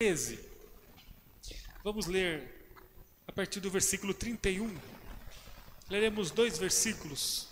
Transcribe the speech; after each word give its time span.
13. 0.00 0.38
Vamos 1.82 2.06
ler 2.06 2.48
a 3.26 3.32
partir 3.32 3.58
do 3.58 3.68
versículo 3.68 4.14
31. 4.14 4.72
Leremos 5.90 6.30
dois 6.30 6.56
versículos 6.56 7.48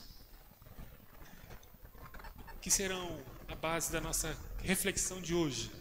que 2.63 2.71
serão 2.71 3.21
a 3.49 3.57
base 3.57 3.91
da 3.91 4.01
nossa 4.01 4.39
reflexão 4.63 5.21
de 5.21 5.35
hoje. 5.35 5.73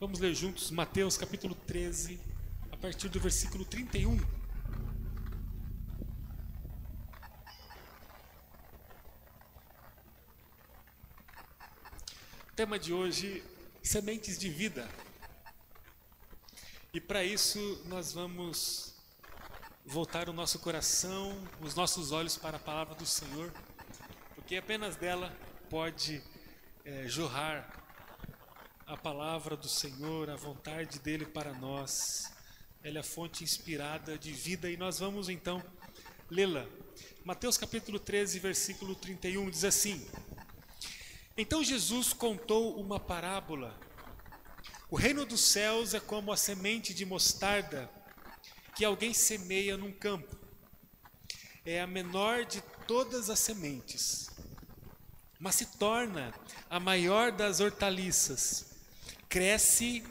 Vamos 0.00 0.18
ler 0.18 0.34
juntos 0.34 0.72
Mateus 0.72 1.16
capítulo 1.16 1.54
13, 1.54 2.18
a 2.72 2.76
partir 2.76 3.08
do 3.08 3.20
versículo 3.20 3.64
31. 3.64 4.18
tema 12.56 12.78
de 12.78 12.92
hoje: 12.92 13.42
sementes 13.82 14.38
de 14.38 14.48
vida. 14.48 14.88
E 16.94 17.00
para 17.00 17.24
isso 17.24 17.82
nós 17.86 18.12
vamos 18.12 18.94
voltar 19.84 20.28
o 20.28 20.32
nosso 20.32 20.58
coração, 20.60 21.36
os 21.60 21.74
nossos 21.74 22.12
olhos 22.12 22.36
para 22.36 22.56
a 22.56 22.60
palavra 22.60 22.94
do 22.94 23.06
Senhor, 23.06 23.52
porque 24.34 24.56
apenas 24.56 24.94
dela 24.94 25.36
pode 25.68 26.22
é, 26.84 27.08
jorrar 27.08 27.82
a 28.86 28.96
palavra 28.96 29.56
do 29.56 29.68
Senhor, 29.68 30.30
a 30.30 30.36
vontade 30.36 30.98
dele 30.98 31.26
para 31.26 31.52
nós. 31.54 32.32
Ela 32.84 32.98
é 32.98 33.00
a 33.00 33.04
fonte 33.04 33.42
inspirada 33.42 34.18
de 34.18 34.32
vida 34.32 34.70
e 34.70 34.76
nós 34.76 34.98
vamos 34.98 35.28
então 35.28 35.62
lê-la. 36.30 36.66
Mateus 37.24 37.56
capítulo 37.56 37.98
13, 37.98 38.38
versículo 38.38 38.94
31 38.94 39.48
diz 39.50 39.64
assim: 39.64 40.06
então 41.36 41.64
Jesus 41.64 42.12
contou 42.12 42.78
uma 42.78 43.00
parábola. 43.00 43.78
O 44.90 44.96
reino 44.96 45.24
dos 45.24 45.40
céus 45.40 45.94
é 45.94 46.00
como 46.00 46.30
a 46.32 46.36
semente 46.36 46.92
de 46.92 47.06
mostarda 47.06 47.90
que 48.74 48.84
alguém 48.84 49.14
semeia 49.14 49.76
num 49.76 49.92
campo. 49.92 50.38
É 51.64 51.80
a 51.80 51.86
menor 51.86 52.44
de 52.44 52.60
todas 52.86 53.30
as 53.30 53.38
sementes, 53.38 54.28
mas 55.38 55.54
se 55.54 55.66
torna 55.78 56.34
a 56.68 56.78
maior 56.78 57.32
das 57.32 57.60
hortaliças. 57.60 58.74
Cresce 59.28 60.04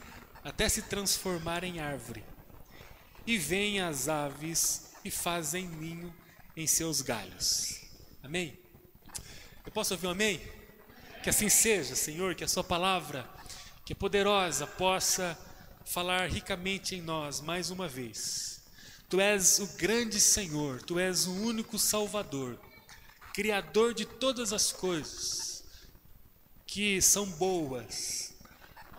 até 0.44 0.68
se 0.68 0.82
transformar 0.84 1.64
em 1.64 1.80
árvore. 1.80 2.24
E 3.28 3.38
vêm 3.38 3.82
as 3.82 4.10
aves 4.10 4.94
e 5.06 5.12
fazem 5.12 5.68
ninho 5.68 6.14
em 6.58 6.66
seus 6.66 7.02
galhos. 7.02 7.82
Amém? 8.24 8.60
Eu 9.64 9.72
posso 9.72 9.94
ouvir 9.94 10.08
um 10.08 10.12
amém? 10.12 10.42
Que 11.22 11.30
assim 11.30 11.50
seja, 11.50 11.96
Senhor, 11.96 12.34
que 12.34 12.44
a 12.44 12.48
Sua 12.48 12.64
palavra, 12.64 13.30
que 13.86 13.94
é 13.94 13.96
poderosa, 13.96 14.66
possa 14.66 15.38
falar 15.86 16.28
ricamente 16.28 16.96
em 16.96 17.02
nós 17.02 17.40
mais 17.42 17.70
uma 17.70 17.88
vez. 17.88 18.64
Tu 19.08 19.22
és 19.22 19.60
o 19.60 19.68
grande 19.78 20.20
Senhor, 20.20 20.82
Tu 20.82 20.98
és 20.98 21.28
o 21.28 21.34
único 21.34 21.78
Salvador, 21.78 22.60
Criador 23.36 23.94
de 23.94 24.04
todas 24.04 24.52
as 24.52 24.72
coisas 24.72 25.64
que 26.66 27.00
são 27.00 27.28
boas. 27.28 28.34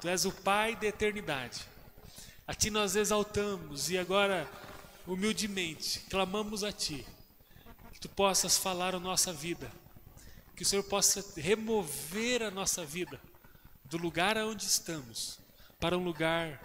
Tu 0.00 0.08
és 0.08 0.24
o 0.24 0.30
Pai 0.30 0.76
da 0.76 0.86
eternidade. 0.86 1.66
A 2.46 2.54
Ti 2.54 2.70
nós 2.70 2.94
exaltamos 2.94 3.90
e 3.90 3.98
agora, 3.98 4.48
humildemente, 5.08 5.98
clamamos 6.08 6.62
a 6.62 6.70
Ti, 6.70 7.04
que 7.92 7.98
Tu 7.98 8.08
possas 8.08 8.56
falar 8.56 8.94
a 8.94 9.00
nossa 9.00 9.32
vida 9.32 9.81
que 10.56 10.62
o 10.62 10.66
Senhor 10.66 10.82
possa 10.84 11.24
remover 11.40 12.42
a 12.42 12.50
nossa 12.50 12.84
vida 12.84 13.20
do 13.84 13.96
lugar 13.96 14.36
onde 14.38 14.64
estamos 14.64 15.38
para 15.78 15.96
um 15.98 16.04
lugar 16.04 16.60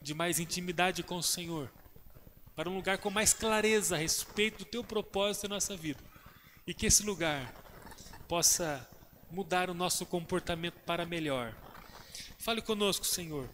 de 0.00 0.14
mais 0.14 0.38
intimidade 0.38 1.02
com 1.02 1.16
o 1.16 1.22
Senhor, 1.22 1.70
para 2.54 2.68
um 2.68 2.76
lugar 2.76 2.98
com 2.98 3.10
mais 3.10 3.32
clareza 3.32 3.94
a 3.94 3.98
respeito 3.98 4.58
do 4.58 4.64
teu 4.64 4.84
propósito 4.84 5.48
na 5.48 5.56
nossa 5.56 5.76
vida. 5.76 6.00
E 6.66 6.74
que 6.74 6.86
esse 6.86 7.02
lugar 7.02 7.54
possa 8.28 8.86
mudar 9.30 9.70
o 9.70 9.74
nosso 9.74 10.04
comportamento 10.06 10.78
para 10.80 11.06
melhor. 11.06 11.54
Fale 12.38 12.62
conosco, 12.62 13.04
Senhor, 13.04 13.48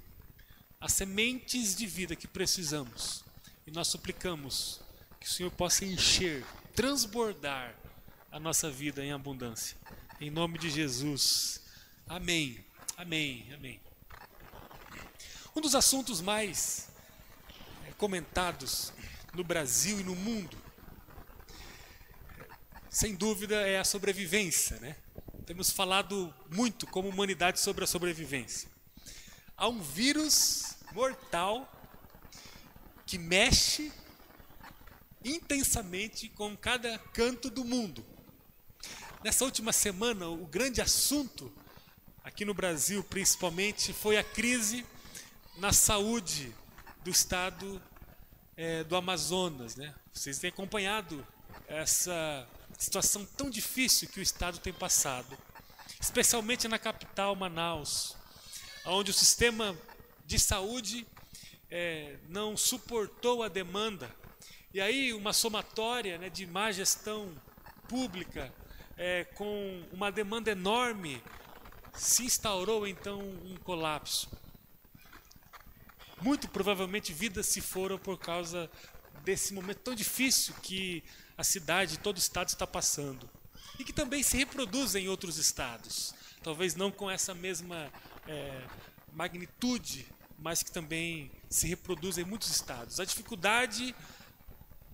as 0.81 0.93
sementes 0.93 1.75
de 1.75 1.87
vida 1.87 2.17
que 2.17 2.29
precisamos. 2.29 3.25
E 3.67 3.71
nós 3.71 3.89
suplicamos 3.89 4.81
que 5.21 5.27
o 5.27 5.31
Senhor 5.31 5.51
possa 5.51 5.85
encher, 5.85 6.45
transbordar 6.75 7.75
a 8.37 8.39
nossa 8.39 8.71
vida 8.71 9.03
em 9.03 9.13
abundância. 9.13 9.79
Em 10.21 10.29
nome 10.29 10.59
de 10.59 10.69
Jesus. 10.69 11.63
Amém. 12.07 12.63
Amém. 12.95 13.51
Amém. 13.55 13.81
Um 15.57 15.61
dos 15.63 15.75
assuntos 15.75 16.21
mais 16.21 16.91
eh, 17.87 17.93
comentados 17.97 18.93
no 19.33 19.43
Brasil 19.43 20.01
e 20.01 20.05
no 20.05 20.15
mundo, 20.15 20.55
sem 22.91 23.15
dúvida, 23.15 23.57
é 23.67 23.79
a 23.79 23.85
sobrevivência, 23.85 24.79
né? 24.81 24.97
Temos 25.47 25.71
falado 25.71 26.33
muito 26.55 26.87
como 26.87 27.09
humanidade 27.09 27.59
sobre 27.59 27.85
a 27.85 27.87
sobrevivência. 27.87 28.69
Há 29.57 29.67
um 29.67 29.81
vírus 29.81 30.77
mortal 30.93 31.73
que 33.07 33.17
mexe 33.17 33.91
intensamente 35.25 36.29
com 36.29 36.55
cada 36.55 36.99
canto 36.99 37.49
do 37.49 37.65
mundo. 37.65 38.05
Nessa 39.25 39.45
última 39.45 39.73
semana, 39.73 40.29
o 40.29 40.47
grande 40.47 40.81
assunto, 40.81 41.53
aqui 42.23 42.45
no 42.45 42.55
Brasil 42.55 43.03
principalmente, 43.03 43.93
foi 43.93 44.19
a 44.19 44.23
crise 44.23 44.87
na 45.57 45.73
saúde 45.73 46.55
do 47.03 47.11
estado 47.11 47.83
é, 48.57 48.85
do 48.85 48.95
Amazonas. 48.95 49.75
Né? 49.75 49.93
Vocês 50.13 50.39
têm 50.39 50.51
acompanhado 50.51 51.27
essa 51.67 52.47
situação 52.79 53.25
tão 53.25 53.51
difícil 53.51 54.09
que 54.09 54.21
o 54.21 54.23
estado 54.23 54.59
tem 54.59 54.73
passado, 54.73 55.37
especialmente 56.01 56.69
na 56.69 56.79
capital, 56.79 57.35
Manaus, 57.35 58.15
onde 58.85 59.11
o 59.11 59.15
sistema 59.15 59.77
de 60.25 60.39
saúde 60.39 61.07
é, 61.71 62.17
não 62.29 62.57
suportou 62.57 63.43
a 63.43 63.49
demanda. 63.49 64.15
E 64.73 64.81
aí, 64.81 65.13
uma 65.15 65.33
somatória 65.33 66.19
né, 66.19 66.29
de 66.29 66.47
má 66.47 66.71
gestão 66.71 67.35
pública 67.89 68.53
é, 68.97 69.25
com 69.25 69.83
uma 69.93 70.11
demanda 70.11 70.51
enorme, 70.51 71.23
se 71.95 72.25
instaurou 72.25 72.87
então 72.87 73.21
um 73.21 73.57
colapso. 73.57 74.29
Muito 76.21 76.49
provavelmente 76.49 77.13
vidas 77.13 77.47
se 77.47 77.61
foram 77.61 77.99
por 77.99 78.19
causa 78.19 78.71
desse 79.23 79.53
momento 79.53 79.79
tão 79.79 79.95
difícil 79.95 80.55
que 80.63 81.05
a 81.37 81.45
cidade, 81.45 81.99
todo 81.99 82.17
o 82.17 82.19
estado 82.19 82.49
está 82.49 82.67
passando. 82.67 83.29
E 83.79 83.85
que 83.85 83.93
também 83.93 84.23
se 84.23 84.37
reproduz 84.37 84.95
em 84.95 85.09
outros 85.09 85.37
estados. 85.37 86.15
Talvez 86.43 86.75
não 86.75 86.91
com 86.91 87.11
essa 87.11 87.35
mesma 87.35 87.93
é, 88.27 88.63
magnitude, 89.13 90.07
mas 90.39 90.63
que 90.63 90.71
também 90.71 91.31
se 91.51 91.67
reproduz 91.67 92.17
em 92.17 92.25
muitos 92.25 92.51
estados. 92.51 93.01
A 93.01 93.05
dificuldade 93.05 93.95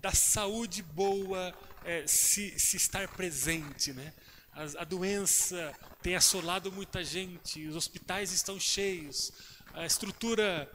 da 0.00 0.12
saúde 0.12 0.82
boa, 0.82 1.54
é, 1.84 2.06
se, 2.06 2.58
se 2.58 2.76
estar 2.76 3.08
presente, 3.08 3.92
né? 3.92 4.12
A, 4.52 4.82
a, 4.82 4.84
doença 4.84 5.72
tem 6.02 6.14
assolado 6.14 6.70
muita 6.70 7.02
gente, 7.02 7.66
os 7.66 7.76
hospitais 7.76 8.32
estão 8.32 8.60
cheios, 8.60 9.32
a 9.72 9.86
estrutura 9.86 10.70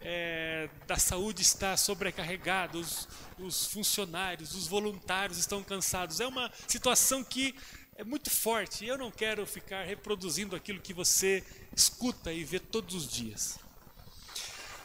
é, 0.00 0.68
da 0.86 0.96
saúde 0.96 1.42
está 1.42 1.76
sobrecarregada, 1.76 2.76
os, 2.76 3.08
os 3.38 3.66
funcionários, 3.66 4.54
os 4.54 4.66
voluntários 4.66 5.38
estão 5.38 5.62
cansados. 5.62 6.20
É 6.20 6.26
uma 6.26 6.50
situação 6.66 7.22
que 7.22 7.54
é 7.94 8.02
muito 8.02 8.30
forte 8.30 8.86
eu 8.86 8.96
não 8.96 9.10
quero 9.10 9.46
ficar 9.46 9.84
reproduzindo 9.84 10.56
aquilo 10.56 10.80
que 10.80 10.94
você 10.94 11.44
escuta 11.76 12.32
e 12.32 12.42
vê 12.42 12.58
todos 12.58 12.94
os 12.94 13.08
dias. 13.08 13.58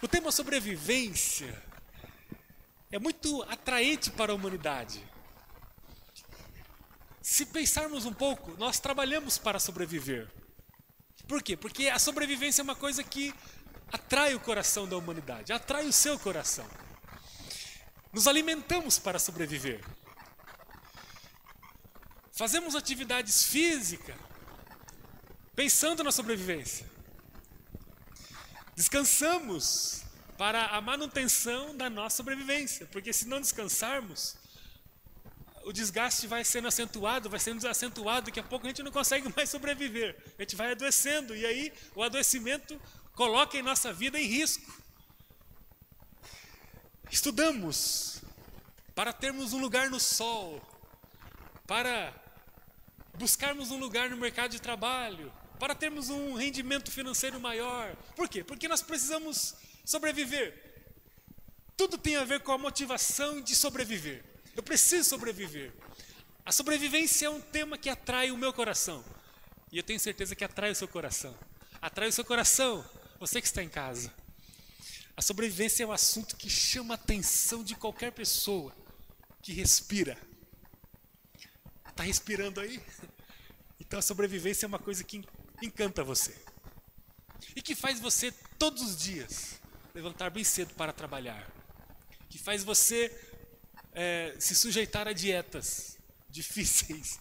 O 0.02 0.08
tema 0.08 0.32
sobrevivência 0.32 1.64
é 2.92 3.00
muito 3.00 3.42
atraente 3.44 4.12
para 4.12 4.32
a 4.32 4.36
humanidade. 4.36 5.02
Se 7.30 7.46
pensarmos 7.46 8.06
um 8.06 8.14
pouco, 8.14 8.56
nós 8.58 8.80
trabalhamos 8.80 9.38
para 9.38 9.60
sobreviver. 9.60 10.30
Por 11.28 11.44
quê? 11.44 11.58
Porque 11.58 11.90
a 11.90 12.00
sobrevivência 12.00 12.62
é 12.62 12.64
uma 12.64 12.74
coisa 12.74 13.04
que 13.04 13.36
atrai 13.92 14.34
o 14.34 14.40
coração 14.40 14.88
da 14.88 14.96
humanidade, 14.96 15.52
atrai 15.52 15.86
o 15.86 15.92
seu 15.92 16.18
coração. 16.18 16.66
Nos 18.14 18.30
alimentamos 18.30 18.98
para 18.98 19.20
sobreviver. 19.20 19.84
Fazemos 22.32 22.76
atividades 22.76 23.44
físicas 23.44 24.16
pensando 25.54 26.06
na 26.06 26.14
sobrevivência. 26.14 26.90
Descansamos 28.74 30.04
para 30.38 30.68
a 30.68 30.80
manutenção 30.80 31.76
da 31.76 31.90
nossa 31.90 32.16
sobrevivência, 32.16 32.88
porque 32.90 33.12
se 33.12 33.28
não 33.28 33.42
descansarmos, 33.42 34.38
o 35.68 35.74
desgaste 35.74 36.28
vai 36.28 36.46
sendo 36.46 36.70
acentuado, 36.70 37.30
vai 37.30 37.42
sendo 37.42 37.68
acentuado, 37.68 38.28
daqui 38.28 38.40
a 38.40 38.44
pouco 38.44 38.66
a 38.66 38.70
gente 38.70 38.82
não 38.82 38.92
consegue 38.92 39.28
mais 39.36 39.50
sobreviver. 39.50 40.16
A 40.38 40.42
gente 40.42 40.56
vai 40.56 40.72
adoecendo 40.72 41.36
e 41.36 41.46
aí 41.46 41.74
o 41.94 42.02
adoecimento 42.02 42.80
coloquem 43.14 43.62
nossa 43.62 43.92
vida 43.92 44.18
em 44.18 44.26
risco. 44.26 44.72
Estudamos 47.12 48.22
para 48.96 49.12
termos 49.12 49.52
um 49.52 49.60
lugar 49.60 49.90
no 49.90 50.00
sol, 50.00 50.62
para 51.68 52.14
buscarmos 53.16 53.70
um 53.70 53.78
lugar 53.78 54.10
no 54.10 54.16
mercado 54.16 54.52
de 54.52 54.62
trabalho, 54.62 55.34
para 55.60 55.76
termos 55.76 56.10
um 56.10 56.34
rendimento 56.34 56.90
financeiro 56.90 57.42
maior. 57.42 57.94
Por 58.16 58.30
quê? 58.30 58.42
Porque 58.42 58.70
nós 58.70 58.82
precisamos 58.82 59.54
sobreviver. 59.84 60.64
Tudo 61.76 61.98
tem 61.98 62.16
a 62.16 62.24
ver 62.24 62.40
com 62.40 62.54
a 62.54 62.58
motivação 62.58 63.42
de 63.42 63.54
sobreviver. 63.54 64.37
Eu 64.58 64.64
preciso 64.64 65.08
sobreviver. 65.08 65.72
A 66.44 66.52
sobrevivência 66.52 67.28
é 67.28 67.30
um 67.30 67.40
tema 67.40 67.78
que 67.78 67.90
atrai 67.90 68.32
o 68.32 68.38
meu 68.38 68.52
coração. 68.52 69.06
E 69.72 69.78
eu 69.78 69.84
tenho 69.84 70.00
certeza 70.00 70.36
que 70.36 70.44
atrai 70.44 70.72
o 70.72 70.76
seu 70.76 70.88
coração. 70.88 71.38
Atrai 71.80 72.10
o 72.10 72.12
seu 72.12 72.26
coração, 72.26 72.84
você 73.20 73.40
que 73.40 73.46
está 73.46 73.62
em 73.62 73.70
casa. 73.70 74.12
A 75.16 75.22
sobrevivência 75.22 75.84
é 75.84 75.86
um 75.86 75.92
assunto 75.92 76.36
que 76.36 76.50
chama 76.50 76.96
a 76.96 76.96
atenção 76.96 77.64
de 77.64 77.76
qualquer 77.76 78.12
pessoa 78.12 78.76
que 79.44 79.54
respira. 79.54 80.18
Está 81.88 82.02
respirando 82.02 82.60
aí? 82.60 82.82
Então 83.80 84.00
a 84.00 84.02
sobrevivência 84.02 84.66
é 84.66 84.68
uma 84.68 84.80
coisa 84.80 85.04
que 85.04 85.24
encanta 85.62 86.04
você. 86.04 86.36
E 87.56 87.62
que 87.62 87.76
faz 87.76 88.00
você 88.00 88.32
todos 88.58 88.82
os 88.82 88.98
dias 88.98 89.62
levantar 89.94 90.32
bem 90.32 90.44
cedo 90.44 90.74
para 90.74 90.92
trabalhar. 90.92 91.48
Que 92.28 92.40
faz 92.40 92.64
você 92.64 93.27
é, 94.00 94.36
se 94.40 94.54
sujeitar 94.54 95.08
a 95.08 95.12
dietas 95.12 95.98
difíceis 96.30 97.20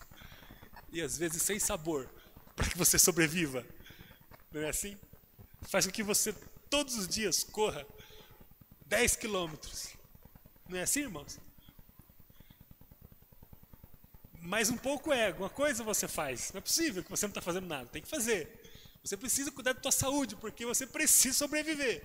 e 0.93 1.01
às 1.01 1.17
vezes 1.17 1.43
sem 1.43 1.59
sabor 1.59 2.07
para 2.55 2.69
que 2.69 2.77
você 2.77 2.99
sobreviva. 2.99 3.67
Não 4.53 4.61
é 4.61 4.69
assim? 4.69 4.97
Faz 5.63 5.87
com 5.87 5.93
que 5.93 6.03
você 6.03 6.35
todos 6.69 6.95
os 6.97 7.09
dias 7.09 7.43
corra 7.43 7.87
10 8.85 9.17
quilômetros. 9.17 9.95
Não 10.69 10.77
é 10.79 10.83
assim, 10.83 11.01
irmãos? 11.01 11.39
Mais 14.43 14.69
um 14.69 14.77
pouco 14.77 15.13
é, 15.13 15.29
alguma 15.29 15.49
coisa 15.49 15.83
você 15.83 16.07
faz. 16.07 16.53
Não 16.53 16.59
é 16.59 16.61
possível 16.61 17.03
que 17.03 17.11
você 17.11 17.25
não 17.25 17.31
está 17.31 17.41
fazendo 17.41 17.67
nada, 17.67 17.87
tem 17.87 18.03
que 18.03 18.09
fazer. 18.09 18.63
Você 19.03 19.17
precisa 19.17 19.51
cuidar 19.51 19.73
da 19.73 19.83
sua 19.83 19.93
saúde, 19.93 20.37
porque 20.37 20.67
você 20.67 20.87
precisa 20.87 21.39
sobreviver. 21.39 22.03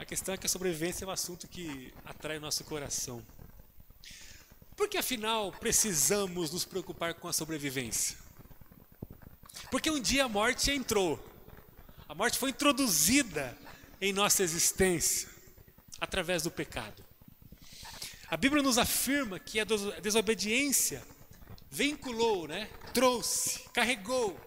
A 0.00 0.04
questão 0.06 0.32
é 0.32 0.38
que 0.38 0.46
a 0.46 0.48
sobrevivência 0.48 1.04
é 1.04 1.08
um 1.08 1.10
assunto 1.10 1.46
que 1.46 1.92
atrai 2.06 2.38
o 2.38 2.40
nosso 2.40 2.64
coração. 2.64 3.22
Porque 4.74 4.96
afinal 4.96 5.52
precisamos 5.52 6.50
nos 6.50 6.64
preocupar 6.64 7.12
com 7.12 7.28
a 7.28 7.34
sobrevivência? 7.34 8.16
Porque 9.70 9.90
um 9.90 10.00
dia 10.00 10.24
a 10.24 10.28
morte 10.28 10.70
entrou. 10.70 11.22
A 12.08 12.14
morte 12.14 12.38
foi 12.38 12.48
introduzida 12.48 13.54
em 14.00 14.10
nossa 14.10 14.42
existência 14.42 15.28
através 16.00 16.44
do 16.44 16.50
pecado. 16.50 17.04
A 18.26 18.38
Bíblia 18.38 18.62
nos 18.62 18.78
afirma 18.78 19.38
que 19.38 19.60
a 19.60 19.66
desobediência 20.00 21.06
vinculou, 21.70 22.48
né, 22.48 22.70
trouxe, 22.94 23.68
carregou 23.74 24.40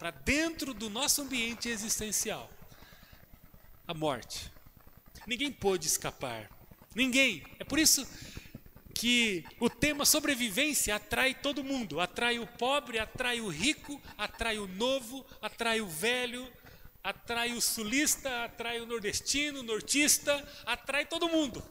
para 0.00 0.10
dentro 0.10 0.74
do 0.74 0.90
nosso 0.90 1.22
ambiente 1.22 1.68
existencial 1.68 2.50
a 3.86 3.94
morte. 3.94 4.55
Ninguém 5.26 5.50
pôde 5.50 5.86
escapar. 5.86 6.50
Ninguém. 6.94 7.42
É 7.58 7.64
por 7.64 7.78
isso 7.78 8.06
que 8.94 9.44
o 9.60 9.68
tema 9.68 10.04
sobrevivência 10.04 10.94
atrai 10.94 11.34
todo 11.34 11.64
mundo. 11.64 12.00
Atrai 12.00 12.38
o 12.38 12.46
pobre, 12.46 12.98
atrai 12.98 13.40
o 13.40 13.48
rico, 13.48 14.00
atrai 14.16 14.58
o 14.58 14.66
novo, 14.66 15.26
atrai 15.42 15.80
o 15.80 15.86
velho, 15.88 16.50
atrai 17.02 17.52
o 17.52 17.60
sulista, 17.60 18.44
atrai 18.44 18.80
o 18.80 18.86
nordestino, 18.86 19.60
o 19.60 19.62
nortista, 19.62 20.46
atrai 20.64 21.04
todo 21.04 21.28
mundo. 21.28 21.62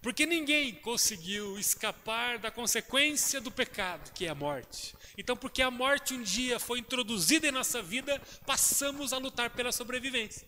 Porque 0.00 0.24
ninguém 0.24 0.74
conseguiu 0.74 1.58
escapar 1.58 2.38
da 2.38 2.50
consequência 2.50 3.40
do 3.40 3.50
pecado, 3.50 4.12
que 4.12 4.26
é 4.26 4.28
a 4.28 4.34
morte. 4.34 4.94
Então, 5.16 5.36
porque 5.36 5.60
a 5.60 5.70
morte 5.70 6.14
um 6.14 6.22
dia 6.22 6.60
foi 6.60 6.78
introduzida 6.78 7.48
em 7.48 7.50
nossa 7.50 7.82
vida, 7.82 8.22
passamos 8.46 9.12
a 9.12 9.18
lutar 9.18 9.50
pela 9.50 9.72
sobrevivência. 9.72 10.46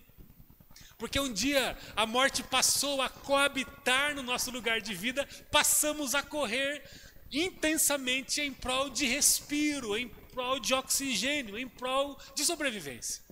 Porque 1.00 1.18
um 1.18 1.32
dia 1.32 1.78
a 1.96 2.04
morte 2.04 2.42
passou 2.42 3.00
a 3.00 3.08
coabitar 3.08 4.14
no 4.14 4.22
nosso 4.22 4.50
lugar 4.50 4.82
de 4.82 4.94
vida, 4.94 5.26
passamos 5.50 6.14
a 6.14 6.22
correr 6.22 6.84
intensamente 7.32 8.42
em 8.42 8.52
prol 8.52 8.90
de 8.90 9.06
respiro, 9.06 9.96
em 9.96 10.08
prol 10.08 10.60
de 10.60 10.74
oxigênio, 10.74 11.58
em 11.58 11.66
prol 11.66 12.18
de 12.34 12.44
sobrevivência. 12.44 13.22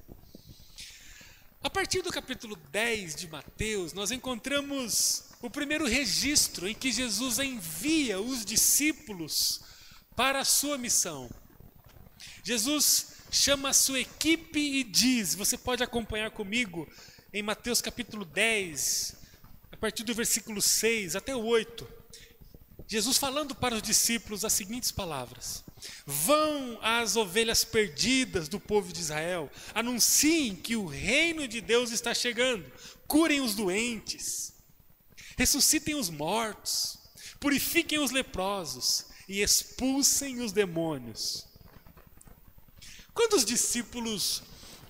A 1.63 1.69
partir 1.69 2.01
do 2.01 2.11
capítulo 2.11 2.57
10 2.57 3.15
de 3.15 3.29
Mateus, 3.29 3.93
nós 3.93 4.11
encontramos 4.11 5.25
o 5.43 5.51
primeiro 5.51 5.87
registro 5.87 6.67
em 6.67 6.75
que 6.75 6.91
Jesus 6.91 7.39
envia 7.39 8.19
os 8.19 8.47
discípulos 8.47 9.61
para 10.17 10.41
a 10.41 10.45
sua 10.45 10.79
missão. 10.79 11.29
Jesus 12.43 13.19
chama 13.31 13.69
a 13.69 13.75
sua 13.75 14.01
equipe 14.01 14.59
e 14.59 14.83
diz: 14.83 15.35
Você 15.35 15.59
pode 15.59 15.83
acompanhar 15.83 16.31
comigo 16.31 16.89
em 17.33 17.43
Mateus 17.43 17.83
capítulo 17.83 18.25
10, 18.25 19.15
a 19.71 19.77
partir 19.77 20.03
do 20.03 20.15
versículo 20.15 20.63
6 20.63 21.15
até 21.15 21.37
o 21.37 21.45
8. 21.45 21.87
Jesus 22.87 23.19
falando 23.19 23.55
para 23.55 23.75
os 23.75 23.83
discípulos 23.83 24.47
as 24.47 24.55
seguintes 24.55 24.91
palavras: 24.91 25.63
Vão 26.07 26.79
às 26.81 27.17
ovelhas 27.17 27.65
perdidas 27.65 28.49
do 28.49 28.59
povo 28.59 28.93
de 28.93 29.01
Israel, 29.01 29.51
anunciem 29.75 30.57
que 30.57 30.75
o 30.75 30.87
reino 30.87 31.47
de 31.47 31.61
Deus 31.61 31.91
está 31.91 32.15
chegando, 32.15 32.65
curem 33.07 33.43
os 33.43 33.55
doentes, 33.55 34.55
ressuscitem 35.37 35.97
os 35.97 36.09
mortos, 36.09 36.99
purifiquem 37.39 37.99
os 37.99 38.11
leprosos 38.11 39.05
e 39.29 39.43
expulsem 39.43 40.41
os 40.41 40.51
demônios. 40.51 41.47
Quando 43.13 43.35
os 43.35 43.45
discípulos 43.45 44.43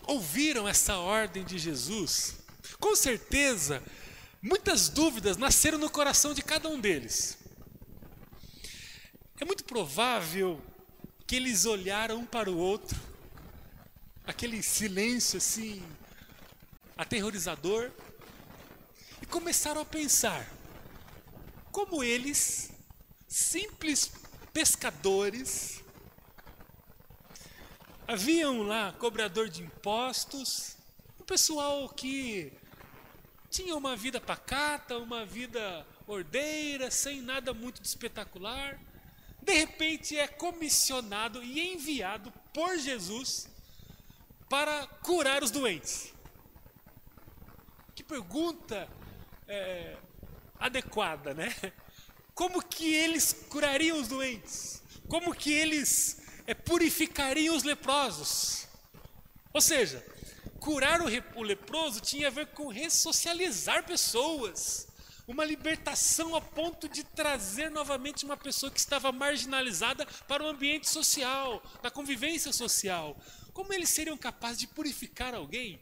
ouviram 0.09 0.67
essa 0.67 0.97
ordem 0.97 1.45
de 1.45 1.59
Jesus, 1.59 2.37
com 2.81 2.97
certeza, 2.97 3.83
muitas 4.41 4.89
dúvidas 4.89 5.37
nasceram 5.37 5.77
no 5.77 5.91
coração 5.91 6.33
de 6.33 6.41
cada 6.43 6.67
um 6.71 6.81
deles. 6.81 7.37
É 9.39 9.45
muito 9.45 9.65
provável 9.65 10.61
que 11.27 11.37
eles 11.37 11.67
olharam 11.67 12.21
um 12.21 12.27
para 12.27 12.51
o 12.51 12.57
outro, 12.57 12.99
aquele 14.27 14.63
silêncio 14.63 15.37
assim, 15.37 15.83
aterrorizador, 16.97 17.91
e 19.21 19.27
começaram 19.27 19.83
a 19.83 19.85
pensar 19.85 20.51
como 21.71 22.03
eles, 22.03 22.71
simples 23.29 24.11
pescadores, 24.55 25.83
haviam 28.09 28.63
lá 28.63 28.93
cobrador 28.99 29.49
de 29.49 29.63
impostos, 29.63 30.77
um 31.21 31.25
pessoal 31.25 31.89
que 31.91 32.53
tinha 33.49 33.77
uma 33.77 33.95
vida 33.95 34.21
pacata, 34.21 34.99
uma 34.99 35.25
vida 35.25 35.87
ordeira, 36.09 36.91
sem 36.91 37.21
nada 37.21 37.55
muito 37.55 37.81
de 37.81 37.87
espetacular 37.87 38.81
de 39.49 39.55
repente 39.55 40.15
é 40.15 40.29
comissionado 40.29 41.43
e 41.43 41.73
enviado 41.73 42.31
por 42.53 42.77
Jesus 42.77 43.49
para 44.47 44.87
curar 45.03 45.43
os 45.43 45.51
doentes. 45.51 46.13
Que 47.95 48.03
pergunta 48.03 48.87
é, 49.47 49.97
adequada, 50.61 51.33
né? 51.33 51.55
Como 52.35 52.63
que 52.63 52.95
eles 52.95 53.33
curariam 53.49 53.99
os 53.99 54.09
doentes? 54.09 54.83
Como 55.09 55.35
que 55.35 55.51
eles 55.51 56.18
é, 56.49 56.55
purificariam 56.55 57.55
os 57.55 57.63
leprosos? 57.63 58.67
Ou 59.53 59.61
seja, 59.61 60.05
curar 60.59 61.01
o, 61.03 61.07
o 61.37 61.43
leproso 61.43 62.01
tinha 62.01 62.29
a 62.29 62.31
ver 62.31 62.47
com 62.49 62.69
ressocializar 62.69 63.85
pessoas 63.85 64.89
uma 65.27 65.45
libertação 65.45 66.35
a 66.35 66.41
ponto 66.41 66.89
de 66.89 67.05
trazer 67.05 67.71
novamente 67.71 68.25
uma 68.25 68.37
pessoa 68.37 68.73
que 68.73 68.81
estava 68.81 69.13
marginalizada 69.13 70.07
para 70.27 70.43
o 70.43 70.49
ambiente 70.49 70.89
social, 70.89 71.63
na 71.83 71.91
convivência 71.91 72.51
social. 72.51 73.15
Como 73.53 73.75
eles 73.75 73.91
seriam 73.91 74.17
capazes 74.17 74.61
de 74.61 74.67
purificar 74.69 75.35
alguém? 75.35 75.79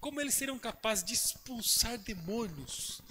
Como 0.00 0.18
eles 0.18 0.32
seriam 0.32 0.58
capazes 0.58 1.04
de 1.04 1.12
expulsar 1.12 1.98
demônios 1.98 3.02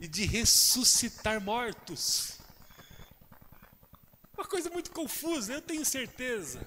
e 0.00 0.08
de 0.08 0.24
ressuscitar 0.24 1.38
mortos? 1.38 2.35
Coisa 4.66 4.74
muito 4.74 4.90
confusa, 4.90 5.52
eu 5.52 5.62
tenho 5.62 5.84
certeza. 5.84 6.66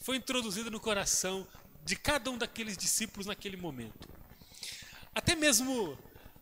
Foi 0.00 0.16
introduzida 0.16 0.70
no 0.70 0.80
coração 0.80 1.46
de 1.84 1.94
cada 1.94 2.30
um 2.30 2.38
daqueles 2.38 2.78
discípulos 2.78 3.26
naquele 3.26 3.58
momento. 3.58 4.08
Até 5.14 5.34
mesmo 5.34 5.98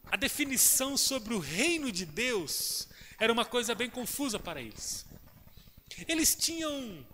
a 0.07 0.17
definição 0.17 0.97
sobre 0.97 1.35
o 1.35 1.41
reino 1.41 1.91
de 1.91 2.07
Deus 2.07 2.87
era 3.19 3.33
uma 3.33 3.45
coisa 3.45 3.75
bem 3.75 3.91
confusa 3.91 4.39
para 4.39 4.61
eles. 4.61 5.05
Eles 6.07 6.37
tinham 6.37 7.05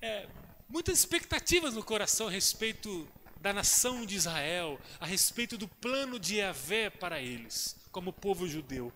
é, 0.00 0.28
muitas 0.68 0.96
expectativas 1.00 1.74
no 1.74 1.82
coração 1.82 2.28
a 2.28 2.30
respeito 2.30 3.08
da 3.40 3.52
nação 3.52 4.06
de 4.06 4.14
Israel, 4.14 4.78
a 5.00 5.06
respeito 5.06 5.58
do 5.58 5.66
plano 5.66 6.16
de 6.16 6.36
Yahvé 6.36 6.90
para 6.90 7.20
eles, 7.20 7.74
como 7.90 8.12
povo 8.12 8.46
judeu. 8.46 8.92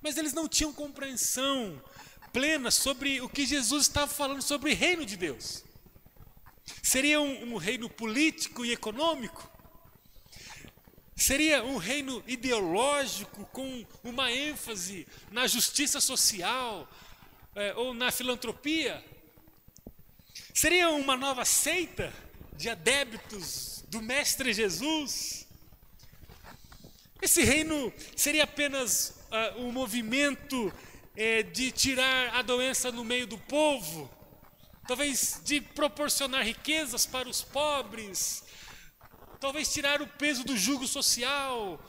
Mas 0.00 0.16
eles 0.16 0.32
não 0.32 0.48
tinham 0.48 0.72
compreensão 0.72 1.82
plena 2.32 2.70
sobre 2.70 3.20
o 3.20 3.28
que 3.28 3.46
Jesus 3.46 3.82
estava 3.82 4.10
falando 4.10 4.42
sobre 4.42 4.72
o 4.72 4.76
reino 4.76 5.04
de 5.04 5.16
Deus. 5.16 5.64
Seria 6.82 7.20
um, 7.20 7.54
um 7.54 7.56
reino 7.56 7.88
político 7.88 8.64
e 8.64 8.72
econômico? 8.72 9.50
Seria 11.16 11.62
um 11.62 11.76
reino 11.76 12.24
ideológico 12.26 13.44
com 13.52 13.84
uma 14.02 14.32
ênfase 14.32 15.06
na 15.30 15.46
justiça 15.46 16.00
social 16.00 16.88
é, 17.54 17.74
ou 17.74 17.92
na 17.92 18.10
filantropia? 18.10 19.04
Seria 20.54 20.88
uma 20.90 21.16
nova 21.16 21.44
seita 21.44 22.12
de 22.56 22.68
adébitos 22.68 23.84
do 23.88 24.00
Mestre 24.00 24.52
Jesus? 24.52 25.46
Esse 27.20 27.42
reino 27.42 27.92
seria 28.16 28.44
apenas 28.44 29.20
uh, 29.30 29.60
um 29.60 29.70
movimento 29.70 30.72
é, 31.16 31.42
de 31.42 31.70
tirar 31.70 32.34
a 32.34 32.42
doença 32.42 32.90
no 32.90 33.04
meio 33.04 33.26
do 33.26 33.38
povo? 33.38 34.10
Talvez 34.86 35.40
de 35.44 35.60
proporcionar 35.60 36.44
riquezas 36.44 37.06
para 37.06 37.28
os 37.28 37.42
pobres? 37.42 38.42
talvez 39.40 39.72
tirar 39.72 40.02
o 40.02 40.06
peso 40.06 40.44
do 40.44 40.56
jugo 40.56 40.86
social. 40.86 41.82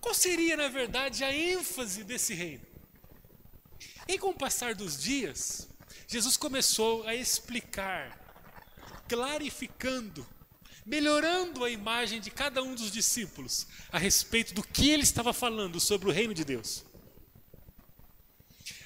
Qual 0.00 0.14
seria, 0.14 0.56
na 0.56 0.68
verdade, 0.68 1.22
a 1.22 1.32
ênfase 1.32 2.02
desse 2.02 2.34
reino? 2.34 2.66
E 4.06 4.18
com 4.18 4.30
o 4.30 4.34
passar 4.34 4.74
dos 4.74 5.00
dias, 5.00 5.68
Jesus 6.06 6.36
começou 6.36 7.06
a 7.06 7.14
explicar, 7.14 8.20
clarificando, 9.08 10.26
melhorando 10.84 11.64
a 11.64 11.70
imagem 11.70 12.20
de 12.20 12.30
cada 12.30 12.62
um 12.62 12.74
dos 12.74 12.90
discípulos 12.90 13.66
a 13.90 13.96
respeito 13.96 14.52
do 14.52 14.62
que 14.62 14.90
ele 14.90 15.04
estava 15.04 15.32
falando 15.32 15.80
sobre 15.80 16.08
o 16.08 16.12
reino 16.12 16.34
de 16.34 16.44
Deus. 16.44 16.84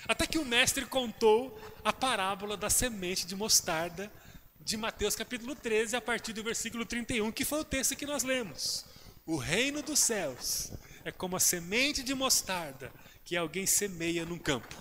Até 0.08 0.26
que 0.26 0.38
o 0.38 0.44
mestre 0.44 0.86
contou 0.86 1.60
a 1.84 1.92
parábola 1.92 2.56
da 2.56 2.70
semente 2.70 3.26
de 3.26 3.36
mostarda 3.36 4.10
de 4.58 4.74
Mateus 4.74 5.14
capítulo 5.14 5.54
13, 5.54 5.96
a 5.96 6.00
partir 6.00 6.32
do 6.32 6.42
versículo 6.42 6.86
31, 6.86 7.30
que 7.30 7.44
foi 7.44 7.60
o 7.60 7.64
texto 7.64 7.94
que 7.94 8.06
nós 8.06 8.22
lemos. 8.22 8.86
O 9.26 9.36
reino 9.36 9.82
dos 9.82 9.98
céus 9.98 10.72
é 11.04 11.12
como 11.12 11.36
a 11.36 11.40
semente 11.40 12.02
de 12.02 12.14
mostarda 12.14 12.90
que 13.22 13.36
alguém 13.36 13.66
semeia 13.66 14.24
num 14.24 14.38
campo. 14.38 14.74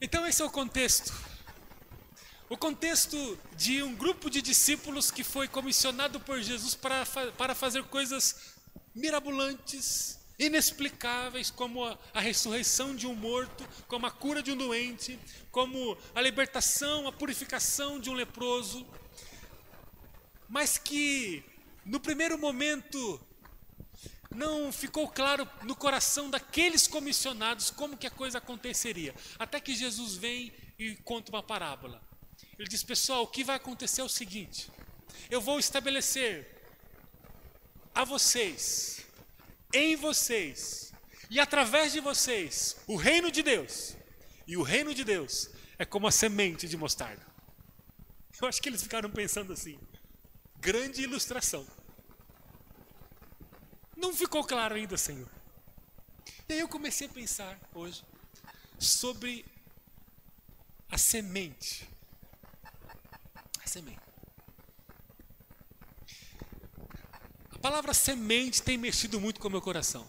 Então, 0.00 0.24
esse 0.24 0.40
é 0.40 0.44
o 0.44 0.50
contexto. 0.50 1.12
O 2.48 2.56
contexto 2.56 3.36
de 3.56 3.82
um 3.82 3.92
grupo 3.92 4.30
de 4.30 4.40
discípulos 4.40 5.10
que 5.10 5.24
foi 5.24 5.48
comissionado 5.48 6.20
por 6.20 6.40
Jesus 6.40 6.76
para, 6.76 7.04
para 7.36 7.56
fazer 7.56 7.82
coisas 7.84 8.54
mirabolantes, 8.94 10.19
inexplicáveis, 10.40 11.50
como 11.50 11.84
a, 11.84 11.98
a, 12.14 12.20
ressurreição 12.20 12.96
de 12.96 13.06
um 13.06 13.14
morto, 13.14 13.68
como 13.86 14.06
a 14.06 14.10
cura 14.10 14.42
de 14.42 14.50
um 14.50 14.56
doente, 14.56 15.18
como 15.52 15.96
a 16.14 16.20
libertação, 16.22 17.06
a 17.06 17.12
purificação 17.12 18.00
de 18.00 18.08
um 18.08 18.14
leproso, 18.14 18.86
mas 20.48 20.78
que 20.78 21.44
no 21.84 22.00
primeiro 22.00 22.38
momento 22.38 23.20
não 24.34 24.72
ficou 24.72 25.06
claro 25.08 25.46
no 25.62 25.76
coração 25.76 26.30
daqueles 26.30 26.86
comissionados 26.86 27.70
como 27.70 27.96
que 27.96 28.06
a 28.06 28.10
coisa 28.10 28.38
aconteceria, 28.38 29.14
até 29.38 29.60
que 29.60 29.74
Jesus 29.74 30.14
vem 30.14 30.52
e 30.78 30.96
conta 30.96 31.30
uma 31.30 31.42
parábola. 31.42 32.00
Ele 32.58 32.68
diz: 32.68 32.82
"Pessoal, 32.82 33.24
o 33.24 33.26
que 33.26 33.44
vai 33.44 33.56
acontecer 33.56 34.00
é 34.00 34.04
o 34.04 34.08
seguinte: 34.08 34.70
eu 35.30 35.40
vou 35.40 35.58
estabelecer 35.58 36.48
a 37.94 38.04
vocês 38.04 38.99
em 39.72 39.96
vocês 39.96 40.92
e 41.28 41.38
através 41.38 41.92
de 41.92 42.00
vocês 42.00 42.76
o 42.86 42.96
reino 42.96 43.30
de 43.30 43.42
Deus. 43.42 43.96
E 44.46 44.56
o 44.56 44.62
reino 44.62 44.92
de 44.92 45.04
Deus 45.04 45.48
é 45.78 45.84
como 45.84 46.08
a 46.08 46.10
semente 46.10 46.68
de 46.68 46.76
mostarda. 46.76 47.24
Eu 48.40 48.48
acho 48.48 48.60
que 48.60 48.68
eles 48.68 48.82
ficaram 48.82 49.10
pensando 49.10 49.52
assim. 49.52 49.78
Grande 50.58 51.02
ilustração. 51.02 51.66
Não 53.96 54.14
ficou 54.14 54.42
claro 54.42 54.74
ainda, 54.74 54.96
Senhor. 54.96 55.28
E 56.48 56.54
aí 56.54 56.60
eu 56.60 56.68
comecei 56.68 57.06
a 57.06 57.10
pensar 57.10 57.58
hoje 57.74 58.02
sobre 58.78 59.44
a 60.90 60.98
semente. 60.98 61.88
A 63.62 63.66
semente. 63.68 64.09
Palavra 67.60 67.92
semente 67.92 68.62
tem 68.62 68.78
mexido 68.78 69.20
muito 69.20 69.38
com 69.38 69.48
o 69.48 69.50
meu 69.50 69.60
coração. 69.60 70.08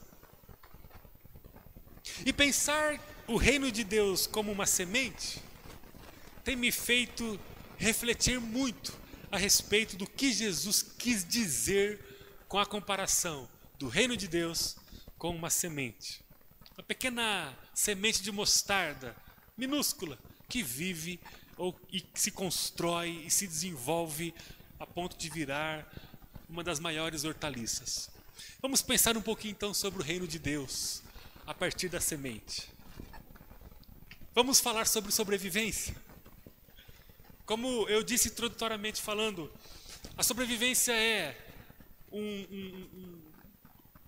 E 2.26 2.32
pensar 2.32 3.00
o 3.28 3.36
reino 3.36 3.72
de 3.72 3.84
Deus 3.84 4.26
como 4.26 4.52
uma 4.52 4.66
semente 4.66 5.42
tem 6.44 6.56
me 6.56 6.72
feito 6.72 7.40
refletir 7.78 8.40
muito 8.40 8.98
a 9.32 9.38
respeito 9.38 9.96
do 9.98 10.08
que 10.08 10.32
Jesus 10.32 10.82
quis 10.82 11.28
dizer 11.28 12.00
com 12.48 12.58
a 12.58 12.66
comparação 12.66 13.50
do 13.78 13.88
reino 13.88 14.16
de 14.16 14.28
Deus 14.28 14.76
com 15.18 15.36
uma 15.36 15.50
semente. 15.50 16.22
Uma 16.78 16.84
pequena 16.84 17.58
semente 17.74 18.24
de 18.24 18.32
mostarda, 18.32 19.16
minúscula, 19.58 20.18
que 20.50 20.64
vive 20.64 21.20
ou, 21.58 21.80
e 21.92 22.04
se 22.14 22.32
constrói 22.32 23.24
e 23.26 23.32
se 23.32 23.46
desenvolve 23.46 24.34
a 24.80 24.86
ponto 24.86 25.18
de 25.18 25.30
virar 25.30 25.88
uma 26.52 26.66
das 26.66 26.82
maiores 26.82 27.24
hortaliças. 27.24 28.10
Vamos 28.62 28.82
pensar 28.82 29.16
um 29.16 29.22
pouquinho 29.22 29.54
então 29.54 29.74
sobre 29.74 30.02
o 30.02 30.06
reino 30.06 30.28
de 30.28 30.38
Deus 30.38 31.02
a 31.48 31.54
partir 31.54 31.88
da 31.88 32.02
semente. 32.02 32.68
Vamos 34.36 34.60
falar 34.60 34.86
sobre 34.86 35.14
sobrevivência. 35.14 35.96
Como 37.46 37.88
eu 37.88 38.04
disse 38.04 38.28
introdutoriamente 38.28 39.02
falando, 39.02 39.50
a 40.18 40.24
sobrevivência 40.24 40.92
é 40.92 41.38
um, 42.12 42.20
um, 42.20 43.22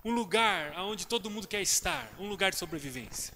um, 0.03 0.11
lugar 0.11 0.77
onde 0.79 1.07
todo 1.07 1.29
mundo 1.29 1.47
quer 1.47 1.61
estar, 1.61 2.13
um 2.19 2.27
lugar 2.27 2.51
de 2.51 2.57
sobrevivência. 2.57 3.33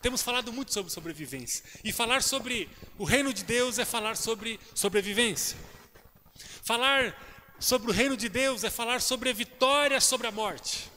Temos 0.00 0.22
falado 0.22 0.52
muito 0.52 0.72
sobre 0.72 0.92
sobrevivência. 0.92 1.64
E 1.82 1.92
falar 1.92 2.22
sobre 2.22 2.68
o 2.98 3.04
reino 3.04 3.32
de 3.32 3.42
Deus 3.42 3.80
é 3.80 3.84
falar 3.84 4.16
sobre 4.16 4.60
sobrevivência. 4.74 5.58
Falar 6.62 7.35
sobre 7.58 7.90
o 7.90 7.94
reino 7.94 8.16
de 8.16 8.28
Deus 8.28 8.64
é 8.64 8.70
falar 8.70 9.00
sobre 9.00 9.30
a 9.30 9.32
vitória 9.32 10.00
sobre 10.00 10.26
a 10.26 10.32
morte. 10.32 10.90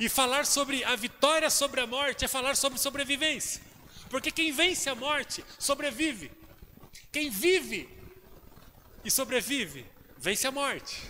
E 0.00 0.08
falar 0.08 0.44
sobre 0.44 0.82
a 0.84 0.96
vitória 0.96 1.48
sobre 1.50 1.80
a 1.80 1.86
morte 1.86 2.24
é 2.24 2.28
falar 2.28 2.56
sobre 2.56 2.78
sobrevivência. 2.78 3.62
Porque 4.10 4.30
quem 4.30 4.52
vence 4.52 4.88
a 4.90 4.94
morte 4.94 5.44
sobrevive. 5.58 6.30
Quem 7.12 7.30
vive 7.30 7.88
e 9.04 9.10
sobrevive 9.10 9.86
vence 10.18 10.46
a 10.46 10.50
morte. 10.50 11.00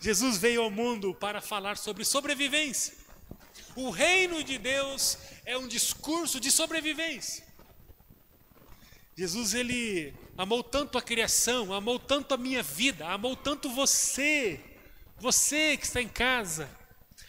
Jesus 0.00 0.38
veio 0.38 0.62
ao 0.62 0.70
mundo 0.70 1.14
para 1.14 1.40
falar 1.40 1.76
sobre 1.76 2.04
sobrevivência. 2.04 2.94
O 3.74 3.90
reino 3.90 4.42
de 4.42 4.58
Deus 4.58 5.18
é 5.44 5.56
um 5.58 5.66
discurso 5.66 6.40
de 6.40 6.50
sobrevivência. 6.50 7.44
Jesus 9.16 9.52
ele 9.54 10.14
amou 10.40 10.64
tanto 10.64 10.96
a 10.96 11.02
criação, 11.02 11.70
amou 11.70 11.98
tanto 11.98 12.32
a 12.32 12.38
minha 12.38 12.62
vida, 12.62 13.06
amou 13.06 13.36
tanto 13.36 13.68
você, 13.68 14.58
você 15.18 15.76
que 15.76 15.84
está 15.84 16.00
em 16.00 16.08
casa, 16.08 16.66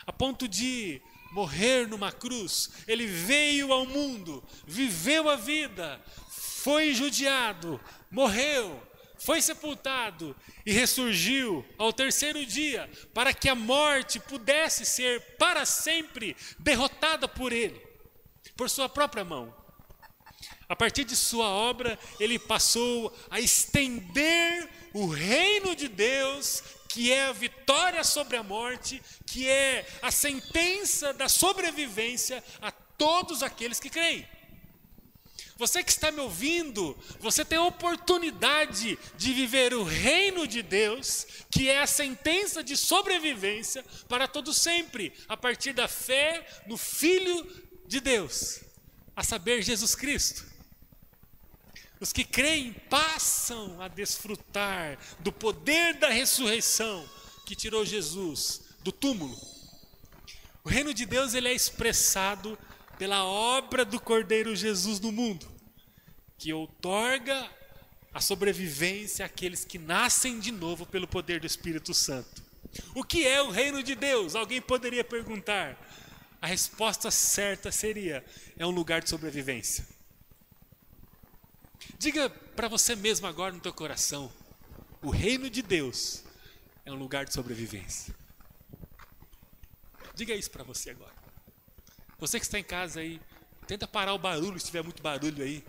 a 0.08 0.14
ponto 0.14 0.48
de 0.48 1.02
morrer 1.34 1.90
numa 1.90 2.10
cruz. 2.10 2.70
Ele 2.88 3.06
veio 3.06 3.74
ao 3.74 3.86
mundo, 3.86 4.42
viveu 4.66 5.30
a 5.30 5.36
vida, 5.36 6.02
foi 6.30 6.94
judiado, 6.94 7.82
morreu, 8.10 8.82
foi 9.18 9.42
sepultado 9.42 10.34
e 10.66 10.72
ressurgiu 10.72 11.66
ao 11.78 11.92
terceiro 11.92 12.46
dia, 12.46 12.90
para 13.14 13.34
que 13.34 13.50
a 13.50 13.56
morte 13.56 14.22
pudesse 14.22 14.86
ser 14.86 15.36
para 15.36 15.66
sempre 15.66 16.34
derrotada 16.58 17.28
por 17.28 17.52
ele, 17.52 17.78
por 18.56 18.70
sua 18.70 18.88
própria 18.88 19.26
mão. 19.26 19.61
A 20.68 20.76
partir 20.76 21.04
de 21.04 21.16
sua 21.16 21.48
obra, 21.48 22.00
ele 22.20 22.40
passou 22.40 23.14
a 23.30 23.40
estender 23.40 24.70
o 24.94 25.08
reino 25.08 25.76
de 25.76 25.88
Deus, 25.88 26.64
que 26.88 27.12
é 27.12 27.26
a 27.26 27.34
vitória 27.34 28.04
sobre 28.04 28.38
a 28.38 28.44
morte, 28.44 29.02
que 29.26 29.48
é 29.48 29.86
a 30.02 30.12
sentença 30.12 31.14
da 31.14 31.30
sobrevivência 31.30 32.44
a 32.62 32.72
todos 32.72 33.44
aqueles 33.44 33.80
que 33.80 33.90
creem. 33.90 34.28
Você 35.58 35.84
que 35.84 35.92
está 35.92 36.12
me 36.12 36.22
ouvindo, 36.22 36.98
você 37.20 37.46
tem 37.46 37.58
a 37.58 37.64
oportunidade 37.64 38.98
de 39.16 39.32
viver 39.32 39.76
o 39.76 39.84
reino 39.84 40.48
de 40.48 40.64
Deus, 40.64 41.28
que 41.52 41.70
é 41.70 41.80
a 41.82 41.88
sentença 41.88 42.64
de 42.64 42.76
sobrevivência 42.76 43.86
para 44.10 44.28
todo 44.28 44.54
sempre, 44.54 45.14
a 45.28 45.38
partir 45.38 45.74
da 45.74 45.88
fé 45.88 46.48
no 46.66 46.78
Filho 46.78 47.46
de 47.86 48.00
Deus, 48.00 48.62
a 49.16 49.24
saber, 49.24 49.62
Jesus 49.62 49.96
Cristo. 49.96 50.46
Os 52.00 52.12
que 52.12 52.24
creem 52.24 52.74
passam 52.90 53.80
a 53.82 53.88
desfrutar 53.88 54.98
do 55.20 55.32
poder 55.32 55.96
da 55.96 56.10
ressurreição 56.10 57.08
que 57.46 57.56
tirou 57.56 57.86
Jesus 57.86 58.62
do 58.84 58.92
túmulo. 58.92 59.38
O 60.64 60.70
reino 60.70 60.94
de 60.94 61.06
Deus 61.06 61.34
ele 61.34 61.48
é 61.48 61.54
expressado 61.54 62.58
pela 62.98 63.24
obra 63.24 63.84
do 63.84 64.00
Cordeiro 64.00 64.56
Jesus 64.56 65.00
no 65.00 65.12
mundo, 65.12 65.48
que 66.38 66.54
outorga 66.54 67.50
a 68.14 68.20
sobrevivência 68.20 69.26
àqueles 69.26 69.64
que 69.64 69.78
nascem 69.78 70.40
de 70.40 70.52
novo 70.52 70.86
pelo 70.86 71.08
poder 71.08 71.40
do 71.40 71.48
Espírito 71.48 71.94
Santo. 71.94 72.44
O 72.96 73.04
que 73.04 73.26
é 73.26 73.42
o 73.42 73.50
reino 73.50 73.82
de 73.82 73.96
Deus? 73.96 74.36
Alguém 74.36 74.62
poderia 74.62 75.04
perguntar. 75.04 75.78
A 76.42 76.48
resposta 76.48 77.12
certa 77.12 77.72
seria: 77.72 78.26
é 78.58 78.66
um 78.66 78.72
lugar 78.72 79.02
de 79.02 79.10
sobrevivência. 79.10 79.86
Diga 82.00 82.30
para 82.30 82.68
você 82.68 82.96
mesmo 82.96 83.28
agora 83.28 83.54
no 83.54 83.62
teu 83.62 83.74
coração: 83.74 84.32
o 85.04 85.12
reino 85.12 85.50
de 85.50 85.62
Deus 85.62 86.24
é 86.84 86.92
um 86.92 86.96
lugar 86.96 87.26
de 87.26 87.34
sobrevivência. 87.34 88.16
Diga 90.16 90.34
isso 90.34 90.50
para 90.50 90.64
você 90.64 90.90
agora. 90.90 91.14
Você 92.18 92.40
que 92.40 92.46
está 92.46 92.60
em 92.60 92.64
casa 92.64 93.00
aí, 93.00 93.22
tenta 93.68 93.88
parar 93.88 94.14
o 94.14 94.20
barulho 94.20 94.60
se 94.60 94.66
tiver 94.66 94.84
muito 94.84 95.02
barulho 95.02 95.44
aí. 95.44 95.64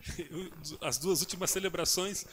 As 0.80 0.98
duas 0.98 1.20
últimas 1.20 1.50
celebrações, 1.50 2.26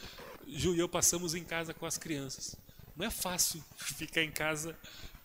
Ju 0.48 0.74
e 0.74 0.80
eu 0.80 0.89
passamos 0.89 1.36
em 1.36 1.44
casa 1.44 1.74
com 1.74 1.86
as 1.86 1.98
crianças. 1.98 2.56
Não 2.96 3.06
é 3.06 3.12
fácil 3.12 3.63
ficar 3.78 4.24
em 4.24 4.32
casa 4.32 4.78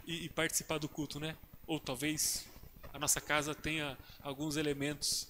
e, 0.05 0.26
e 0.26 0.29
participar 0.29 0.79
do 0.79 0.88
culto, 0.88 1.19
né? 1.19 1.37
Ou 1.66 1.80
talvez 1.80 2.47
a 2.92 2.99
nossa 2.99 3.21
casa 3.21 3.54
tenha 3.54 3.99
alguns 4.23 4.56
elementos 4.56 5.28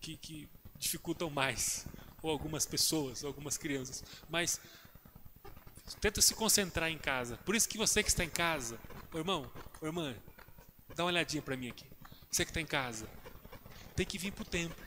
que, 0.00 0.16
que 0.16 0.48
dificultam 0.78 1.30
mais 1.30 1.86
ou 2.24 2.30
algumas 2.30 2.64
pessoas, 2.64 3.22
ou 3.22 3.28
algumas 3.28 3.58
crianças. 3.58 4.02
Mas 4.30 4.58
tenta 6.00 6.22
se 6.22 6.34
concentrar 6.34 6.90
em 6.90 6.98
casa. 6.98 7.36
Por 7.38 7.54
isso 7.54 7.68
que 7.68 7.76
você 7.76 8.02
que 8.02 8.08
está 8.08 8.24
em 8.24 8.30
casa, 8.30 8.78
ô 9.12 9.18
irmão, 9.18 9.50
ô 9.80 9.86
irmã, 9.86 10.14
dá 10.96 11.04
uma 11.04 11.10
olhadinha 11.10 11.42
para 11.42 11.56
mim 11.56 11.68
aqui. 11.68 11.86
Você 12.30 12.44
que 12.44 12.50
está 12.50 12.60
em 12.60 12.66
casa, 12.66 13.06
tem 13.94 14.06
que 14.06 14.18
vir 14.18 14.32
para 14.32 14.42
o 14.42 14.46
templo. 14.46 14.84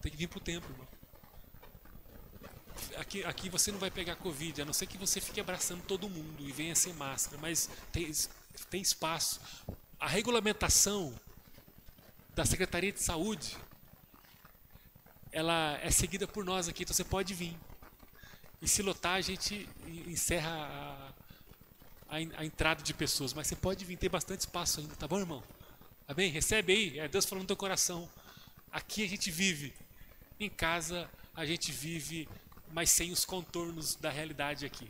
Tem 0.00 0.10
que 0.10 0.18
vir 0.18 0.26
para 0.26 0.38
o 0.38 0.40
templo, 0.40 0.68
irmão. 0.70 0.88
Aqui, 2.96 3.24
aqui 3.24 3.48
você 3.48 3.70
não 3.70 3.78
vai 3.78 3.90
pegar 3.90 4.16
Covid, 4.16 4.62
a 4.62 4.64
não 4.64 4.72
ser 4.72 4.86
que 4.86 4.98
você 4.98 5.20
fique 5.20 5.40
abraçando 5.40 5.82
todo 5.84 6.10
mundo 6.10 6.46
e 6.46 6.50
venha 6.50 6.74
sem 6.74 6.92
máscara, 6.92 7.40
mas 7.40 7.70
tem, 7.92 8.10
tem 8.66 8.80
espaço. 8.80 9.40
A 9.98 10.08
regulamentação 10.08 11.14
da 12.34 12.44
Secretaria 12.44 12.92
de 12.92 13.00
Saúde 13.00 13.56
ela 15.32 15.78
é 15.82 15.90
seguida 15.90 16.28
por 16.28 16.44
nós 16.44 16.68
aqui, 16.68 16.82
então 16.82 16.94
você 16.94 17.04
pode 17.04 17.32
vir. 17.32 17.58
E 18.60 18.68
se 18.68 18.82
lotar, 18.82 19.14
a 19.14 19.20
gente 19.20 19.68
encerra 20.06 20.50
a, 22.08 22.16
a, 22.16 22.16
a, 22.16 22.44
entrada 22.44 22.82
de 22.82 22.92
pessoas. 22.92 23.32
Mas 23.32 23.46
você 23.46 23.56
pode 23.56 23.84
vir, 23.84 23.96
tem 23.96 24.10
bastante 24.10 24.40
espaço 24.40 24.80
ainda, 24.80 24.94
tá 24.94 25.08
bom, 25.08 25.18
irmão? 25.18 25.42
Amém? 26.06 26.30
Recebe 26.30 26.72
aí, 26.72 26.98
é 26.98 27.08
Deus 27.08 27.24
falando 27.24 27.42
no 27.42 27.46
teu 27.46 27.56
coração. 27.56 28.08
Aqui 28.70 29.04
a 29.04 29.08
gente 29.08 29.30
vive. 29.30 29.74
Em 30.38 30.50
casa 30.50 31.08
a 31.34 31.46
gente 31.46 31.72
vive, 31.72 32.28
mas 32.70 32.90
sem 32.90 33.10
os 33.10 33.24
contornos 33.24 33.94
da 33.94 34.10
realidade 34.10 34.66
aqui. 34.66 34.88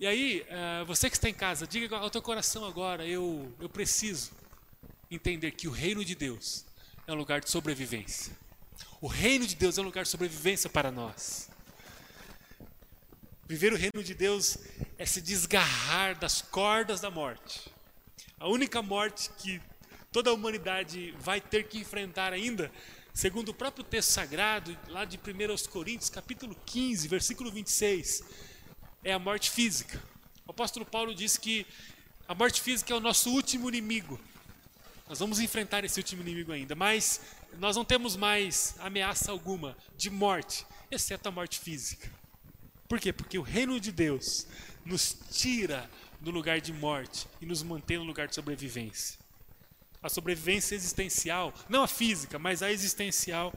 E 0.00 0.06
aí, 0.06 0.46
uh, 0.48 0.84
você 0.84 1.10
que 1.10 1.16
está 1.16 1.28
em 1.28 1.34
casa, 1.34 1.66
diga 1.66 1.96
ao 1.96 2.08
teu 2.08 2.22
coração 2.22 2.64
agora: 2.64 3.04
eu, 3.04 3.52
eu 3.58 3.68
preciso 3.68 4.30
entender 5.10 5.50
que 5.50 5.66
o 5.66 5.72
reino 5.72 6.04
de 6.04 6.14
Deus 6.14 6.64
é 7.04 7.12
um 7.12 7.16
lugar 7.16 7.40
de 7.40 7.50
sobrevivência. 7.50 8.32
O 9.00 9.08
reino 9.08 9.44
de 9.44 9.56
Deus 9.56 9.76
é 9.76 9.80
um 9.80 9.84
lugar 9.84 10.04
de 10.04 10.10
sobrevivência 10.10 10.70
para 10.70 10.92
nós. 10.92 11.50
Viver 13.48 13.72
o 13.72 13.76
reino 13.76 14.04
de 14.04 14.14
Deus 14.14 14.58
é 14.98 15.04
se 15.04 15.20
desgarrar 15.20 16.16
das 16.16 16.42
cordas 16.42 17.00
da 17.00 17.10
morte. 17.10 17.68
A 18.38 18.46
única 18.46 18.80
morte 18.80 19.30
que 19.38 19.60
toda 20.12 20.30
a 20.30 20.32
humanidade 20.32 21.12
vai 21.18 21.40
ter 21.40 21.66
que 21.66 21.78
enfrentar 21.78 22.32
ainda, 22.32 22.70
segundo 23.12 23.48
o 23.48 23.54
próprio 23.54 23.82
texto 23.82 24.10
sagrado, 24.10 24.78
lá 24.88 25.04
de 25.04 25.16
1 25.16 25.70
Coríntios, 25.70 26.08
capítulo 26.08 26.54
15, 26.66 27.08
versículo 27.08 27.50
26, 27.50 28.22
é 29.08 29.14
a 29.14 29.18
morte 29.18 29.50
física. 29.50 30.02
O 30.46 30.50
apóstolo 30.50 30.84
Paulo 30.84 31.14
diz 31.14 31.38
que 31.38 31.66
a 32.28 32.34
morte 32.34 32.60
física 32.60 32.92
é 32.92 32.96
o 32.96 33.00
nosso 33.00 33.30
último 33.30 33.66
inimigo. 33.66 34.20
Nós 35.08 35.18
vamos 35.18 35.40
enfrentar 35.40 35.82
esse 35.82 35.98
último 35.98 36.20
inimigo 36.20 36.52
ainda, 36.52 36.74
mas 36.74 37.22
nós 37.58 37.74
não 37.74 37.86
temos 37.86 38.16
mais 38.16 38.74
ameaça 38.80 39.30
alguma 39.30 39.74
de 39.96 40.10
morte, 40.10 40.66
exceto 40.90 41.26
a 41.26 41.32
morte 41.32 41.58
física. 41.58 42.12
Por 42.86 43.00
quê? 43.00 43.10
Porque 43.10 43.38
o 43.38 43.42
reino 43.42 43.80
de 43.80 43.90
Deus 43.90 44.46
nos 44.84 45.16
tira 45.30 45.88
do 46.20 46.30
lugar 46.30 46.60
de 46.60 46.74
morte 46.74 47.26
e 47.40 47.46
nos 47.46 47.62
mantém 47.62 47.96
no 47.96 48.04
lugar 48.04 48.28
de 48.28 48.34
sobrevivência. 48.34 49.18
A 50.02 50.10
sobrevivência 50.10 50.74
existencial, 50.74 51.54
não 51.66 51.82
a 51.82 51.88
física, 51.88 52.38
mas 52.38 52.62
a 52.62 52.70
existencial, 52.70 53.54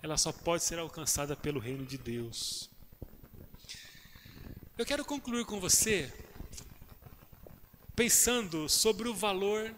ela 0.00 0.16
só 0.16 0.30
pode 0.30 0.62
ser 0.62 0.78
alcançada 0.78 1.34
pelo 1.34 1.58
reino 1.58 1.84
de 1.84 1.98
Deus. 1.98 2.71
Eu 4.78 4.86
quero 4.86 5.04
concluir 5.04 5.44
com 5.44 5.60
você 5.60 6.10
pensando 7.94 8.70
sobre 8.70 9.06
o 9.06 9.14
valor 9.14 9.70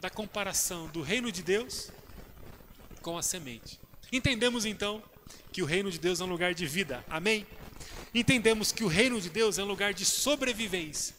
da 0.00 0.10
comparação 0.10 0.88
do 0.88 1.00
reino 1.00 1.30
de 1.30 1.44
Deus 1.44 1.92
com 3.02 3.16
a 3.16 3.22
semente. 3.22 3.78
Entendemos 4.10 4.64
então 4.64 5.00
que 5.52 5.62
o 5.62 5.64
reino 5.64 5.92
de 5.92 5.98
Deus 6.00 6.20
é 6.20 6.24
um 6.24 6.28
lugar 6.28 6.54
de 6.54 6.66
vida. 6.66 7.04
Amém? 7.08 7.46
Entendemos 8.12 8.72
que 8.72 8.82
o 8.82 8.88
reino 8.88 9.20
de 9.20 9.30
Deus 9.30 9.58
é 9.58 9.62
um 9.62 9.66
lugar 9.66 9.94
de 9.94 10.04
sobrevivência. 10.04 11.14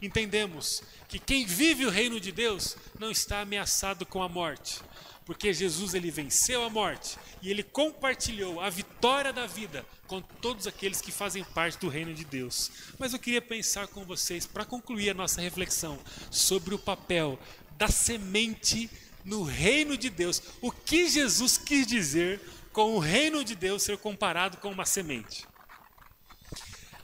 Entendemos 0.00 0.80
que 1.08 1.18
quem 1.18 1.44
vive 1.44 1.84
o 1.84 1.90
reino 1.90 2.20
de 2.20 2.30
Deus 2.30 2.76
não 3.00 3.10
está 3.10 3.40
ameaçado 3.40 4.06
com 4.06 4.22
a 4.22 4.28
morte, 4.28 4.80
porque 5.24 5.52
Jesus 5.52 5.94
ele 5.94 6.10
venceu 6.10 6.64
a 6.64 6.70
morte 6.70 7.18
e 7.40 7.50
ele 7.50 7.62
compartilhou 7.62 8.60
a 8.60 8.68
vitória 8.68 9.32
da 9.32 9.46
vida 9.46 9.84
com 10.06 10.20
todos 10.20 10.66
aqueles 10.66 11.00
que 11.00 11.10
fazem 11.10 11.42
parte 11.42 11.78
do 11.78 11.88
reino 11.88 12.12
de 12.12 12.24
Deus. 12.24 12.70
Mas 12.98 13.12
eu 13.12 13.18
queria 13.18 13.40
pensar 13.40 13.88
com 13.88 14.04
vocês 14.04 14.46
para 14.46 14.64
concluir 14.64 15.10
a 15.10 15.14
nossa 15.14 15.40
reflexão 15.40 15.98
sobre 16.30 16.74
o 16.74 16.78
papel 16.78 17.38
da 17.76 17.88
semente 17.88 18.90
no 19.24 19.42
reino 19.42 19.96
de 19.96 20.10
Deus. 20.10 20.42
O 20.60 20.70
que 20.70 21.08
Jesus 21.08 21.56
quis 21.56 21.86
dizer 21.86 22.40
com 22.72 22.94
o 22.94 22.98
reino 22.98 23.42
de 23.42 23.54
Deus 23.54 23.82
ser 23.82 23.96
comparado 23.96 24.58
com 24.58 24.70
uma 24.70 24.84
semente? 24.84 25.46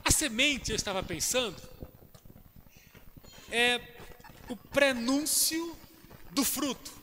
A 0.05 0.11
semente, 0.11 0.71
eu 0.71 0.75
estava 0.75 1.01
pensando, 1.01 1.55
é 3.49 3.81
o 4.47 4.55
prenúncio 4.55 5.75
do 6.31 6.43
fruto. 6.43 7.00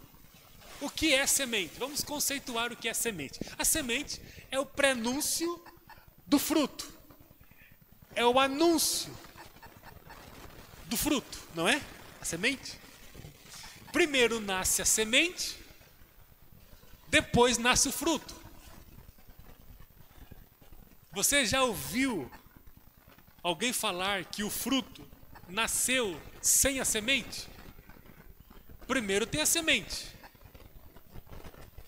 O 0.80 0.88
que 0.88 1.14
é 1.14 1.26
semente? 1.26 1.78
Vamos 1.78 2.02
conceituar 2.02 2.72
o 2.72 2.76
que 2.76 2.88
é 2.88 2.94
semente. 2.94 3.40
A 3.58 3.64
semente 3.64 4.20
é 4.50 4.58
o 4.58 4.66
prenúncio 4.66 5.62
do 6.26 6.38
fruto. 6.38 6.92
É 8.14 8.24
o 8.24 8.38
anúncio 8.38 9.12
do 10.86 10.96
fruto, 10.96 11.38
não 11.54 11.68
é? 11.68 11.80
A 12.20 12.24
semente. 12.24 12.78
Primeiro 13.92 14.40
nasce 14.40 14.82
a 14.82 14.84
semente, 14.84 15.56
depois 17.08 17.58
nasce 17.58 17.88
o 17.88 17.92
fruto. 17.92 18.36
Você 21.12 21.46
já 21.46 21.62
ouviu 21.62 22.30
alguém 23.42 23.72
falar 23.72 24.24
que 24.24 24.44
o 24.44 24.50
fruto 24.50 25.08
nasceu 25.48 26.20
sem 26.40 26.80
a 26.80 26.84
semente? 26.84 27.48
Primeiro 28.86 29.26
tem 29.26 29.40
a 29.40 29.46
semente, 29.46 30.06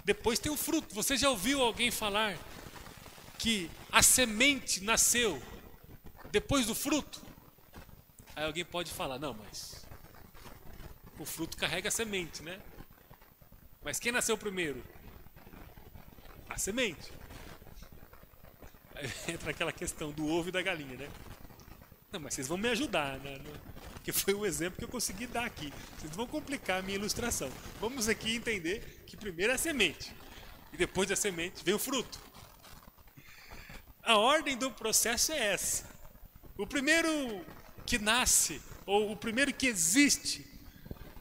depois 0.04 0.38
tem 0.38 0.50
o 0.50 0.56
fruto. 0.56 0.94
Você 0.94 1.16
já 1.16 1.28
ouviu 1.28 1.62
alguém 1.62 1.90
falar 1.90 2.36
que 3.38 3.70
a 3.90 4.02
semente 4.02 4.82
nasceu 4.82 5.42
depois 6.30 6.66
do 6.66 6.74
fruto? 6.74 7.22
Aí 8.34 8.44
alguém 8.44 8.64
pode 8.64 8.92
falar: 8.92 9.18
não, 9.18 9.34
mas 9.34 9.86
o 11.18 11.24
fruto 11.24 11.56
carrega 11.56 11.88
a 11.88 11.92
semente, 11.92 12.42
né? 12.42 12.60
Mas 13.82 13.98
quem 13.98 14.12
nasceu 14.12 14.36
primeiro? 14.36 14.82
A 16.48 16.58
semente. 16.58 17.10
Aí 18.94 19.10
entra 19.34 19.50
aquela 19.50 19.72
questão 19.72 20.10
do 20.10 20.26
ovo 20.26 20.48
e 20.48 20.52
da 20.52 20.62
galinha, 20.62 20.96
né? 20.96 21.10
Não, 22.12 22.20
mas 22.20 22.34
vocês 22.34 22.48
vão 22.48 22.58
me 22.58 22.68
ajudar, 22.68 23.18
né? 23.18 23.38
Porque 24.00 24.12
foi 24.12 24.32
o 24.32 24.46
exemplo 24.46 24.78
que 24.78 24.84
eu 24.84 24.88
consegui 24.88 25.26
dar 25.26 25.44
aqui. 25.44 25.70
Vocês 25.98 26.16
vão 26.16 26.26
complicar 26.26 26.78
a 26.78 26.82
minha 26.82 26.96
ilustração. 26.96 27.50
Vamos 27.78 28.08
aqui 28.08 28.34
entender 28.34 29.04
que 29.06 29.14
primeiro 29.14 29.52
é 29.52 29.56
a 29.56 29.58
semente. 29.58 30.10
E 30.72 30.76
depois 30.78 31.06
da 31.06 31.14
semente 31.14 31.62
vem 31.62 31.74
o 31.74 31.78
fruto. 31.78 32.18
A 34.02 34.16
ordem 34.16 34.56
do 34.56 34.70
processo 34.70 35.32
é 35.32 35.52
essa. 35.52 35.84
O 36.56 36.66
primeiro 36.66 37.44
que 37.84 37.98
nasce, 37.98 38.62
ou 38.86 39.12
o 39.12 39.16
primeiro 39.16 39.52
que 39.52 39.66
existe, 39.66 40.46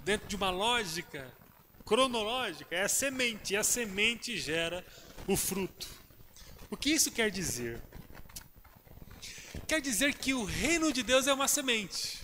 dentro 0.05 0.29
de 0.29 0.37
uma 0.37 0.49
lógica 0.49 1.29
cronológica, 1.85 2.73
é 2.73 2.83
a 2.83 2.89
semente. 2.89 3.55
E 3.55 3.57
a 3.57 3.63
semente 3.63 4.37
gera 4.37 4.85
o 5.27 5.35
fruto. 5.35 5.87
O 6.71 6.77
que 6.77 6.91
isso 6.91 7.11
quer 7.11 7.29
dizer? 7.29 7.81
Quer 9.67 9.81
dizer 9.81 10.13
que 10.13 10.33
o 10.33 10.45
reino 10.45 10.93
de 10.93 11.03
Deus 11.03 11.27
é 11.27 11.33
uma 11.33 11.47
semente. 11.49 12.18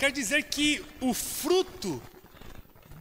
Quer 0.00 0.10
dizer 0.10 0.44
que 0.44 0.82
o 0.98 1.12
fruto 1.12 2.02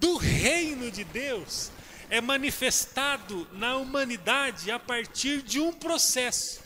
do 0.01 0.17
reino 0.17 0.91
de 0.91 1.05
Deus 1.05 1.71
é 2.09 2.19
manifestado 2.19 3.47
na 3.53 3.77
humanidade 3.77 4.69
a 4.69 4.77
partir 4.77 5.41
de 5.41 5.62
um 5.62 5.71
processo. 5.71 6.59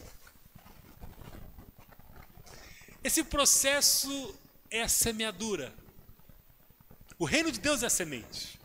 Esse 3.03 3.23
processo 3.23 4.33
é 4.71 4.81
a 4.81 4.87
semeadura. 4.87 5.71
O 7.19 7.25
reino 7.25 7.51
de 7.51 7.59
Deus 7.59 7.83
é 7.83 7.85
a 7.85 7.89
semente. 7.91 8.59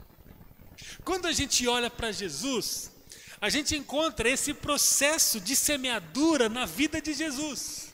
Quando 1.04 1.26
a 1.26 1.32
gente 1.32 1.68
olha 1.68 1.90
para 1.90 2.10
Jesus, 2.12 2.90
a 3.38 3.50
gente 3.50 3.76
encontra 3.76 4.26
esse 4.26 4.54
processo 4.54 5.38
de 5.38 5.54
semeadura 5.54 6.48
na 6.48 6.64
vida 6.64 6.98
de 6.98 7.12
Jesus. 7.12 7.92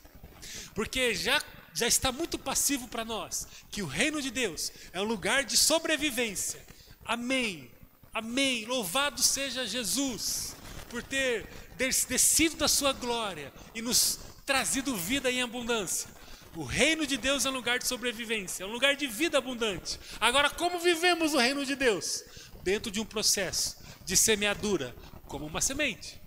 Porque 0.76 1.12
já, 1.12 1.42
já 1.74 1.88
está 1.88 2.12
muito 2.12 2.38
passivo 2.38 2.86
para 2.86 3.04
nós 3.04 3.48
que 3.70 3.82
o 3.82 3.86
reino 3.86 4.22
de 4.22 4.30
Deus 4.30 4.72
é 4.92 5.00
um 5.00 5.04
lugar 5.04 5.44
de 5.44 5.56
sobrevivência. 5.56 6.64
Amém. 7.04 7.68
Amém. 8.14 8.64
Louvado 8.64 9.20
seja 9.20 9.66
Jesus 9.66 10.54
por 10.88 11.02
ter 11.02 11.48
descido 11.76 12.56
da 12.56 12.68
sua 12.68 12.92
glória 12.92 13.52
e 13.74 13.82
nos 13.82 14.20
trazido 14.46 14.96
vida 14.96 15.30
em 15.30 15.42
abundância. 15.42 16.08
O 16.54 16.62
reino 16.62 17.04
de 17.04 17.16
Deus 17.16 17.44
é 17.44 17.50
um 17.50 17.54
lugar 17.54 17.80
de 17.80 17.88
sobrevivência, 17.88 18.62
é 18.62 18.66
um 18.66 18.70
lugar 18.70 18.94
de 18.94 19.08
vida 19.08 19.38
abundante. 19.38 19.98
Agora, 20.20 20.48
como 20.48 20.78
vivemos 20.78 21.34
o 21.34 21.38
reino 21.38 21.66
de 21.66 21.74
Deus? 21.74 22.22
Dentro 22.62 22.92
de 22.92 23.00
um 23.00 23.04
processo 23.04 23.76
de 24.04 24.16
semeadura, 24.16 24.94
como 25.26 25.46
uma 25.46 25.60
semente. 25.60 26.20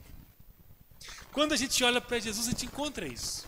Quando 1.32 1.54
a 1.54 1.56
gente 1.56 1.82
olha 1.82 2.02
para 2.02 2.20
Jesus, 2.20 2.48
a 2.48 2.52
gente 2.52 2.66
encontra 2.66 3.08
isso. 3.08 3.48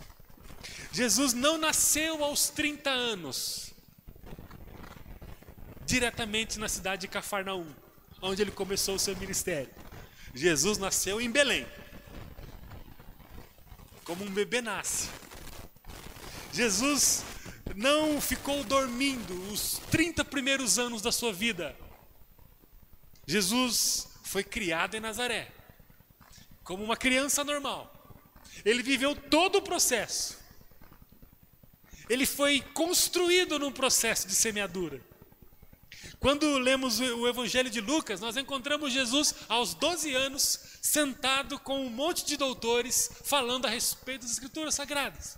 Jesus 0.91 1.33
não 1.33 1.57
nasceu 1.57 2.23
aos 2.23 2.49
30 2.49 2.89
anos, 2.89 3.73
diretamente 5.85 6.59
na 6.59 6.67
cidade 6.67 7.01
de 7.01 7.07
Cafarnaum 7.07 7.67
onde 8.21 8.41
ele 8.41 8.51
começou 8.51 8.95
o 8.95 8.99
seu 8.99 9.15
ministério. 9.15 9.73
Jesus 10.33 10.77
nasceu 10.77 11.19
em 11.19 11.31
Belém, 11.31 11.65
como 14.03 14.23
um 14.23 14.29
bebê 14.29 14.61
nasce. 14.61 15.09
Jesus 16.51 17.23
não 17.75 18.19
ficou 18.19 18.63
dormindo 18.63 19.33
os 19.51 19.79
30 19.91 20.25
primeiros 20.25 20.77
anos 20.77 21.01
da 21.01 21.11
sua 21.11 21.31
vida. 21.31 21.75
Jesus 23.25 24.07
foi 24.23 24.43
criado 24.43 24.95
em 24.95 24.99
Nazaré, 24.99 25.51
como 26.63 26.83
uma 26.83 26.97
criança 26.97 27.43
normal. 27.43 27.95
Ele 28.65 28.83
viveu 28.83 29.15
todo 29.15 29.57
o 29.57 29.61
processo. 29.61 30.38
Ele 32.09 32.25
foi 32.25 32.61
construído 32.73 33.59
num 33.59 33.71
processo 33.71 34.27
de 34.27 34.33
semeadura. 34.33 34.99
Quando 36.19 36.57
lemos 36.57 36.99
o 36.99 37.27
Evangelho 37.27 37.69
de 37.69 37.79
Lucas, 37.79 38.19
nós 38.19 38.35
encontramos 38.35 38.91
Jesus 38.91 39.33
aos 39.47 39.73
12 39.73 40.13
anos, 40.15 40.59
sentado 40.81 41.57
com 41.59 41.85
um 41.85 41.89
monte 41.89 42.25
de 42.25 42.35
doutores, 42.35 43.09
falando 43.23 43.65
a 43.65 43.69
respeito 43.69 44.23
das 44.23 44.31
Escrituras 44.31 44.75
Sagradas. 44.75 45.37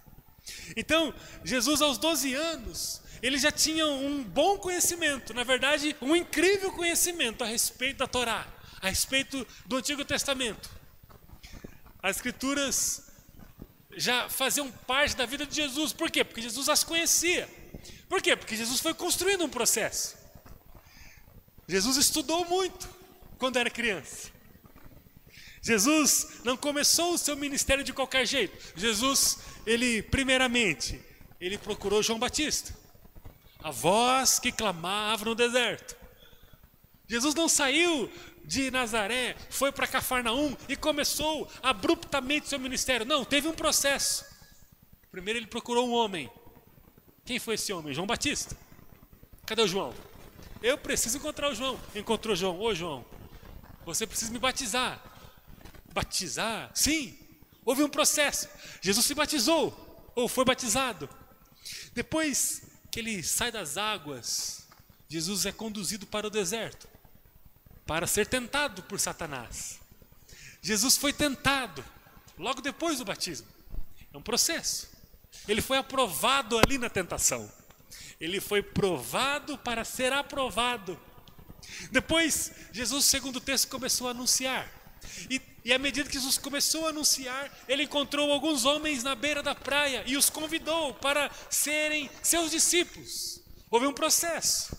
Então, 0.76 1.14
Jesus, 1.44 1.82
aos 1.82 1.98
12 2.00 2.34
anos, 2.34 3.02
ele 3.22 3.38
já 3.38 3.52
tinha 3.52 3.86
um 3.86 4.24
bom 4.24 4.58
conhecimento, 4.58 5.34
na 5.34 5.44
verdade, 5.44 5.96
um 6.02 6.16
incrível 6.16 6.72
conhecimento 6.72 7.44
a 7.44 7.48
respeito 7.48 7.98
da 7.98 8.08
Torá, 8.08 8.48
a 8.82 8.90
respeito 8.90 9.46
do 9.66 9.78
Antigo 9.78 10.04
Testamento. 10.04 10.70
As 12.02 12.16
Escrituras 12.16 13.11
já 13.96 14.30
faziam 14.30 14.72
parte 14.72 15.16
da 15.16 15.26
vida 15.26 15.46
de 15.46 15.56
Jesus, 15.56 15.94
por 15.94 16.10
quê? 16.10 16.24
Porque 16.24 16.42
Jesus 16.42 16.70
as 16.70 16.84
conhecia. 16.84 17.50
Por 18.08 18.22
quê? 18.22 18.36
Porque 18.36 18.56
Jesus 18.56 18.80
foi 18.80 18.94
construindo 18.94 19.46
um 19.46 19.50
processo. 19.50 20.18
Jesus 21.68 21.98
estudou 21.98 22.46
muito 22.46 22.90
quando 23.38 23.58
era 23.58 23.70
criança. 23.70 24.30
Jesus 25.62 26.42
não 26.44 26.58
começou 26.58 27.14
o 27.14 27.18
seu 27.18 27.36
ministério 27.38 27.84
de 27.84 27.94
qualquer 27.94 28.26
jeito. 28.26 28.58
Jesus, 28.76 29.40
ele 29.66 30.02
primeiramente, 30.02 31.00
ele 31.40 31.58
procurou 31.58 32.02
João 32.02 32.20
Batista, 32.20 32.76
a 33.60 33.70
voz 33.70 34.40
que 34.40 34.52
clamava 34.52 35.26
no 35.26 35.36
deserto. 35.36 35.96
Jesus 37.08 37.36
não 37.36 37.48
saiu 37.48 38.12
de 38.44 38.72
Nazaré, 38.72 39.36
foi 39.50 39.72
para 39.72 39.88
Cafarnaum 39.88 40.56
e 40.68 40.76
começou 40.76 41.50
abruptamente 41.62 42.48
seu 42.48 42.60
ministério. 42.60 43.06
Não, 43.06 43.24
teve 43.24 43.48
um 43.48 43.54
processo. 43.54 44.26
Primeiro 45.12 45.40
ele 45.40 45.48
procurou 45.48 45.88
um 45.88 45.94
homem. 45.94 46.30
Quem 47.26 47.40
foi 47.40 47.56
esse 47.56 47.72
homem? 47.72 47.94
João 47.94 48.08
Batista. 48.08 48.58
Cadê 49.46 49.62
o 49.62 49.68
João? 49.68 49.94
Eu 50.62 50.78
preciso 50.78 51.18
encontrar 51.18 51.50
o 51.52 51.56
João. 51.56 51.80
Encontrou 51.96 52.36
João. 52.36 52.60
Ô 52.60 52.74
João, 52.74 53.06
você 53.86 54.06
precisa 54.06 54.32
me 54.32 54.40
batizar. 54.40 55.02
Batizar? 55.94 56.72
Sim. 56.74 57.18
Houve 57.64 57.84
um 57.84 57.90
processo. 57.90 58.50
Jesus 58.82 59.06
se 59.06 59.14
batizou, 59.14 60.12
ou 60.16 60.28
foi 60.28 60.44
batizado. 60.44 61.08
Depois 61.94 62.64
que 62.92 63.00
ele 63.00 63.22
sai 63.24 63.52
das 63.52 63.78
águas, 63.78 64.68
Jesus 65.08 65.46
é 65.46 65.52
conduzido 65.52 66.08
para 66.08 66.28
o 66.28 66.30
deserto 66.30 66.91
para 67.92 68.08
ser 68.08 68.26
tentado 68.26 68.82
por 68.84 69.02
Satanás. 69.02 69.78
Jesus 70.62 70.96
foi 70.96 71.12
tentado 71.12 71.84
logo 72.38 72.62
depois 72.62 73.00
do 73.00 73.04
batismo. 73.04 73.48
É 74.14 74.18
um 74.18 74.22
processo. 74.22 74.88
Ele 75.46 75.62
foi 75.62 75.78
aprovado 75.78 76.58
ali 76.58 76.78
na 76.78 76.90
tentação 76.90 77.52
ele 78.22 78.40
foi 78.40 78.62
provado 78.62 79.58
para 79.58 79.84
ser 79.84 80.14
aprovado. 80.14 80.98
Depois, 81.92 82.52
Jesus, 82.72 83.06
segundo 83.06 83.38
o 83.38 83.42
texto, 83.42 83.68
começou 83.68 84.08
a 84.08 84.12
anunciar. 84.12 84.72
E, 85.28 85.42
e 85.66 85.74
à 85.74 85.80
medida 85.80 86.08
que 86.08 86.14
Jesus 86.14 86.38
começou 86.38 86.86
a 86.86 86.92
anunciar, 86.92 87.52
ele 87.68 87.84
encontrou 87.84 88.32
alguns 88.32 88.64
homens 88.64 89.04
na 89.04 89.16
beira 89.16 89.42
da 89.42 89.56
praia 89.56 90.04
e 90.06 90.16
os 90.16 90.30
convidou 90.30 90.94
para 90.94 91.32
serem 91.50 92.12
seus 92.22 92.52
discípulos. 92.52 93.42
Houve 93.72 93.88
um 93.88 93.94
processo. 93.94 94.78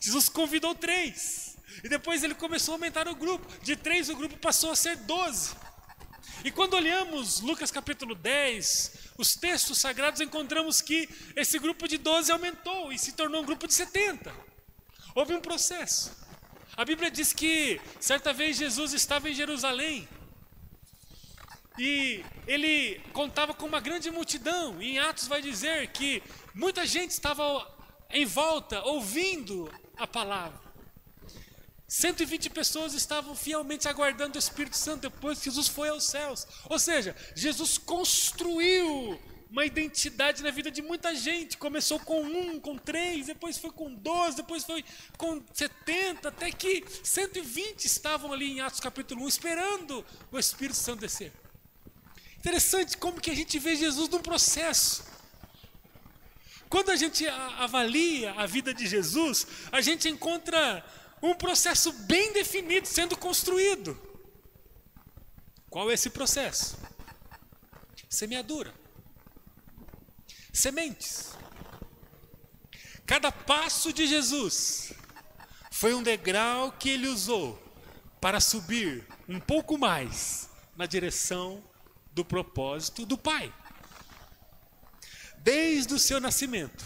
Jesus 0.00 0.28
convidou 0.28 0.72
três. 0.72 1.43
E 1.82 1.88
depois 1.88 2.22
ele 2.22 2.34
começou 2.34 2.72
a 2.72 2.76
aumentar 2.76 3.08
o 3.08 3.14
grupo. 3.14 3.46
De 3.62 3.76
três, 3.76 4.08
o 4.08 4.16
grupo 4.16 4.36
passou 4.38 4.70
a 4.70 4.76
ser 4.76 4.96
doze. 4.96 5.54
E 6.44 6.50
quando 6.50 6.74
olhamos 6.74 7.40
Lucas 7.40 7.70
capítulo 7.70 8.14
10, 8.14 8.92
os 9.16 9.34
textos 9.34 9.78
sagrados, 9.78 10.20
encontramos 10.20 10.80
que 10.80 11.08
esse 11.34 11.58
grupo 11.58 11.88
de 11.88 11.96
12 11.96 12.30
aumentou 12.30 12.92
e 12.92 12.98
se 12.98 13.12
tornou 13.12 13.42
um 13.42 13.46
grupo 13.46 13.66
de 13.66 13.74
70. 13.74 14.32
Houve 15.14 15.34
um 15.34 15.40
processo. 15.40 16.12
A 16.76 16.84
Bíblia 16.84 17.10
diz 17.10 17.32
que 17.32 17.80
certa 18.00 18.32
vez 18.32 18.56
Jesus 18.56 18.92
estava 18.92 19.30
em 19.30 19.34
Jerusalém 19.34 20.08
e 21.78 22.24
ele 22.46 23.00
contava 23.12 23.54
com 23.54 23.66
uma 23.66 23.80
grande 23.80 24.10
multidão. 24.10 24.80
E 24.82 24.92
em 24.92 24.98
Atos 24.98 25.26
vai 25.26 25.40
dizer 25.40 25.88
que 25.88 26.22
muita 26.54 26.86
gente 26.86 27.10
estava 27.10 27.72
em 28.10 28.24
volta 28.24 28.82
ouvindo 28.82 29.72
a 29.96 30.06
palavra. 30.06 30.63
120 31.94 32.50
pessoas 32.50 32.92
estavam 32.92 33.36
fielmente 33.36 33.86
aguardando 33.86 34.34
o 34.34 34.38
Espírito 34.38 34.76
Santo 34.76 35.02
depois 35.02 35.38
que 35.38 35.44
Jesus 35.44 35.68
foi 35.68 35.90
aos 35.90 36.02
céus. 36.02 36.44
Ou 36.68 36.76
seja, 36.76 37.14
Jesus 37.36 37.78
construiu 37.78 39.16
uma 39.48 39.64
identidade 39.64 40.42
na 40.42 40.50
vida 40.50 40.72
de 40.72 40.82
muita 40.82 41.14
gente. 41.14 41.56
Começou 41.56 42.00
com 42.00 42.20
um, 42.20 42.58
com 42.58 42.76
três, 42.76 43.26
depois 43.26 43.58
foi 43.58 43.70
com 43.70 43.94
doze, 43.94 44.38
depois 44.38 44.64
foi 44.64 44.84
com 45.16 45.40
setenta, 45.52 46.30
até 46.30 46.50
que 46.50 46.82
120 47.04 47.84
estavam 47.84 48.32
ali 48.32 48.50
em 48.50 48.60
Atos 48.60 48.80
capítulo 48.80 49.22
1 49.26 49.28
esperando 49.28 50.04
o 50.32 50.38
Espírito 50.38 50.76
Santo 50.76 51.02
descer. 51.02 51.32
Interessante 52.36 52.96
como 52.96 53.20
que 53.20 53.30
a 53.30 53.36
gente 53.36 53.56
vê 53.60 53.76
Jesus 53.76 54.08
num 54.08 54.20
processo. 54.20 55.04
Quando 56.68 56.90
a 56.90 56.96
gente 56.96 57.24
avalia 57.28 58.32
a 58.32 58.46
vida 58.46 58.74
de 58.74 58.84
Jesus, 58.84 59.46
a 59.70 59.80
gente 59.80 60.08
encontra 60.08 60.84
um 61.24 61.34
processo 61.34 61.90
bem 61.90 62.34
definido 62.34 62.86
sendo 62.86 63.16
construído. 63.16 63.98
Qual 65.70 65.90
é 65.90 65.94
esse 65.94 66.10
processo? 66.10 66.76
Semeadura. 68.10 68.74
Sementes. 70.52 71.32
Cada 73.06 73.32
passo 73.32 73.90
de 73.90 74.06
Jesus 74.06 74.92
foi 75.70 75.94
um 75.94 76.02
degrau 76.02 76.72
que 76.72 76.90
ele 76.90 77.08
usou 77.08 77.58
para 78.20 78.38
subir 78.38 79.06
um 79.26 79.40
pouco 79.40 79.78
mais 79.78 80.50
na 80.76 80.84
direção 80.84 81.64
do 82.12 82.24
propósito 82.24 83.06
do 83.06 83.16
Pai. 83.16 83.52
Desde 85.38 85.94
o 85.94 85.98
seu 85.98 86.20
nascimento, 86.20 86.84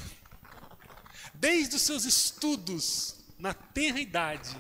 desde 1.35 1.75
os 1.75 1.83
seus 1.83 2.05
estudos 2.05 3.18
na 3.39 3.55
tenra 3.55 4.01
idade, 4.01 4.57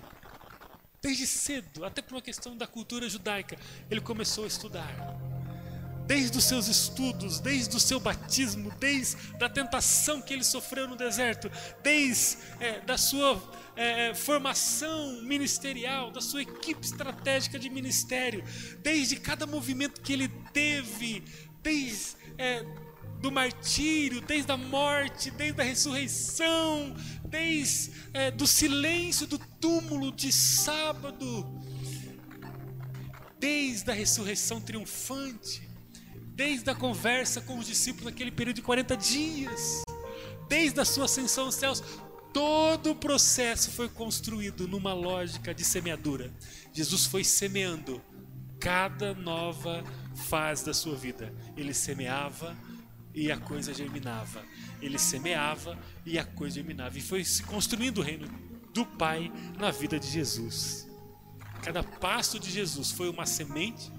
Desde 1.00 1.26
cedo, 1.26 1.84
até 1.84 2.02
por 2.02 2.14
uma 2.14 2.22
questão 2.22 2.56
da 2.56 2.66
cultura 2.66 3.08
judaica, 3.08 3.56
ele 3.90 4.00
começou 4.00 4.44
a 4.44 4.46
estudar. 4.48 4.92
Desde 6.06 6.36
os 6.38 6.44
seus 6.44 6.66
estudos, 6.66 7.38
desde 7.38 7.76
o 7.76 7.80
seu 7.80 8.00
batismo, 8.00 8.72
desde 8.80 9.16
a 9.40 9.48
tentação 9.48 10.20
que 10.20 10.32
ele 10.32 10.42
sofreu 10.42 10.88
no 10.88 10.96
deserto, 10.96 11.50
desde 11.82 12.38
é, 12.58 12.80
da 12.80 12.98
sua 12.98 13.40
é, 13.76 14.12
formação 14.14 15.22
ministerial, 15.22 16.10
da 16.10 16.20
sua 16.20 16.42
equipe 16.42 16.84
estratégica 16.84 17.58
de 17.58 17.70
ministério, 17.70 18.42
desde 18.78 19.16
cada 19.16 19.46
movimento 19.46 20.00
que 20.00 20.12
ele 20.12 20.28
teve, 20.52 21.22
desde 21.62 22.16
é, 22.38 22.64
do 23.20 23.32
martírio, 23.32 24.20
desde 24.20 24.52
a 24.52 24.56
morte, 24.56 25.30
desde 25.30 25.60
a 25.60 25.64
ressurreição, 25.64 26.94
desde 27.24 27.92
é, 28.12 28.30
do 28.30 28.46
silêncio 28.46 29.26
do 29.26 29.38
túmulo 29.38 30.12
de 30.12 30.32
sábado, 30.32 31.46
desde 33.38 33.90
a 33.90 33.94
ressurreição 33.94 34.60
triunfante, 34.60 35.68
desde 36.34 36.70
a 36.70 36.74
conversa 36.74 37.40
com 37.40 37.58
os 37.58 37.66
discípulos 37.66 38.06
naquele 38.06 38.30
período 38.30 38.56
de 38.56 38.62
40 38.62 38.96
dias, 38.96 39.82
desde 40.48 40.80
a 40.80 40.84
sua 40.84 41.06
ascensão 41.06 41.46
aos 41.46 41.56
céus, 41.56 41.82
todo 42.32 42.92
o 42.92 42.94
processo 42.94 43.70
foi 43.72 43.88
construído 43.88 44.68
numa 44.68 44.92
lógica 44.94 45.52
de 45.52 45.64
semeadura. 45.64 46.32
Jesus 46.72 47.06
foi 47.06 47.24
semeando 47.24 48.00
cada 48.60 49.14
nova 49.14 49.84
fase 50.28 50.64
da 50.64 50.74
sua 50.74 50.96
vida. 50.96 51.32
Ele 51.56 51.74
semeava 51.74 52.56
e 53.18 53.32
a 53.32 53.36
coisa 53.36 53.74
germinava. 53.74 54.44
Ele 54.80 54.96
semeava 54.96 55.76
e 56.06 56.18
a 56.18 56.24
coisa 56.24 56.54
germinava. 56.54 56.96
E 56.96 57.00
foi 57.00 57.24
se 57.24 57.42
construindo 57.42 57.98
o 57.98 58.02
reino 58.02 58.28
do 58.72 58.86
Pai 58.86 59.32
na 59.58 59.72
vida 59.72 59.98
de 59.98 60.06
Jesus. 60.06 60.88
Cada 61.62 61.82
passo 61.82 62.38
de 62.38 62.48
Jesus 62.48 62.92
foi 62.92 63.10
uma 63.10 63.26
semente 63.26 63.90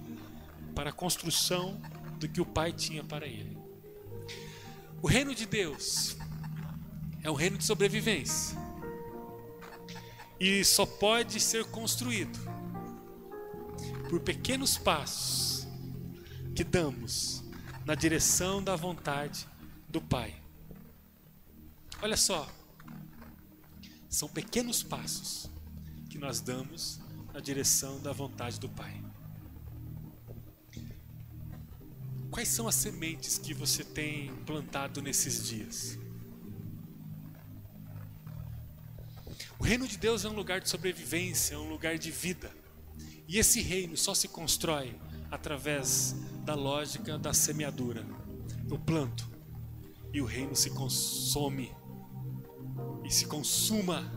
para 0.74 0.92
a 0.92 0.94
construção 0.94 1.82
do 2.18 2.30
que 2.30 2.40
o 2.40 2.46
Pai 2.46 2.72
tinha 2.72 3.04
para 3.04 3.28
ele. 3.28 3.58
O 5.02 5.08
reino 5.08 5.36
de 5.36 5.46
Deus 5.46 6.16
é 7.22 7.30
um 7.30 7.36
reino 7.36 7.58
de 7.58 7.66
sobrevivência. 7.66 8.58
E 10.40 10.64
só 10.64 10.86
pode 10.86 11.42
ser 11.42 11.66
construído 11.66 12.40
por 14.10 14.22
pequenos 14.22 14.78
passos 14.78 15.68
que 16.56 16.64
damos 16.64 17.39
na 17.90 17.96
direção 17.96 18.64
da 18.64 18.76
vontade 18.76 19.48
do 19.88 20.00
Pai. 20.00 20.40
Olha 22.04 22.16
só, 22.16 22.48
são 24.08 24.30
pequenos 24.30 24.84
passos 24.84 25.50
que 26.08 26.20
nós 26.20 26.40
damos 26.40 27.00
na 27.34 27.40
direção 27.40 28.00
da 28.00 28.12
vontade 28.12 28.60
do 28.60 28.70
Pai. 28.70 29.04
Quais 32.30 32.48
são 32.50 32.68
as 32.68 32.76
sementes 32.76 33.40
que 33.40 33.56
você 33.56 33.84
tem 33.84 34.36
plantado 34.46 35.02
nesses 35.02 35.48
dias? 35.48 35.98
O 39.58 39.64
reino 39.64 39.88
de 39.88 39.98
Deus 39.98 40.26
é 40.26 40.30
um 40.30 40.36
lugar 40.36 40.62
de 40.62 40.70
sobrevivência, 40.70 41.56
é 41.56 41.58
um 41.58 41.68
lugar 41.68 41.98
de 41.98 42.12
vida. 42.12 42.56
E 43.28 43.40
esse 43.40 43.62
reino 43.62 43.98
só 43.98 44.14
se 44.14 44.28
constrói 44.28 44.96
através 45.32 46.16
da 46.44 46.56
lógica 46.56 47.18
da 47.18 47.34
semeadura. 47.34 48.06
Eu 48.70 48.78
planto 48.78 49.30
e 50.14 50.22
o 50.22 50.26
reino 50.26 50.56
se 50.56 50.70
consome 50.72 51.72
e 53.04 53.12
se 53.12 53.26
consuma 53.26 54.12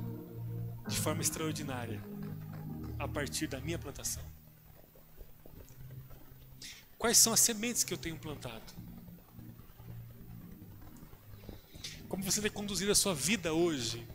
de 0.89 0.97
forma 0.97 1.23
extraordinária 1.23 2.03
a 2.99 3.09
partir 3.09 3.47
da 3.47 3.61
minha 3.61 3.79
plantação. 3.79 4.23
Quais 6.99 7.19
são 7.19 7.33
as 7.33 7.41
sementes 7.41 7.83
que 7.83 7.93
eu 7.93 7.99
tenho 7.99 8.17
plantado? 8.17 8.63
Como 12.09 12.23
você 12.23 12.41
tem 12.41 12.51
conduzido 12.51 12.93
a 12.93 12.95
sua 12.95 13.15
vida 13.15 13.53
hoje? 13.53 14.07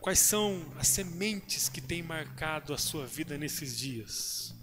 Quais 0.00 0.18
são 0.18 0.64
as 0.78 0.88
sementes 0.88 1.68
que 1.68 1.80
têm 1.80 2.02
marcado 2.02 2.72
a 2.72 2.78
sua 2.78 3.06
vida 3.06 3.36
nesses 3.36 3.76
dias? 3.76 4.54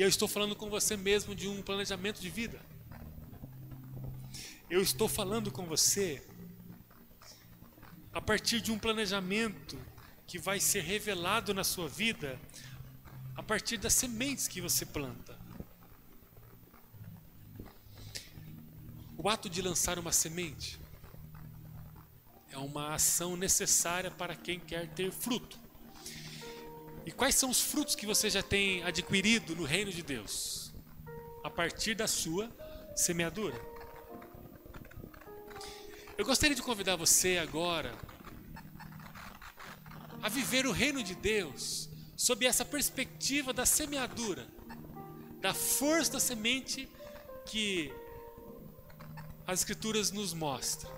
E 0.00 0.02
eu 0.02 0.08
estou 0.08 0.26
falando 0.26 0.56
com 0.56 0.70
você 0.70 0.96
mesmo 0.96 1.34
de 1.34 1.46
um 1.46 1.60
planejamento 1.60 2.22
de 2.22 2.30
vida. 2.30 2.58
Eu 4.70 4.80
estou 4.80 5.06
falando 5.06 5.50
com 5.50 5.66
você 5.66 6.26
a 8.10 8.18
partir 8.18 8.62
de 8.62 8.72
um 8.72 8.78
planejamento 8.78 9.78
que 10.26 10.38
vai 10.38 10.58
ser 10.58 10.84
revelado 10.84 11.52
na 11.52 11.62
sua 11.62 11.86
vida 11.86 12.40
a 13.36 13.42
partir 13.42 13.76
das 13.76 13.92
sementes 13.92 14.48
que 14.48 14.58
você 14.58 14.86
planta. 14.86 15.38
O 19.18 19.28
ato 19.28 19.50
de 19.50 19.60
lançar 19.60 19.98
uma 19.98 20.12
semente 20.12 20.80
é 22.50 22.56
uma 22.56 22.94
ação 22.94 23.36
necessária 23.36 24.10
para 24.10 24.34
quem 24.34 24.58
quer 24.58 24.88
ter 24.94 25.12
fruto. 25.12 25.58
E 27.10 27.12
quais 27.12 27.34
são 27.34 27.50
os 27.50 27.60
frutos 27.60 27.96
que 27.96 28.06
você 28.06 28.30
já 28.30 28.40
tem 28.40 28.84
adquirido 28.84 29.56
no 29.56 29.64
reino 29.64 29.90
de 29.90 30.00
Deus? 30.00 30.72
A 31.42 31.50
partir 31.50 31.96
da 31.96 32.06
sua 32.06 32.48
semeadura. 32.94 33.60
Eu 36.16 36.24
gostaria 36.24 36.54
de 36.54 36.62
convidar 36.62 36.94
você 36.94 37.38
agora 37.38 37.92
a 40.22 40.28
viver 40.28 40.66
o 40.66 40.70
reino 40.70 41.02
de 41.02 41.16
Deus 41.16 41.90
sob 42.16 42.46
essa 42.46 42.64
perspectiva 42.64 43.52
da 43.52 43.66
semeadura, 43.66 44.46
da 45.40 45.52
força 45.52 46.12
da 46.12 46.20
semente 46.20 46.88
que 47.44 47.92
as 49.48 49.58
Escrituras 49.62 50.12
nos 50.12 50.32
mostram. 50.32 50.96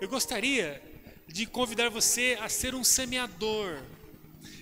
Eu 0.00 0.08
gostaria 0.08 0.82
de 1.28 1.46
convidar 1.46 1.90
você 1.90 2.36
a 2.40 2.48
ser 2.48 2.74
um 2.74 2.82
semeador. 2.82 3.80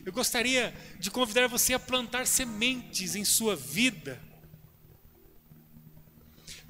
Eu 0.04 0.12
gostaria 0.12 0.74
de 0.98 1.10
convidar 1.10 1.48
você 1.48 1.74
a 1.74 1.78
plantar 1.78 2.26
sementes 2.26 3.14
em 3.14 3.24
sua 3.24 3.56
vida, 3.56 4.20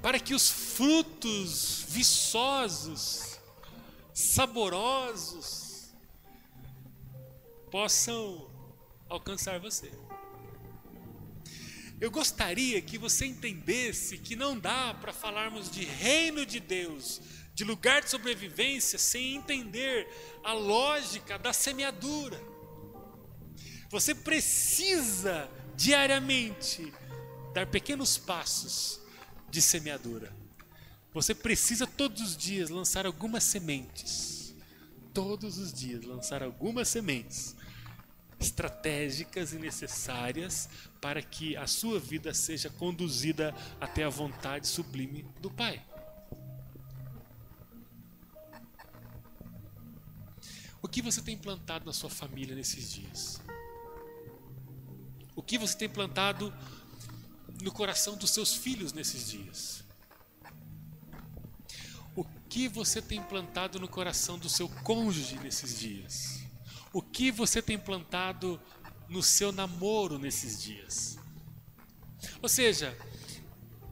para 0.01 0.19
que 0.19 0.33
os 0.33 0.49
frutos 0.49 1.85
viçosos, 1.89 3.39
saborosos, 4.13 5.91
possam 7.69 8.49
alcançar 9.09 9.59
você. 9.59 9.91
Eu 11.99 12.11
gostaria 12.11 12.81
que 12.81 12.97
você 12.97 13.25
entendesse 13.25 14.17
que 14.17 14.35
não 14.35 14.57
dá 14.57 14.93
para 14.93 15.11
falarmos 15.11 15.69
de 15.69 15.83
reino 15.83 16.45
de 16.45 16.59
Deus 16.59 17.21
de 17.55 17.63
lugar 17.63 18.01
de 18.01 18.09
sobrevivência 18.09 18.99
sem 18.99 19.35
entender 19.35 20.07
a 20.43 20.51
lógica 20.51 21.39
da 21.39 21.53
semeadura. 21.53 22.54
Você 23.89 24.13
precisa 24.13 25.49
diariamente 25.75 26.93
dar 27.53 27.67
pequenos 27.67 28.17
passos 28.17 28.99
de 29.49 29.61
semeadura. 29.61 30.33
Você 31.13 31.33
precisa 31.33 31.87
todos 31.87 32.21
os 32.21 32.37
dias 32.37 32.69
lançar 32.69 33.05
algumas 33.05 33.43
sementes. 33.43 34.53
Todos 35.13 35.57
os 35.57 35.71
dias 35.71 36.03
lançar 36.03 36.43
algumas 36.43 36.89
sementes 36.89 37.55
estratégicas 38.39 39.53
e 39.53 39.57
necessárias 39.57 40.69
para 41.01 41.21
que 41.21 41.55
a 41.55 41.67
sua 41.67 41.99
vida 41.99 42.33
seja 42.33 42.69
conduzida 42.69 43.55
até 43.79 44.03
a 44.03 44.09
vontade 44.09 44.67
sublime 44.67 45.25
do 45.39 45.49
Pai. 45.49 45.81
O 50.81 50.87
que 50.87 51.01
você 51.01 51.21
tem 51.21 51.37
plantado 51.37 51.85
na 51.85 51.93
sua 51.93 52.09
família 52.09 52.55
nesses 52.55 52.91
dias? 52.91 53.41
O 55.35 55.43
que 55.43 55.57
você 55.57 55.77
tem 55.77 55.89
plantado 55.89 56.53
no 57.61 57.71
coração 57.71 58.15
dos 58.15 58.31
seus 58.31 58.55
filhos 58.55 58.93
nesses 58.93 59.29
dias? 59.29 59.83
O 62.15 62.23
que 62.49 62.67
você 62.67 63.01
tem 63.01 63.21
plantado 63.21 63.79
no 63.79 63.87
coração 63.87 64.39
do 64.39 64.49
seu 64.49 64.69
cônjuge 64.69 65.37
nesses 65.39 65.77
dias? 65.79 66.41
O 66.93 67.01
que 67.01 67.31
você 67.31 67.61
tem 67.61 67.77
plantado 67.77 68.61
no 69.09 69.21
seu 69.21 69.51
namoro 69.51 70.17
nesses 70.17 70.61
dias? 70.63 71.17
Ou 72.41 72.47
seja, 72.47 72.97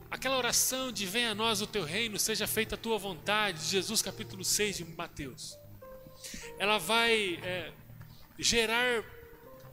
aquela 0.10 0.38
oração 0.38 0.92
de 0.92 1.06
venha 1.06 1.32
a 1.32 1.36
nós 1.36 1.62
o 1.62 1.68
teu 1.68 1.84
reino, 1.84 2.18
seja 2.18 2.48
feita 2.48 2.76
a 2.76 2.78
tua 2.78 2.98
vontade, 2.98 3.66
Jesus 3.66 4.02
capítulo 4.02 4.46
6 4.46 4.78
de 4.78 4.86
Mateus 4.86 5.58
ela 6.58 6.78
vai 6.78 7.40
é, 7.44 7.72
gerar 8.38 9.04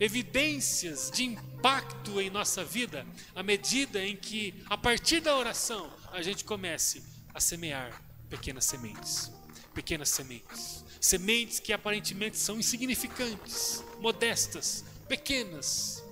evidências 0.00 1.10
de 1.10 1.24
impacto 1.24 2.20
em 2.20 2.30
nossa 2.30 2.64
vida 2.64 3.06
à 3.34 3.42
medida 3.42 4.04
em 4.04 4.16
que, 4.16 4.54
a 4.66 4.76
partir 4.76 5.20
da 5.20 5.36
oração, 5.36 5.92
a 6.10 6.22
gente 6.22 6.44
comece 6.44 7.04
a 7.32 7.38
semear 7.38 8.02
pequenas 8.28 8.64
sementes, 8.64 9.30
pequenas 9.74 10.08
sementes, 10.08 10.84
Sementes 11.00 11.58
que 11.58 11.72
aparentemente 11.72 12.36
são 12.36 12.58
insignificantes, 12.58 13.82
modestas, 14.00 14.84
pequenas, 15.08 16.04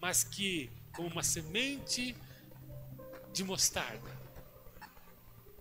mas 0.00 0.22
que, 0.22 0.70
como 0.92 1.08
uma 1.08 1.24
semente 1.24 2.14
de 3.32 3.42
mostarda, 3.42 4.16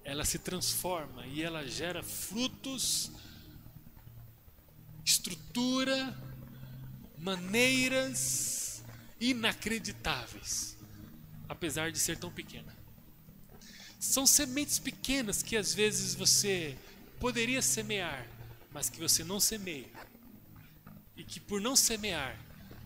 ela 0.03 0.23
se 0.23 0.37
transforma 0.37 1.25
e 1.25 1.41
ela 1.41 1.67
gera 1.67 2.03
frutos, 2.03 3.11
estrutura, 5.03 6.15
maneiras 7.23 8.83
inacreditáveis, 9.17 10.77
apesar 11.47 11.89
de 11.89 11.97
ser 11.97 12.17
tão 12.17 12.29
pequena. 12.29 12.75
São 13.97 14.27
sementes 14.27 14.77
pequenas 14.77 15.41
que 15.41 15.55
às 15.55 15.73
vezes 15.73 16.13
você 16.13 16.77
poderia 17.21 17.61
semear, 17.61 18.27
mas 18.73 18.89
que 18.89 18.99
você 18.99 19.23
não 19.23 19.39
semeia. 19.39 19.89
E 21.15 21.23
que 21.23 21.39
por 21.39 21.61
não 21.61 21.77
semear, 21.77 22.37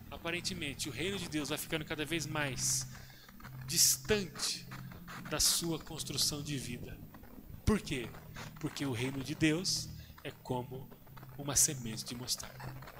aparentemente 0.08 0.88
o 0.88 0.92
reino 0.92 1.18
de 1.18 1.28
Deus 1.28 1.48
vai 1.48 1.58
ficando 1.58 1.84
cada 1.84 2.04
vez 2.04 2.24
mais 2.24 2.86
distante 3.66 4.64
da 5.28 5.40
sua 5.40 5.80
construção 5.80 6.40
de 6.40 6.56
vida. 6.56 6.96
Por 7.66 7.80
quê? 7.80 8.08
Porque 8.60 8.86
o 8.86 8.92
reino 8.92 9.24
de 9.24 9.34
Deus 9.34 9.88
é 10.22 10.30
como 10.30 10.88
uma 11.36 11.56
semente 11.56 12.04
de 12.04 12.14
mostarda. 12.14 12.97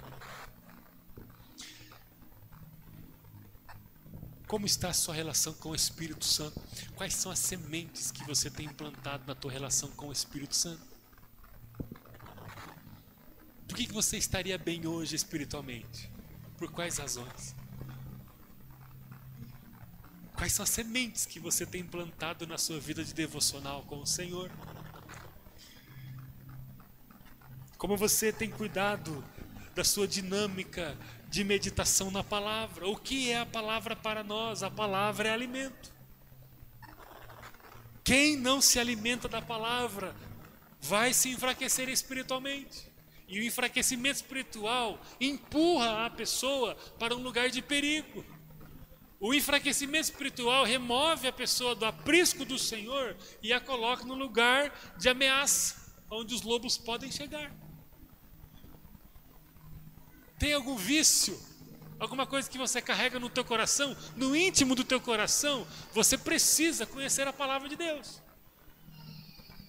Como 4.48 4.64
está 4.64 4.88
a 4.88 4.94
sua 4.94 5.14
relação 5.14 5.52
com 5.52 5.68
o 5.68 5.74
Espírito 5.74 6.24
Santo? 6.24 6.58
Quais 6.96 7.12
são 7.12 7.30
as 7.30 7.38
sementes 7.38 8.10
que 8.10 8.24
você 8.24 8.48
tem 8.48 8.64
implantado 8.64 9.24
na 9.26 9.34
tua 9.34 9.52
relação 9.52 9.90
com 9.90 10.08
o 10.08 10.12
Espírito 10.12 10.56
Santo? 10.56 10.80
Por 13.68 13.76
que, 13.76 13.92
você 13.92 14.16
estaria 14.16 14.56
bem 14.56 14.86
hoje 14.86 15.14
espiritualmente? 15.14 16.10
Por 16.56 16.72
quais 16.72 16.96
razões? 16.96 17.54
Quais 20.34 20.54
são 20.54 20.62
as 20.62 20.70
sementes 20.70 21.26
que 21.26 21.38
você 21.38 21.66
tem 21.66 21.82
implantado 21.82 22.46
na 22.46 22.56
sua 22.56 22.80
vida 22.80 23.04
de 23.04 23.12
devocional 23.12 23.82
com 23.82 24.00
o 24.00 24.06
Senhor? 24.06 24.50
Como 27.76 27.98
você 27.98 28.32
tem 28.32 28.50
cuidado 28.50 29.22
da 29.74 29.84
sua 29.84 30.08
dinâmica 30.08 30.96
de 31.28 31.44
meditação 31.44 32.10
na 32.10 32.24
palavra. 32.24 32.88
O 32.88 32.96
que 32.96 33.30
é 33.30 33.40
a 33.40 33.46
palavra 33.46 33.94
para 33.94 34.24
nós? 34.24 34.62
A 34.62 34.70
palavra 34.70 35.28
é 35.28 35.32
alimento. 35.32 35.92
Quem 38.02 38.36
não 38.36 38.60
se 38.60 38.80
alimenta 38.80 39.28
da 39.28 39.42
palavra 39.42 40.16
vai 40.80 41.12
se 41.12 41.28
enfraquecer 41.28 41.88
espiritualmente. 41.88 42.88
E 43.28 43.38
o 43.38 43.44
enfraquecimento 43.44 44.16
espiritual 44.16 44.98
empurra 45.20 46.06
a 46.06 46.10
pessoa 46.10 46.74
para 46.98 47.14
um 47.14 47.22
lugar 47.22 47.50
de 47.50 47.60
perigo. 47.60 48.24
O 49.20 49.34
enfraquecimento 49.34 50.04
espiritual 50.04 50.64
remove 50.64 51.28
a 51.28 51.32
pessoa 51.32 51.74
do 51.74 51.84
aprisco 51.84 52.46
do 52.46 52.58
Senhor 52.58 53.14
e 53.42 53.52
a 53.52 53.60
coloca 53.60 54.04
no 54.04 54.14
lugar 54.14 54.72
de 54.96 55.08
ameaça, 55.10 55.94
onde 56.10 56.34
os 56.34 56.40
lobos 56.40 56.78
podem 56.78 57.12
chegar. 57.12 57.52
Tem 60.38 60.52
algum 60.52 60.76
vício? 60.76 61.38
Alguma 61.98 62.26
coisa 62.26 62.48
que 62.48 62.56
você 62.56 62.80
carrega 62.80 63.18
no 63.18 63.28
teu 63.28 63.44
coração, 63.44 63.96
no 64.14 64.36
íntimo 64.36 64.76
do 64.76 64.84
teu 64.84 65.00
coração, 65.00 65.66
você 65.92 66.16
precisa 66.16 66.86
conhecer 66.86 67.26
a 67.26 67.32
palavra 67.32 67.68
de 67.68 67.74
Deus. 67.74 68.22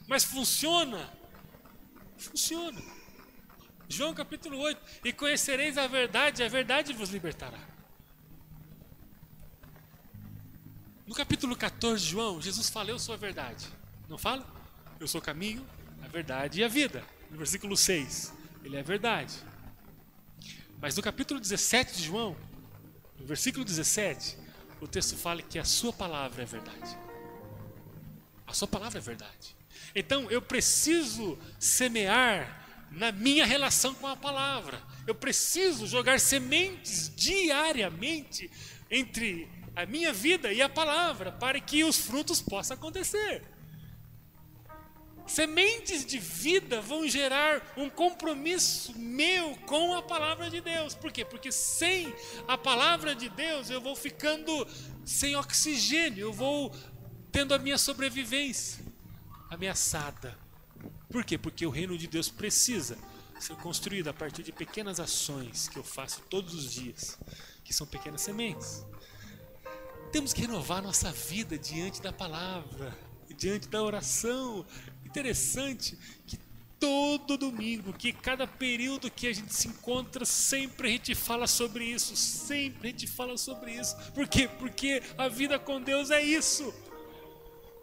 Mas 0.08 0.24
funciona? 0.24 1.12
Funciona. 2.18 2.80
João 3.88 4.14
capítulo 4.14 4.60
8: 4.60 4.80
E 5.04 5.12
conhecereis 5.12 5.76
a 5.78 5.88
verdade, 5.88 6.44
a 6.44 6.48
verdade 6.48 6.94
vos 6.94 7.10
libertará. 7.10 7.60
No 11.08 11.16
capítulo 11.16 11.56
14 11.56 12.04
de 12.04 12.12
João, 12.12 12.40
Jesus 12.40 12.70
fala: 12.70 12.92
Eu 12.92 13.00
sou 13.00 13.16
a 13.16 13.18
verdade. 13.18 13.68
Não 14.08 14.20
fala? 14.20 14.46
Eu 15.00 15.08
sou 15.08 15.20
o 15.20 15.24
caminho, 15.24 15.66
a 16.04 16.08
verdade 16.08 16.60
e 16.60 16.64
a 16.64 16.68
vida. 16.68 17.04
No 17.32 17.38
versículo 17.38 17.76
6, 17.76 18.32
ele 18.64 18.76
é 18.76 18.82
a 18.82 18.84
verdade. 18.84 19.34
Mas 20.82 20.96
no 20.96 21.04
capítulo 21.04 21.39
17 21.39 21.98
de 21.98 22.04
João, 22.04 22.38
no 23.20 23.26
versículo 23.26 23.65
17, 23.65 24.38
o 24.80 24.88
texto 24.88 25.18
fala 25.18 25.42
que 25.42 25.60
a 25.60 25.65
sua 25.65 25.92
palavra 25.92 26.44
é 26.44 26.46
verdade. 26.46 26.98
A 28.48 28.54
sua 28.54 28.68
palavra 28.68 28.98
é 28.98 29.02
verdade. 29.02 29.56
Então 29.94 30.32
eu 30.32 30.42
preciso 30.42 31.38
semear 31.60 32.88
na 32.92 33.12
minha 33.12 33.46
relação 33.46 33.94
com 33.94 34.08
a 34.08 34.15
palavra. 34.15 34.82
Eu 35.06 35.13
preciso 35.13 35.86
jogar 35.86 36.20
sementes 36.20 37.12
diariamente 37.13 38.50
entre 38.89 39.50
a 39.76 39.86
minha 39.86 40.13
vida 40.13 40.54
e 40.54 40.62
a 40.62 40.70
palavra 40.70 41.32
para 41.34 41.60
que 41.60 41.84
os 41.84 41.98
frutos 41.98 42.42
possam 42.42 42.76
acontecer. 42.76 43.44
Sementes 45.30 46.04
de 46.04 46.18
vida 46.18 46.82
vão 46.82 47.08
gerar 47.08 47.62
um 47.78 47.88
compromisso 47.88 48.98
meu 48.98 49.56
com 49.68 49.96
a 49.96 50.02
palavra 50.02 50.50
de 50.50 50.60
Deus. 50.60 50.96
Por 50.96 51.12
quê? 51.12 51.24
Porque 51.24 51.52
sem 51.52 52.12
a 52.48 52.58
palavra 52.58 53.13
de 53.13 53.30
Deus 53.30 53.70
eu 53.70 53.80
vou 53.80 53.96
ficando 53.96 54.68
sem 55.06 55.36
oxigênio, 55.36 56.22
eu 56.22 56.34
vou 56.34 56.74
tendo 57.32 57.54
a 57.54 57.60
minha 57.60 57.78
sobrevivência 57.78 58.84
ameaçada. 59.52 60.36
Por 61.12 61.24
quê? 61.24 61.38
Porque 61.38 61.63
o 61.63 61.70
reino 61.70 61.96
de 61.96 62.08
Deus 62.08 62.28
precisa 62.30 62.98
ser 63.39 63.56
construído 63.58 64.08
a 64.08 64.13
partir 64.13 64.42
de 64.42 64.52
pequenas 64.52 65.00
ações 65.00 65.68
que 65.68 65.78
eu 65.78 65.84
faço 65.84 66.22
todos 66.22 66.56
os 66.56 66.74
dias, 66.74 67.20
que 67.63 67.72
são 67.72 67.86
pequenas 67.86 68.22
sementes. 68.22 68.84
Temos 70.12 70.34
que 70.34 70.42
renovar 70.42 70.82
nossa 70.82 71.12
vida 71.12 71.56
diante 71.56 72.02
da 72.02 72.12
palavra, 72.12 72.98
diante 73.38 73.68
da 73.68 73.82
oração, 73.82 74.65
Interessante 75.10 75.98
que 76.28 76.38
todo 76.80 77.36
domingo, 77.36 77.91
que 77.91 78.13
cada 78.13 78.45
período 78.45 79.10
que 79.10 79.28
a 79.28 79.34
gente 79.34 79.52
se 79.52 79.67
encontra, 79.67 80.24
sempre 80.24 80.88
a 80.88 80.91
gente 80.91 81.15
fala 81.15 81.48
sobre 81.48 81.84
isso, 81.84 82.15
sempre 82.15 82.89
a 82.89 82.91
gente 82.91 83.08
fala 83.08 83.36
sobre 83.36 83.74
isso. 83.74 83.98
Por 84.13 84.28
quê? 84.28 84.48
Porque 84.48 85.02
a 85.17 85.28
vida 85.28 85.58
com 85.58 85.82
Deus 85.82 86.12
é 86.12 86.22
isso. 86.22 86.72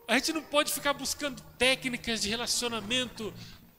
A 0.06 0.14
gente 0.14 0.32
não 0.32 0.42
pode 0.42 0.72
ficar 0.72 0.92
buscando 0.92 1.42
técnicas 1.58 2.22
de 2.22 2.28
relacionamento 2.28 3.34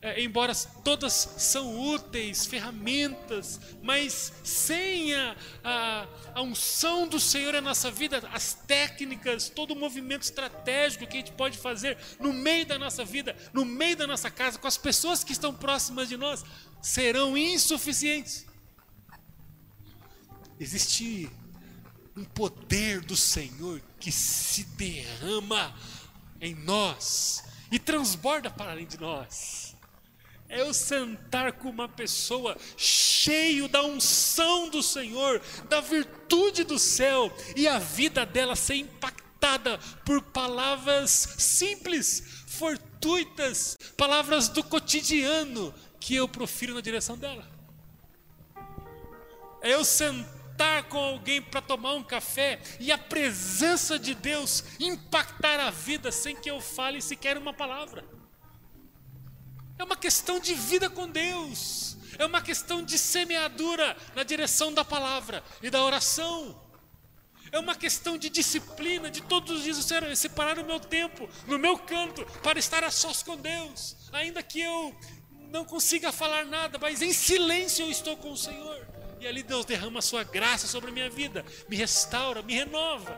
é, 0.08 0.24
embora 0.24 0.56
todas 0.86 1.12
são 1.38 1.78
úteis, 1.78 2.46
ferramentas, 2.46 3.60
mas 3.84 4.32
sem 4.42 5.14
a, 5.14 5.36
a, 5.62 6.08
a, 6.36 6.42
unção 6.42 7.06
do 7.06 7.20
Senhor 7.20 7.52
na 7.52 7.62
nossa 7.62 7.92
vida, 7.92 8.24
as 8.32 8.54
técnicas, 8.54 9.50
todo 9.50 9.72
o 9.72 9.76
movimento 9.76 10.22
estratégico 10.22 11.06
que 11.06 11.18
a 11.18 11.20
gente 11.20 11.34
pode 11.34 11.58
fazer 11.58 11.98
no 12.22 12.32
meio 12.32 12.66
da 12.66 12.80
nossa 12.80 13.04
vida, 13.04 13.36
no 13.52 13.66
meio 13.66 13.98
da 13.98 14.08
nossa 14.08 14.32
casa, 14.32 14.58
com 14.58 14.68
as 14.68 14.78
pessoas 14.78 15.26
que 15.26 15.34
estão 15.34 15.54
próximas 15.54 16.08
de 16.08 16.16
nós, 16.16 16.46
serão 16.82 17.38
insuficientes. 17.38 18.46
Existe 20.58 21.30
um 22.16 22.24
poder 22.24 23.02
do 23.02 23.18
Senhor 23.18 23.82
que 24.00 24.12
se 24.12 24.64
derrama 24.64 25.76
em 26.40 26.56
nós 26.56 27.44
e 27.70 27.78
transborda 27.78 28.50
para 28.50 28.72
além 28.72 28.86
de 28.86 28.98
nós 28.98 29.67
é 30.50 30.62
eu 30.62 30.74
sentar 30.74 31.54
com 31.54 31.70
uma 31.70 31.90
pessoa 31.90 32.58
cheio 32.78 33.68
da 33.68 33.84
unção 33.84 34.70
do 34.70 34.82
Senhor, 34.82 35.42
da 35.68 35.82
virtude 35.82 36.64
do 36.64 36.80
céu, 36.80 37.32
e 37.56 37.68
a 37.68 37.80
vida 37.80 38.26
dela 38.26 38.56
ser 38.56 38.76
impactada 38.76 39.78
por 40.06 40.22
palavras 40.22 41.12
simples, 41.38 42.24
fortuitas, 42.48 43.78
palavras 43.98 44.48
do 44.48 44.64
cotidiano 44.64 45.74
que 46.00 46.16
eu 46.16 46.28
profiro 46.28 46.74
na 46.74 46.82
direção 46.82 47.18
dela. 47.18 47.46
É 49.62 49.74
eu 49.74 49.84
sentar 49.84 50.84
com 50.84 50.98
alguém 50.98 51.42
para 51.42 51.62
tomar 51.62 51.94
um 51.94 52.04
café 52.04 52.62
e 52.80 52.92
a 52.92 52.98
presença 52.98 54.00
de 54.00 54.16
Deus 54.16 54.64
impactar 54.80 55.60
a 55.60 55.70
vida 55.70 56.12
sem 56.12 56.36
que 56.36 56.50
eu 56.50 56.62
fale 56.62 57.02
sequer 57.02 57.38
uma 57.38 57.54
palavra. 57.54 58.17
É 59.78 59.84
uma 59.84 59.96
questão 59.96 60.40
de 60.40 60.54
vida 60.54 60.90
com 60.90 61.08
Deus. 61.10 61.98
É 62.18 62.26
uma 62.26 62.42
questão 62.42 62.84
de 62.84 62.98
semeadura 62.98 63.96
na 64.16 64.24
direção 64.24 64.74
da 64.74 64.84
palavra 64.84 65.44
e 65.62 65.70
da 65.70 65.84
oração. 65.84 66.60
É 67.52 67.60
uma 67.60 67.76
questão 67.76 68.18
de 68.18 68.30
disciplina, 68.30 69.10
de 69.10 69.22
todos 69.22 69.58
os 69.58 69.64
dias 69.64 69.88
separar 70.18 70.60
o 70.60 70.66
meu 70.66 70.80
tempo, 70.80 71.30
no 71.46 71.58
meu 71.58 71.78
canto, 71.78 72.26
para 72.42 72.60
estar 72.60 72.84
a 72.84 72.92
sós 72.92 73.24
com 73.24 73.38
Deus. 73.38 73.96
Ainda 74.12 74.44
que 74.44 74.60
eu 74.60 74.96
não 75.52 75.64
consiga 75.64 76.12
falar 76.12 76.46
nada, 76.46 76.78
mas 76.78 77.02
em 77.02 77.14
silêncio 77.14 77.86
eu 77.86 77.92
estou 77.92 78.18
com 78.18 78.32
o 78.32 78.38
Senhor. 78.38 78.86
E 79.20 79.28
ali 79.28 79.44
Deus 79.44 79.66
derrama 79.66 80.00
a 80.00 80.02
sua 80.02 80.24
graça 80.24 80.68
sobre 80.68 80.90
a 80.90 80.94
minha 80.94 81.10
vida, 81.10 81.46
me 81.70 81.76
restaura, 81.76 82.42
me 82.42 82.54
renova. 82.54 83.18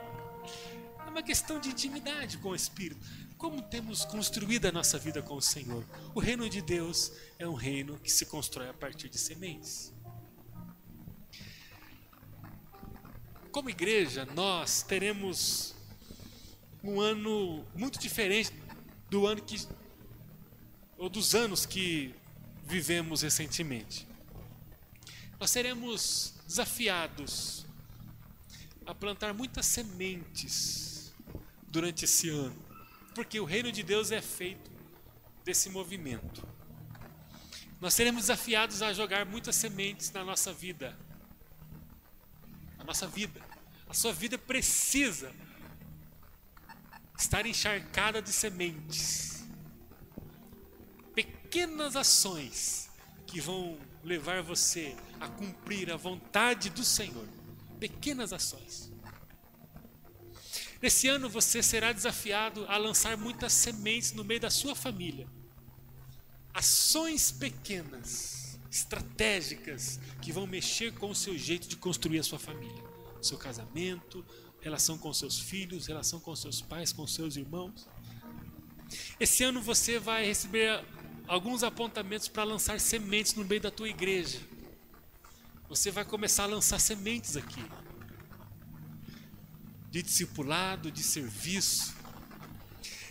É 1.06 1.10
uma 1.10 1.24
questão 1.24 1.60
de 1.60 1.70
intimidade 1.70 2.38
com 2.38 2.50
o 2.50 2.56
Espírito. 2.56 3.06
Como 3.40 3.62
temos 3.62 4.04
construído 4.04 4.66
a 4.66 4.72
nossa 4.72 5.00
vida 5.00 5.22
com 5.22 5.36
o 5.36 5.42
Senhor? 5.42 5.86
O 6.14 6.20
reino 6.20 6.50
de 6.50 6.62
Deus 6.62 7.14
é 7.40 7.48
um 7.48 7.54
reino 7.54 7.98
que 7.98 8.12
se 8.12 8.26
constrói 8.26 8.68
a 8.68 8.74
partir 8.74 9.08
de 9.08 9.18
sementes. 9.18 9.94
Como 13.50 13.70
igreja, 13.70 14.26
nós 14.36 14.84
teremos 14.84 15.74
um 16.84 17.00
ano 17.00 17.66
muito 17.74 17.98
diferente 17.98 18.52
do 19.10 19.26
ano 19.26 19.42
que 19.42 19.66
ou 20.98 21.08
dos 21.08 21.34
anos 21.34 21.66
que 21.66 22.14
vivemos 22.66 23.22
recentemente. 23.22 24.06
Nós 25.40 25.50
seremos 25.50 26.34
desafiados 26.46 27.66
a 28.86 28.94
plantar 28.94 29.34
muitas 29.34 29.66
sementes 29.66 31.14
durante 31.70 32.04
esse 32.04 32.28
ano 32.28 32.69
porque 33.14 33.40
o 33.40 33.46
reino 33.46 33.72
de 33.72 33.84
Deus 33.84 34.12
é 34.12 34.22
feito 34.22 34.72
desse 35.44 35.70
movimento. 35.70 36.48
Nós 37.82 37.94
seremos 37.94 38.24
desafiados 38.24 38.82
a 38.82 38.92
jogar 38.94 39.26
muitas 39.26 39.56
sementes 39.56 40.12
na 40.12 40.24
nossa 40.24 40.52
vida. 40.52 40.98
A 42.78 42.84
nossa 42.84 43.08
vida. 43.08 43.42
A 43.88 43.94
sua 43.94 44.14
vida 44.14 44.38
precisa 44.38 45.34
estar 47.18 47.46
encharcada 47.46 48.22
de 48.22 48.32
sementes. 48.32 49.46
Pequenas 51.16 51.96
ações 51.96 52.90
que 53.26 53.40
vão 53.40 53.78
levar 54.04 54.42
você 54.42 54.96
a 55.20 55.28
cumprir 55.28 55.92
a 55.92 55.98
vontade 55.98 56.70
do 56.70 56.84
Senhor. 56.84 57.28
Pequenas 57.80 58.34
ações. 58.34 58.89
Nesse 60.82 61.10
ano 61.10 61.30
você 61.30 61.62
será 61.62 61.92
desafiado 61.92 62.66
a 62.68 62.78
lançar 62.78 63.18
muitas 63.18 63.52
sementes 63.52 64.14
no 64.14 64.24
meio 64.24 64.40
da 64.40 64.50
sua 64.50 64.74
família. 64.74 65.28
Ações 66.54 67.32
pequenas, 67.32 68.58
estratégicas, 68.72 70.00
que 70.22 70.32
vão 70.32 70.48
mexer 70.48 70.94
com 70.94 71.10
o 71.10 71.16
seu 71.16 71.38
jeito 71.38 71.68
de 71.68 71.76
construir 71.76 72.20
a 72.20 72.24
sua 72.24 72.40
família. 72.40 72.84
Seu 73.22 73.38
casamento, 73.38 74.26
relação 74.62 74.98
com 74.98 75.14
seus 75.14 75.38
filhos, 75.38 75.88
relação 75.88 76.20
com 76.20 76.34
seus 76.34 76.62
pais, 76.62 76.94
com 76.94 77.06
seus 77.06 77.36
irmãos. 77.36 77.86
Esse 79.20 79.44
ano 79.44 79.62
você 79.62 80.00
vai 80.00 80.26
receber 80.26 80.84
alguns 81.28 81.62
apontamentos 81.62 82.30
para 82.30 82.46
lançar 82.46 82.80
sementes 82.80 83.36
no 83.36 83.44
meio 83.44 83.62
da 83.62 83.70
tua 83.70 83.90
igreja. 83.90 84.40
Você 85.68 85.92
vai 85.92 86.06
começar 86.06 86.44
a 86.44 86.48
lançar 86.48 86.80
sementes 86.80 87.36
aqui 87.36 87.64
de 89.90 90.02
discipulado, 90.02 90.92
de 90.92 91.04
serviço. 91.04 91.96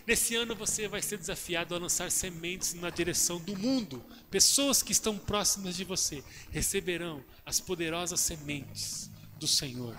Nesse 0.07 0.35
ano 0.37 0.55
você 0.55 0.89
vai 0.89 1.03
ser 1.03 1.19
desafiado 1.19 1.75
a 1.75 1.79
lançar 1.79 2.11
sementes 2.11 2.73
na 2.75 2.89
direção 2.89 3.39
do 3.39 3.55
mundo. 3.57 4.03
Pessoas 4.31 4.83
que 4.83 4.93
estão 4.93 5.19
próximas 5.19 5.77
de 5.77 5.85
você 5.85 6.25
receberão 6.51 7.23
as 7.45 7.61
poderosas 7.61 8.21
sementes 8.21 9.11
do 9.39 9.47
Senhor. 9.47 9.97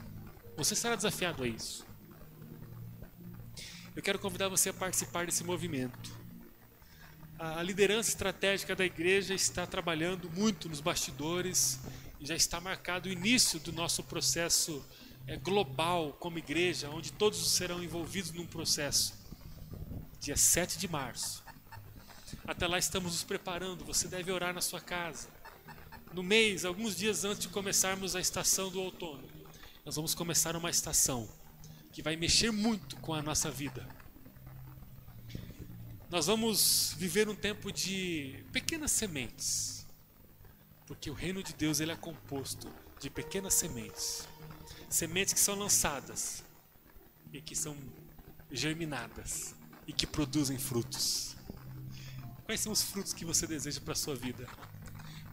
Você 0.57 0.75
será 0.75 0.95
desafiado 0.95 1.43
a 1.43 1.47
isso. 1.47 1.85
Eu 3.95 4.01
quero 4.01 4.17
convidar 4.17 4.47
você 4.47 4.69
a 4.69 4.73
participar 4.73 5.25
desse 5.25 5.43
movimento. 5.43 6.17
A 7.37 7.61
liderança 7.61 8.09
estratégica 8.09 8.75
da 8.75 8.85
igreja 8.85 9.33
está 9.33 9.67
trabalhando 9.67 10.29
muito 10.29 10.67
nos 10.67 10.81
bastidores 10.81 11.79
e 12.19 12.25
já 12.25 12.35
está 12.35 12.59
marcado 12.59 13.07
o 13.07 13.11
início 13.11 13.59
do 13.59 13.71
nosso 13.71 14.03
processo 14.03 14.83
é, 15.29 15.37
global 15.37 16.13
como 16.19 16.39
igreja, 16.39 16.89
onde 16.89 17.11
todos 17.11 17.51
serão 17.51 17.83
envolvidos 17.83 18.31
num 18.31 18.47
processo. 18.47 19.13
Dia 20.19 20.35
7 20.35 20.79
de 20.79 20.87
março. 20.87 21.43
Até 22.47 22.67
lá 22.67 22.79
estamos 22.79 23.11
nos 23.11 23.23
preparando. 23.23 23.85
Você 23.85 24.07
deve 24.07 24.31
orar 24.31 24.55
na 24.55 24.61
sua 24.61 24.81
casa. 24.81 25.27
No 26.11 26.23
mês, 26.23 26.65
alguns 26.65 26.95
dias 26.95 27.23
antes 27.23 27.41
de 27.41 27.49
começarmos 27.49 28.15
a 28.15 28.19
estação 28.19 28.71
do 28.71 28.81
outono, 28.81 29.23
nós 29.85 29.95
vamos 29.95 30.15
começar 30.15 30.55
uma 30.55 30.71
estação 30.71 31.29
que 31.91 32.01
vai 32.01 32.15
mexer 32.15 32.51
muito 32.51 32.95
com 32.97 33.13
a 33.13 33.21
nossa 33.21 33.51
vida. 33.51 33.87
Nós 36.09 36.25
vamos 36.25 36.95
viver 36.97 37.29
um 37.29 37.35
tempo 37.35 37.71
de 37.71 38.43
pequenas 38.51 38.89
sementes, 38.91 39.85
porque 40.87 41.11
o 41.11 41.13
reino 41.13 41.43
de 41.43 41.53
Deus 41.53 41.79
ele 41.79 41.91
é 41.91 41.95
composto 41.95 42.67
de 42.99 43.11
pequenas 43.11 43.53
sementes 43.53 44.27
sementes 44.89 45.33
que 45.33 45.39
são 45.39 45.55
lançadas 45.55 46.43
e 47.31 47.39
que 47.39 47.55
são 47.55 47.77
germinadas 48.51 49.53
e 49.87 49.93
que 49.93 50.07
produzem 50.07 50.57
frutos. 50.57 51.35
Quais 52.43 52.59
são 52.61 52.71
os 52.71 52.81
frutos 52.81 53.13
que 53.13 53.23
você 53.23 53.45
deseja 53.45 53.79
para 53.79 53.93
a 53.93 53.95
sua 53.95 54.15
vida? 54.15 54.47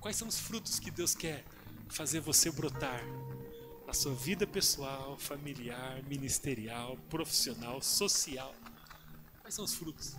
Quais 0.00 0.16
são 0.16 0.28
os 0.28 0.38
frutos 0.38 0.78
que 0.78 0.90
Deus 0.90 1.14
quer 1.14 1.44
fazer 1.88 2.20
você 2.20 2.50
brotar 2.50 3.02
na 3.86 3.94
sua 3.94 4.14
vida 4.14 4.46
pessoal, 4.46 5.16
familiar, 5.18 6.02
ministerial, 6.02 6.96
profissional, 7.08 7.80
social? 7.80 8.54
Quais 9.40 9.54
são 9.54 9.64
os 9.64 9.74
frutos? 9.74 10.14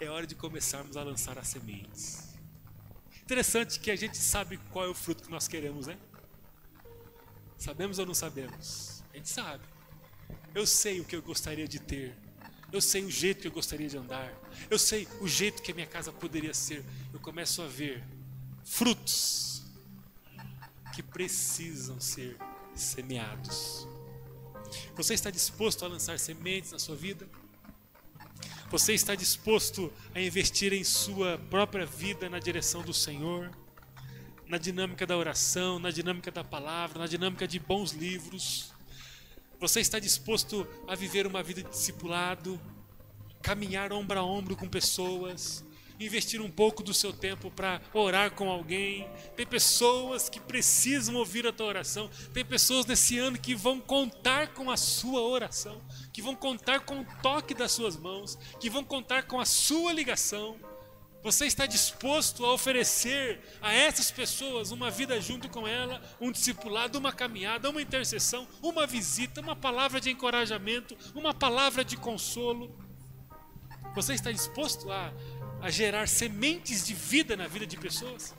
É 0.00 0.10
hora 0.10 0.26
de 0.26 0.34
começarmos 0.34 0.96
a 0.96 1.02
lançar 1.04 1.38
as 1.38 1.48
sementes. 1.48 2.34
Interessante 3.22 3.78
que 3.78 3.90
a 3.90 3.96
gente 3.96 4.16
sabe 4.18 4.58
qual 4.72 4.86
é 4.86 4.88
o 4.88 4.94
fruto 4.94 5.22
que 5.22 5.30
nós 5.30 5.46
queremos, 5.46 5.86
né? 5.86 5.96
Sabemos 7.58 7.98
ou 7.98 8.06
não 8.06 8.14
sabemos? 8.14 9.02
A 9.12 9.16
gente 9.16 9.28
sabe. 9.28 9.64
Eu 10.54 10.66
sei 10.66 11.00
o 11.00 11.04
que 11.04 11.16
eu 11.16 11.22
gostaria 11.22 11.66
de 11.66 11.78
ter. 11.78 12.16
Eu 12.72 12.80
sei 12.80 13.04
o 13.04 13.10
jeito 13.10 13.40
que 13.40 13.48
eu 13.48 13.52
gostaria 13.52 13.88
de 13.88 13.96
andar. 13.96 14.32
Eu 14.70 14.78
sei 14.78 15.06
o 15.20 15.28
jeito 15.28 15.62
que 15.62 15.72
a 15.72 15.74
minha 15.74 15.86
casa 15.86 16.12
poderia 16.12 16.52
ser. 16.52 16.84
Eu 17.12 17.20
começo 17.20 17.62
a 17.62 17.66
ver 17.66 18.02
frutos 18.64 19.62
que 20.94 21.02
precisam 21.02 22.00
ser 22.00 22.36
semeados. 22.74 23.86
Você 24.94 25.14
está 25.14 25.30
disposto 25.30 25.84
a 25.84 25.88
lançar 25.88 26.18
sementes 26.18 26.72
na 26.72 26.78
sua 26.78 26.96
vida? 26.96 27.28
Você 28.70 28.94
está 28.94 29.14
disposto 29.14 29.92
a 30.14 30.20
investir 30.20 30.72
em 30.72 30.82
sua 30.82 31.38
própria 31.50 31.86
vida 31.86 32.28
na 32.28 32.38
direção 32.38 32.82
do 32.82 32.92
Senhor? 32.92 33.50
Na 34.48 34.58
dinâmica 34.58 35.06
da 35.06 35.16
oração, 35.16 35.78
na 35.78 35.90
dinâmica 35.90 36.30
da 36.30 36.44
palavra, 36.44 36.98
na 37.00 37.06
dinâmica 37.06 37.46
de 37.46 37.58
bons 37.58 37.92
livros. 37.92 38.72
Você 39.58 39.80
está 39.80 39.98
disposto 39.98 40.66
a 40.86 40.94
viver 40.94 41.26
uma 41.26 41.42
vida 41.42 41.62
de 41.62 41.70
discipulado, 41.70 42.60
caminhar 43.42 43.92
ombro 43.92 44.18
a 44.18 44.22
ombro 44.22 44.56
com 44.56 44.68
pessoas, 44.68 45.64
investir 45.98 46.40
um 46.40 46.50
pouco 46.50 46.82
do 46.82 46.92
seu 46.92 47.12
tempo 47.12 47.50
para 47.50 47.80
orar 47.92 48.30
com 48.32 48.50
alguém. 48.50 49.08
Tem 49.34 49.46
pessoas 49.46 50.28
que 50.28 50.38
precisam 50.38 51.16
ouvir 51.16 51.46
a 51.46 51.52
tua 51.52 51.66
oração. 51.66 52.10
Tem 52.32 52.44
pessoas 52.44 52.86
nesse 52.86 53.18
ano 53.18 53.38
que 53.38 53.54
vão 53.54 53.80
contar 53.80 54.52
com 54.52 54.70
a 54.70 54.76
sua 54.76 55.20
oração, 55.22 55.80
que 56.12 56.22
vão 56.22 56.34
contar 56.36 56.80
com 56.80 57.00
o 57.00 57.06
toque 57.22 57.54
das 57.54 57.72
suas 57.72 57.96
mãos, 57.96 58.38
que 58.60 58.70
vão 58.70 58.84
contar 58.84 59.24
com 59.24 59.40
a 59.40 59.44
sua 59.46 59.92
ligação. 59.92 60.56
Você 61.26 61.44
está 61.44 61.66
disposto 61.66 62.44
a 62.44 62.52
oferecer 62.52 63.40
a 63.60 63.72
essas 63.72 64.12
pessoas 64.12 64.70
uma 64.70 64.92
vida 64.92 65.20
junto 65.20 65.48
com 65.48 65.66
ela, 65.66 66.00
um 66.20 66.30
discipulado, 66.30 66.98
uma 66.98 67.12
caminhada, 67.12 67.68
uma 67.68 67.82
intercessão, 67.82 68.46
uma 68.62 68.86
visita, 68.86 69.40
uma 69.40 69.56
palavra 69.56 70.00
de 70.00 70.08
encorajamento, 70.08 70.96
uma 71.16 71.34
palavra 71.34 71.84
de 71.84 71.96
consolo? 71.96 72.72
Você 73.92 74.14
está 74.14 74.30
disposto 74.30 74.88
a, 74.92 75.12
a 75.60 75.68
gerar 75.68 76.06
sementes 76.06 76.86
de 76.86 76.94
vida 76.94 77.36
na 77.36 77.48
vida 77.48 77.66
de 77.66 77.76
pessoas? 77.76 78.32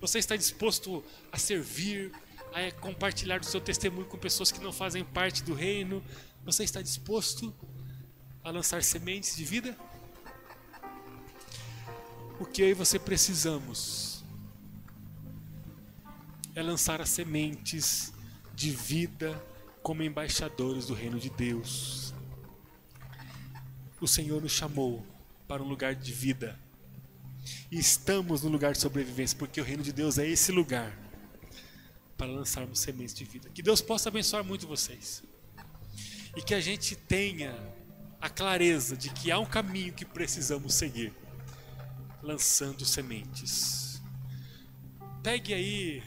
Você 0.00 0.18
está 0.18 0.34
disposto 0.34 1.04
a 1.30 1.38
servir, 1.38 2.10
a 2.52 2.72
compartilhar 2.80 3.40
o 3.40 3.44
seu 3.44 3.60
testemunho 3.60 4.06
com 4.06 4.18
pessoas 4.18 4.50
que 4.50 4.58
não 4.58 4.72
fazem 4.72 5.04
parte 5.04 5.44
do 5.44 5.54
reino? 5.54 6.02
Você 6.44 6.64
está 6.64 6.82
disposto 6.82 7.54
a 8.42 8.50
lançar 8.50 8.82
sementes 8.82 9.36
de 9.36 9.44
vida? 9.44 9.78
O 12.42 12.44
que 12.44 12.64
e 12.64 12.74
você 12.74 12.98
precisamos 12.98 14.24
é 16.56 16.60
lançar 16.60 17.00
as 17.00 17.08
sementes 17.08 18.12
de 18.52 18.72
vida 18.72 19.40
como 19.80 20.02
embaixadores 20.02 20.86
do 20.86 20.92
reino 20.92 21.20
de 21.20 21.30
Deus. 21.30 22.12
O 24.00 24.08
Senhor 24.08 24.42
nos 24.42 24.50
chamou 24.50 25.06
para 25.46 25.62
um 25.62 25.68
lugar 25.68 25.94
de 25.94 26.12
vida. 26.12 26.58
E 27.70 27.78
estamos 27.78 28.42
no 28.42 28.50
lugar 28.50 28.72
de 28.72 28.80
sobrevivência, 28.80 29.38
porque 29.38 29.60
o 29.60 29.64
reino 29.64 29.84
de 29.84 29.92
Deus 29.92 30.18
é 30.18 30.26
esse 30.26 30.50
lugar 30.50 30.98
para 32.18 32.26
lançarmos 32.26 32.80
sementes 32.80 33.14
de 33.14 33.24
vida. 33.24 33.50
Que 33.50 33.62
Deus 33.62 33.80
possa 33.80 34.08
abençoar 34.08 34.42
muito 34.42 34.66
vocês. 34.66 35.22
E 36.36 36.42
que 36.42 36.56
a 36.56 36.60
gente 36.60 36.96
tenha 36.96 37.56
a 38.20 38.28
clareza 38.28 38.96
de 38.96 39.10
que 39.10 39.30
há 39.30 39.38
um 39.38 39.46
caminho 39.46 39.92
que 39.92 40.04
precisamos 40.04 40.74
seguir 40.74 41.21
lançando 42.22 42.84
sementes. 42.84 44.00
Pegue 45.22 45.52
aí 45.52 46.02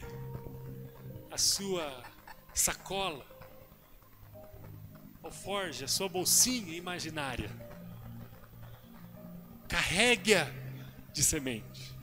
a 1.30 1.38
sua 1.38 2.02
sacola, 2.54 3.24
alforge, 5.22 5.84
a 5.84 5.88
sua 5.88 6.08
bolsinha 6.08 6.74
imaginária 6.74 7.66
Carregue-a 9.68 10.50
de 11.12 11.22
semente. 11.22 11.94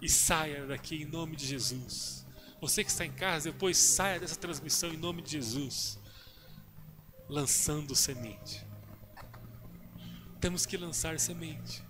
E 0.00 0.08
saia 0.08 0.66
daqui 0.66 1.02
em 1.02 1.04
nome 1.04 1.36
de 1.36 1.46
Jesus. 1.46 2.26
Você 2.60 2.84
que 2.84 2.90
está 2.90 3.04
em 3.04 3.12
casa, 3.12 3.50
depois 3.50 3.76
saia 3.76 4.20
dessa 4.20 4.36
transmissão 4.36 4.90
em 4.92 4.96
nome 4.96 5.22
de 5.22 5.32
Jesus. 5.32 5.98
Lançando 7.28 7.94
semente. 7.94 8.66
Temos 10.40 10.66
que 10.66 10.76
lançar 10.76 11.18
semente. 11.18 11.82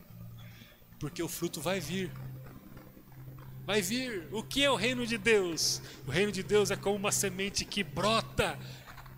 Porque 0.99 1.23
o 1.23 1.29
fruto 1.29 1.61
vai 1.61 1.81
vir. 1.81 2.11
Vai 3.65 3.81
vir. 3.81 4.29
O 4.33 4.43
que 4.43 4.63
é 4.63 4.71
o 4.71 4.77
reino 4.77 5.07
de 5.07 5.17
Deus? 5.17 5.81
O 6.07 6.11
reino 6.11 6.31
de 6.31 6.43
Deus 6.43 6.71
é 6.71 6.77
como 6.77 6.97
uma 6.97 7.13
semente 7.13 7.65
que 7.65 7.83
brota 7.83 8.59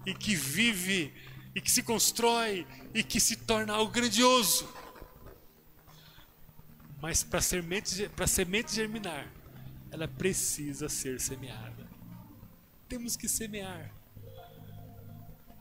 e 0.05 0.15
que 0.15 0.35
vive 0.37 1.13
e 1.55 1.61
que 1.61 1.71
se 1.71 1.83
constrói 1.83 2.67
e 2.93 3.03
que 3.03 3.19
se 3.19 3.37
torna 3.37 3.73
algo 3.73 3.91
grandioso. 3.91 4.69
Mas 7.01 7.25
para 7.25 7.41
semente, 7.41 8.09
para 8.11 8.27
semente 8.27 8.75
germinar, 8.75 9.27
ela 9.91 10.07
precisa 10.07 10.89
ser 10.89 11.21
semeada. 11.21 11.89
Temos 12.89 13.17
que 13.17 13.29
semear. 13.29 13.96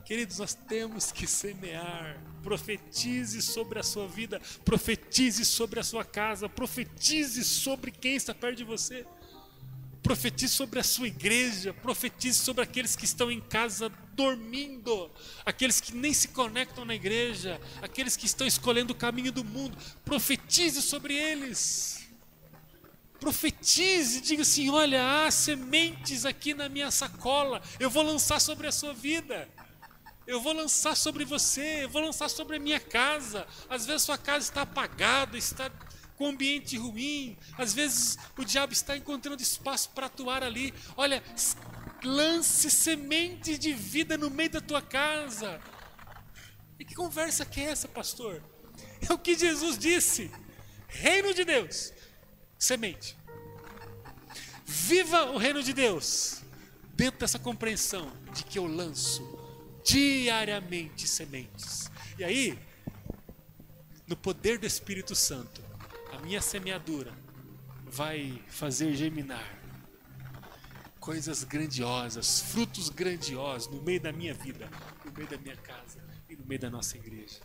Queridos, 0.06 0.38
nós 0.38 0.54
temos 0.54 1.10
que 1.10 1.26
semear. 1.26 2.16
Profetize 2.40 3.42
sobre 3.42 3.80
a 3.80 3.82
sua 3.82 4.06
vida, 4.06 4.40
profetize 4.64 5.44
sobre 5.44 5.80
a 5.80 5.82
sua 5.82 6.04
casa, 6.04 6.48
profetize 6.48 7.42
sobre 7.42 7.90
quem 7.90 8.14
está 8.14 8.32
perto 8.32 8.58
de 8.58 8.62
você. 8.62 9.04
Profetize 10.04 10.52
sobre 10.52 10.78
a 10.78 10.84
sua 10.84 11.08
igreja, 11.08 11.74
profetize 11.74 12.38
sobre 12.38 12.62
aqueles 12.62 12.94
que 12.94 13.04
estão 13.04 13.32
em 13.32 13.40
casa 13.40 13.88
dormindo, 14.14 15.10
aqueles 15.44 15.80
que 15.80 15.92
nem 15.92 16.14
se 16.14 16.28
conectam 16.28 16.84
na 16.84 16.94
igreja, 16.94 17.60
aqueles 17.82 18.16
que 18.16 18.26
estão 18.26 18.46
escolhendo 18.46 18.92
o 18.92 18.96
caminho 18.96 19.32
do 19.32 19.42
mundo. 19.42 19.76
Profetize 20.04 20.82
sobre 20.82 21.14
eles. 21.14 22.06
Profetize, 23.18 24.20
diga 24.20 24.42
assim: 24.42 24.70
olha, 24.70 25.26
há 25.26 25.32
sementes 25.32 26.24
aqui 26.24 26.54
na 26.54 26.68
minha 26.68 26.92
sacola, 26.92 27.60
eu 27.80 27.90
vou 27.90 28.04
lançar 28.04 28.40
sobre 28.40 28.68
a 28.68 28.72
sua 28.72 28.94
vida. 28.94 29.48
Eu 30.26 30.40
vou 30.40 30.52
lançar 30.52 30.96
sobre 30.96 31.24
você, 31.24 31.84
eu 31.84 31.88
vou 31.88 32.02
lançar 32.02 32.28
sobre 32.28 32.56
a 32.56 32.60
minha 32.60 32.80
casa. 32.80 33.46
Às 33.68 33.86
vezes 33.86 34.02
sua 34.02 34.18
casa 34.18 34.44
está 34.44 34.62
apagada, 34.62 35.38
está 35.38 35.70
com 36.16 36.26
ambiente 36.26 36.76
ruim. 36.76 37.36
Às 37.56 37.72
vezes 37.72 38.18
o 38.36 38.44
diabo 38.44 38.72
está 38.72 38.96
encontrando 38.96 39.40
espaço 39.40 39.90
para 39.90 40.06
atuar 40.06 40.42
ali. 40.42 40.74
Olha, 40.96 41.22
lance 42.02 42.70
sementes 42.70 43.58
de 43.58 43.72
vida 43.72 44.18
no 44.18 44.28
meio 44.28 44.50
da 44.50 44.60
tua 44.60 44.82
casa. 44.82 45.60
E 46.78 46.84
que 46.84 46.94
conversa 46.94 47.46
que 47.46 47.60
é 47.60 47.64
essa, 47.64 47.86
pastor? 47.86 48.42
É 49.08 49.12
o 49.12 49.18
que 49.18 49.38
Jesus 49.38 49.78
disse. 49.78 50.30
Reino 50.88 51.32
de 51.34 51.44
Deus, 51.44 51.92
semente. 52.58 53.16
Viva 54.64 55.26
o 55.26 55.38
reino 55.38 55.62
de 55.62 55.72
Deus 55.72 56.42
dentro 56.94 57.20
dessa 57.20 57.38
compreensão 57.38 58.10
de 58.32 58.42
que 58.42 58.58
eu 58.58 58.66
lanço 58.66 59.35
diariamente 59.86 61.06
sementes. 61.06 61.90
E 62.18 62.24
aí, 62.24 62.58
no 64.06 64.16
poder 64.16 64.58
do 64.58 64.66
Espírito 64.66 65.14
Santo, 65.14 65.62
a 66.12 66.18
minha 66.18 66.42
semeadura 66.42 67.12
vai 67.84 68.42
fazer 68.48 68.94
germinar 68.96 69.56
coisas 70.98 71.44
grandiosas, 71.44 72.40
frutos 72.40 72.88
grandiosos 72.88 73.72
no 73.72 73.80
meio 73.80 74.00
da 74.00 74.12
minha 74.12 74.34
vida, 74.34 74.68
no 75.04 75.12
meio 75.12 75.28
da 75.28 75.38
minha 75.38 75.56
casa 75.56 76.02
e 76.28 76.34
no 76.34 76.44
meio 76.44 76.60
da 76.60 76.68
nossa 76.68 76.96
igreja. 76.96 77.40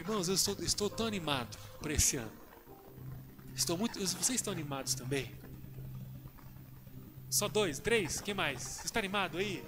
Irmãos, 0.00 0.28
eu 0.28 0.34
estou, 0.34 0.56
estou 0.60 0.88
tão 0.88 1.06
animado 1.06 1.58
para 1.80 1.92
esse 1.92 2.16
ano. 2.16 2.32
Estou 3.54 3.76
muito. 3.76 4.00
Vocês 4.00 4.30
estão 4.30 4.52
animados 4.52 4.94
também? 4.94 5.30
Só 7.28 7.48
dois, 7.48 7.78
três? 7.78 8.20
Quem 8.20 8.34
mais? 8.34 8.62
Você 8.62 8.86
está 8.86 8.98
animado 8.98 9.36
aí? 9.36 9.62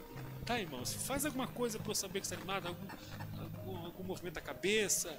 Tá, 0.45 0.61
irmãos? 0.61 0.93
Faz 0.93 1.25
alguma 1.25 1.47
coisa 1.47 1.79
para 1.79 1.91
eu 1.91 1.95
saber 1.95 2.21
que 2.21 2.27
está 2.27 2.37
animado, 2.37 2.69
algum, 2.69 2.87
algum, 3.39 3.87
algum 3.87 4.05
movimento 4.05 4.35
da 4.35 4.43
cabeça, 4.43 5.19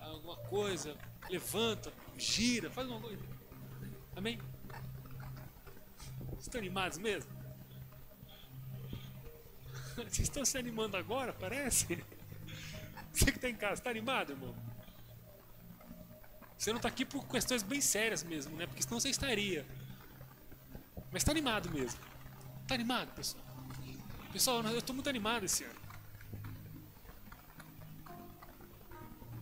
alguma 0.00 0.36
coisa. 0.36 0.96
Levanta, 1.30 1.92
gira, 2.16 2.68
faz 2.68 2.88
alguma 2.88 3.08
coisa. 3.08 3.22
Amém? 4.16 4.40
Estão 6.40 6.60
animados 6.60 6.98
mesmo? 6.98 7.30
Vocês 9.94 10.20
estão 10.20 10.44
se 10.44 10.58
animando 10.58 10.96
agora, 10.96 11.32
parece? 11.32 12.04
Você 13.12 13.26
que 13.26 13.38
está 13.38 13.48
em 13.48 13.56
casa, 13.56 13.74
está 13.74 13.90
animado, 13.90 14.32
irmão? 14.32 14.54
Você 16.56 16.70
não 16.70 16.78
está 16.78 16.88
aqui 16.88 17.04
por 17.04 17.24
questões 17.28 17.62
bem 17.62 17.80
sérias 17.80 18.24
mesmo, 18.24 18.56
né? 18.56 18.66
Porque 18.66 18.82
senão 18.82 18.98
você 18.98 19.08
estaria. 19.08 19.64
Mas 21.12 21.22
está 21.22 21.30
animado 21.30 21.70
mesmo. 21.70 22.00
Está 22.62 22.74
animado, 22.74 23.14
pessoal? 23.14 23.47
Pessoal, 24.32 24.62
eu 24.62 24.78
estou 24.78 24.94
muito 24.94 25.08
animado 25.08 25.44
esse 25.44 25.64
ano. 25.64 25.80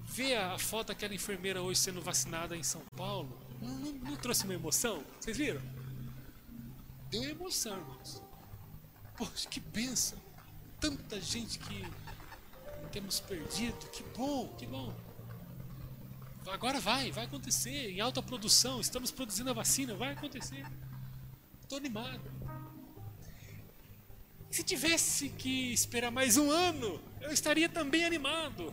Ver 0.05 0.37
a 0.37 0.59
foto 0.59 0.89
daquela 0.89 1.15
enfermeira 1.15 1.61
hoje 1.61 1.81
sendo 1.81 2.01
vacinada 2.01 2.57
em 2.57 2.63
São 2.63 2.81
Paulo 2.97 3.47
não, 3.61 3.93
não, 3.93 4.17
trouxe 4.17 4.45
uma 4.45 4.55
emoção? 4.55 5.03
Vocês 5.21 5.37
viram? 5.37 5.61
Deu 7.11 7.23
emoção, 7.25 7.77
irmãos. 7.77 8.23
Poxa, 9.17 9.49
que 9.49 9.61
benção. 9.61 10.19
Tanta 10.81 11.21
gente 11.21 11.59
que 11.59 11.87
temos 12.93 13.21
perdido. 13.21 13.79
Que 13.91 14.03
bom, 14.17 14.49
que 14.59 14.67
bom. 14.67 14.95
Agora 16.49 16.81
vai, 16.81 17.11
vai 17.11 17.25
acontecer. 17.25 17.91
Em 17.91 18.01
alta 18.01 18.23
produção, 18.23 18.81
estamos 18.81 19.11
produzindo 19.11 19.51
a 19.51 19.53
vacina, 19.53 19.95
vai 19.95 20.13
acontecer. 20.13 20.65
Estou 21.63 21.79
animado. 21.79 22.36
Se 24.57 24.63
tivesse 24.63 25.29
que 25.29 25.71
esperar 25.71 26.11
mais 26.11 26.39
um 26.39 26.51
ano, 26.51 26.99
eu 27.21 27.31
estaria 27.31 27.69
também 27.69 28.07
animado. 28.07 28.73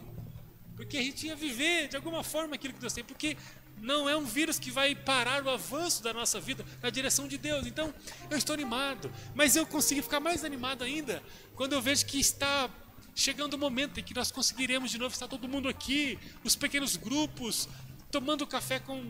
Porque 0.78 0.96
a 0.96 1.02
gente 1.02 1.28
ia 1.28 1.36
viver 1.36 1.90
de 1.90 1.98
alguma 1.98 2.24
forma 2.24 2.56
aquilo 2.56 2.74
que 2.74 2.80
Deus 2.80 2.94
tem. 2.94 3.04
Porque 3.04 3.36
não 3.82 4.08
é 4.08 4.16
um 4.16 4.24
vírus 4.24 4.58
que 4.58 4.72
vai 4.72 4.96
parar 4.96 5.44
o 5.44 5.50
avanço 5.50 6.02
da 6.02 6.14
nossa 6.14 6.40
vida 6.40 6.66
na 6.82 6.90
direção 6.90 7.28
de 7.28 7.38
Deus. 7.38 7.68
Então, 7.68 7.94
eu 8.32 8.38
estou 8.38 8.54
animado. 8.54 9.12
Mas 9.36 9.58
eu 9.58 9.68
consigo 9.68 10.02
ficar 10.02 10.22
mais 10.22 10.46
animado 10.46 10.86
ainda 10.86 11.22
quando 11.54 11.74
eu 11.74 11.82
vejo 11.82 12.06
que 12.06 12.18
está 12.18 12.70
chegando 13.14 13.56
o 13.56 13.58
momento 13.58 14.00
em 14.00 14.04
que 14.04 14.14
nós 14.14 14.32
conseguiremos 14.32 14.90
de 14.90 14.98
novo 14.98 15.14
estar 15.14 15.28
todo 15.28 15.50
mundo 15.50 15.68
aqui, 15.68 16.18
os 16.46 16.56
pequenos 16.56 16.96
grupos, 16.96 17.68
tomando 18.10 18.48
café 18.48 18.80
com 18.80 19.04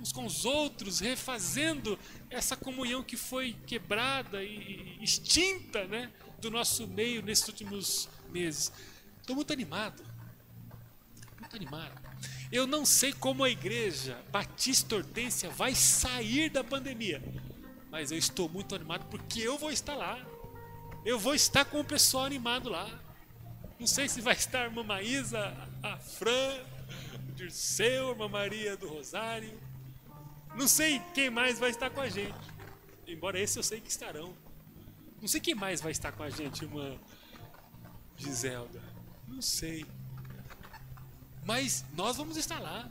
uns 0.00 0.12
com 0.12 0.24
os 0.24 0.44
outros, 0.44 1.00
refazendo 1.00 1.98
essa 2.28 2.56
comunhão 2.56 3.02
que 3.02 3.16
foi 3.16 3.56
quebrada 3.66 4.42
e 4.42 4.98
extinta 5.00 5.84
né, 5.86 6.10
do 6.40 6.50
nosso 6.50 6.86
meio 6.86 7.22
nesses 7.22 7.46
últimos 7.48 8.08
meses. 8.30 8.72
Estou 9.20 9.36
muito 9.36 9.52
animado. 9.52 10.04
Muito 11.40 11.56
animado. 11.56 12.00
Eu 12.50 12.66
não 12.66 12.84
sei 12.84 13.12
como 13.12 13.42
a 13.42 13.50
igreja 13.50 14.22
Batista 14.30 14.96
Hortência 14.96 15.50
vai 15.50 15.74
sair 15.74 16.50
da 16.50 16.62
pandemia, 16.62 17.22
mas 17.90 18.12
eu 18.12 18.18
estou 18.18 18.48
muito 18.48 18.74
animado 18.74 19.06
porque 19.10 19.40
eu 19.40 19.58
vou 19.58 19.70
estar 19.70 19.94
lá. 19.94 20.18
Eu 21.04 21.18
vou 21.18 21.34
estar 21.34 21.64
com 21.64 21.80
o 21.80 21.84
pessoal 21.84 22.24
animado 22.24 22.68
lá. 22.68 22.88
Não 23.78 23.86
sei 23.86 24.08
se 24.08 24.20
vai 24.20 24.34
estar 24.34 24.60
a 24.60 24.64
irmã 24.64 24.82
Maísa, 24.82 25.54
a 25.82 25.98
Fran, 25.98 26.60
o 27.28 27.32
Dirceu, 27.32 28.08
a 28.08 28.10
irmã 28.12 28.28
Maria 28.28 28.76
do 28.76 28.88
Rosário, 28.88 29.58
não 30.56 30.68
sei 30.68 31.00
quem 31.12 31.30
mais 31.30 31.58
vai 31.58 31.70
estar 31.70 31.90
com 31.90 32.00
a 32.00 32.08
gente. 32.08 32.34
Embora 33.06 33.38
esse 33.38 33.58
eu 33.58 33.62
sei 33.62 33.80
que 33.80 33.90
estarão. 33.90 34.34
Não 35.20 35.28
sei 35.28 35.40
quem 35.40 35.54
mais 35.54 35.80
vai 35.80 35.92
estar 35.92 36.12
com 36.12 36.22
a 36.22 36.30
gente, 36.30 36.64
irmã 36.64 36.98
Giselda. 38.16 38.82
Não 39.26 39.42
sei. 39.42 39.86
Mas 41.44 41.84
nós 41.94 42.16
vamos 42.16 42.36
estar 42.36 42.58
lá. 42.58 42.90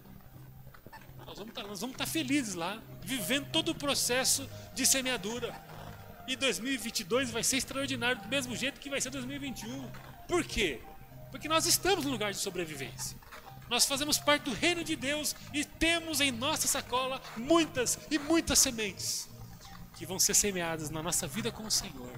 Nós 1.26 1.38
vamos 1.38 1.50
estar, 1.50 1.64
nós 1.64 1.80
vamos 1.80 1.96
estar 1.96 2.06
felizes 2.06 2.54
lá, 2.54 2.82
vivendo 3.02 3.50
todo 3.52 3.70
o 3.70 3.76
processo 3.76 4.48
de 4.76 4.86
semeadura. 4.86 5.54
E 6.28 6.36
2022 6.36 7.32
vai 7.32 7.44
ser 7.44 7.58
extraordinário 7.58 8.22
do 8.22 8.28
mesmo 8.28 8.56
jeito 8.56 8.80
que 8.80 8.90
vai 8.90 9.02
ser 9.02 9.10
2021. 9.10 9.90
Por 10.28 10.44
quê? 10.44 10.82
Porque 11.32 11.48
nós 11.48 11.66
estamos 11.66 12.06
no 12.06 12.12
lugar 12.12 12.32
de 12.32 12.38
sobrevivência. 12.38 13.18
Nós 13.70 13.86
fazemos 13.86 14.18
parte 14.18 14.44
do 14.44 14.54
reino 14.54 14.84
de 14.84 14.96
Deus 14.96 15.36
e 15.54 15.64
temos 15.66 16.22
em 16.22 16.32
nossa 16.32 16.68
sacola 16.68 17.22
muitas 17.38 17.98
e 18.12 18.20
muitas 18.20 18.60
sementes 18.60 19.30
que 19.96 20.06
vão 20.06 20.20
ser 20.20 20.34
semeadas 20.34 20.90
na 20.90 21.02
nossa 21.02 21.28
vida 21.28 21.52
com 21.52 21.64
o 21.64 21.72
Senhor, 21.72 22.12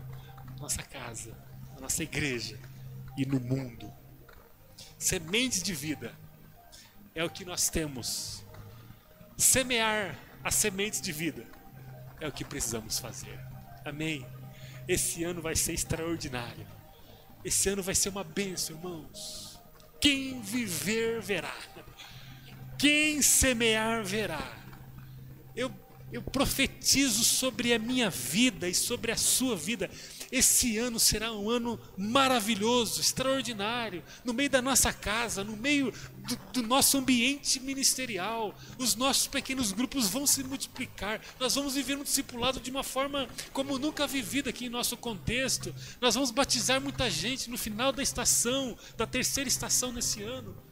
na 0.51 0.61
nossa 0.61 0.81
casa, 0.81 1.37
na 1.73 1.81
nossa 1.81 2.03
igreja 2.03 2.59
e 3.17 3.25
no 3.25 3.39
mundo. 3.39 3.91
Sementes 4.97 5.61
de 5.61 5.73
vida 5.73 6.15
é 7.13 7.23
o 7.23 7.29
que 7.29 7.45
nós 7.45 7.69
temos. 7.69 8.43
Semear 9.37 10.17
as 10.43 10.55
sementes 10.55 11.01
de 11.01 11.11
vida 11.11 11.45
é 12.19 12.27
o 12.27 12.31
que 12.31 12.45
precisamos 12.45 12.99
fazer. 12.99 13.39
Amém. 13.83 14.25
Esse 14.87 15.23
ano 15.23 15.41
vai 15.41 15.55
ser 15.55 15.73
extraordinário. 15.73 16.65
Esse 17.43 17.69
ano 17.69 17.83
vai 17.83 17.93
ser 17.93 18.09
uma 18.09 18.23
bênção, 18.23 18.75
irmãos. 18.75 19.54
Quem 20.05 20.39
viver, 20.39 21.19
verá. 21.19 21.57
Quem 22.77 23.23
semear 23.23 24.05
verá. 24.05 24.55
Eu, 25.55 25.71
eu 26.11 26.21
profetizo 26.21 27.23
sobre 27.23 27.73
a 27.73 27.79
minha 27.79 28.11
vida 28.11 28.69
e 28.69 28.75
sobre 28.75 29.11
a 29.11 29.17
sua 29.17 29.55
vida. 29.55 29.89
Esse 30.35 30.77
ano 30.77 30.99
será 30.99 31.31
um 31.31 31.49
ano 31.49 31.79
maravilhoso, 31.97 32.99
extraordinário, 32.99 34.03
no 34.25 34.33
meio 34.33 34.49
da 34.49 34.61
nossa 34.61 34.91
casa, 34.91 35.45
no 35.45 35.55
meio 35.55 35.93
do, 36.17 36.35
do, 36.51 36.67
nosso 36.67 36.97
ambiente 36.97 37.57
ministerial. 37.61 38.53
Os 38.77 38.95
nossos 38.95 39.27
pequenos 39.27 39.71
grupos 39.71 40.09
vão 40.09 40.27
se 40.27 40.43
multiplicar. 40.43 41.21
Nós 41.39 41.55
vamos 41.55 41.75
viver 41.75 41.97
um 41.97 42.03
discipulado 42.03 42.59
de 42.59 42.69
uma 42.69 42.83
forma 42.83 43.29
como 43.53 43.79
nunca 43.79 44.05
vivida 44.05 44.49
aqui 44.49 44.65
em 44.65 44.69
nosso 44.69 44.97
contexto. 44.97 45.73
Nós 46.01 46.15
vamos 46.15 46.31
batizar 46.31 46.81
muita 46.81 47.09
gente 47.09 47.49
no 47.49 47.57
final 47.57 47.93
da 47.93 48.03
estação, 48.03 48.77
da 48.97 49.07
terceira 49.07 49.47
estação 49.47 49.93
nesse 49.93 50.21
ano. 50.21 50.64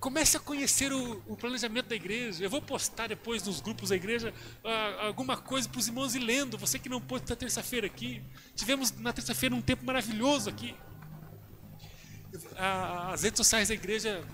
Comece 0.00 0.38
a 0.38 0.40
conhecer 0.40 0.90
o, 0.90 1.22
o, 1.26 1.36
planejamento 1.36 1.88
da 1.88 1.94
igreja. 1.94 2.42
Eu 2.42 2.48
vou 2.48 2.62
postar 2.62 3.08
depois 3.08 3.42
nos 3.42 3.60
grupos 3.60 3.90
da 3.90 3.96
igreja 3.96 4.32
uh, 4.64 5.06
alguma 5.06 5.36
coisa 5.36 5.68
para 5.68 5.78
os 5.78 5.88
irmãos 5.88 6.14
ir 6.14 6.20
lendo. 6.20 6.56
Você 6.56 6.78
que 6.78 6.88
não 6.88 7.02
pôde 7.02 7.24
estar 7.24 7.36
terça-feira 7.36 7.86
aqui. 7.86 8.22
Tivemos 8.56 8.90
na 8.92 9.12
terça-feira 9.12 9.54
um 9.54 9.60
tempo 9.60 9.84
maravilhoso 9.84 10.48
aqui. 10.48 10.74
Uh, 12.34 13.12
as 13.12 13.24
redes 13.24 13.36
sociais 13.36 13.68
da 13.68 13.74
igreja 13.74 14.24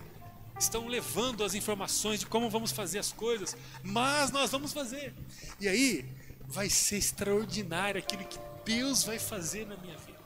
estão 0.57 0.87
levando 0.87 1.43
as 1.43 1.53
informações 1.55 2.21
de 2.21 2.27
como 2.27 2.49
vamos 2.49 2.71
fazer 2.71 3.01
as 3.01 3.11
coisas, 3.11 3.57
mas 3.83 4.31
nós 4.31 4.53
vamos 4.53 4.73
fazer. 4.73 5.13
E 5.59 5.67
aí 5.67 6.05
vai 6.47 6.71
ser 6.71 6.99
extraordinário 6.99 7.99
aquilo 7.99 8.25
que 8.25 8.39
Deus 8.65 9.03
vai 9.03 9.19
fazer 9.19 9.67
na 9.67 9.77
minha 9.77 9.97
vida. 9.99 10.17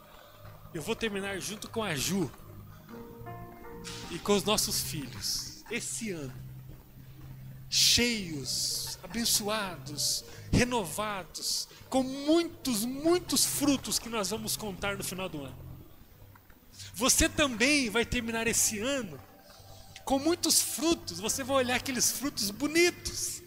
Eu 0.75 0.83
vou 0.83 0.95
terminar 0.95 1.41
junto 1.41 1.69
com 1.71 1.83
a 1.83 1.95
Ju 1.95 2.31
e 4.11 4.19
com 4.19 4.35
os 4.35 4.45
nossos 4.45 4.83
filhos 4.83 5.65
esse 5.71 6.11
ano, 6.11 6.33
cheios, 7.69 8.99
abençoados, 9.03 10.25
renovados, 10.53 11.69
com 11.89 12.03
muitos, 12.03 12.85
muitos 12.85 13.45
frutos 13.45 13.99
que 13.99 14.09
nós 14.09 14.31
vamos 14.31 14.57
contar 14.57 14.97
no 14.97 15.05
final 15.05 15.29
do 15.29 15.45
ano. 15.45 15.59
Você 16.95 17.29
também 17.29 17.89
vai 17.89 18.05
terminar 18.05 18.47
esse 18.47 18.79
ano 18.79 19.19
com 20.05 20.19
muitos 20.19 20.61
frutos, 20.61 21.21
você 21.21 21.45
vai 21.45 21.59
olhar 21.59 21.77
aqueles 21.77 22.11
frutos 22.11 22.51
bonitos. 22.51 23.43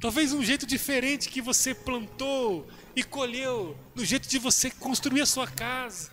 Talvez 0.00 0.32
um 0.32 0.44
jeito 0.44 0.64
diferente 0.64 1.28
que 1.28 1.40
você 1.40 1.74
plantou 1.74 2.68
e 2.94 3.02
colheu, 3.02 3.76
no 3.94 4.04
jeito 4.04 4.28
de 4.28 4.38
você 4.38 4.70
construir 4.70 5.22
a 5.22 5.26
sua 5.26 5.46
casa, 5.48 6.10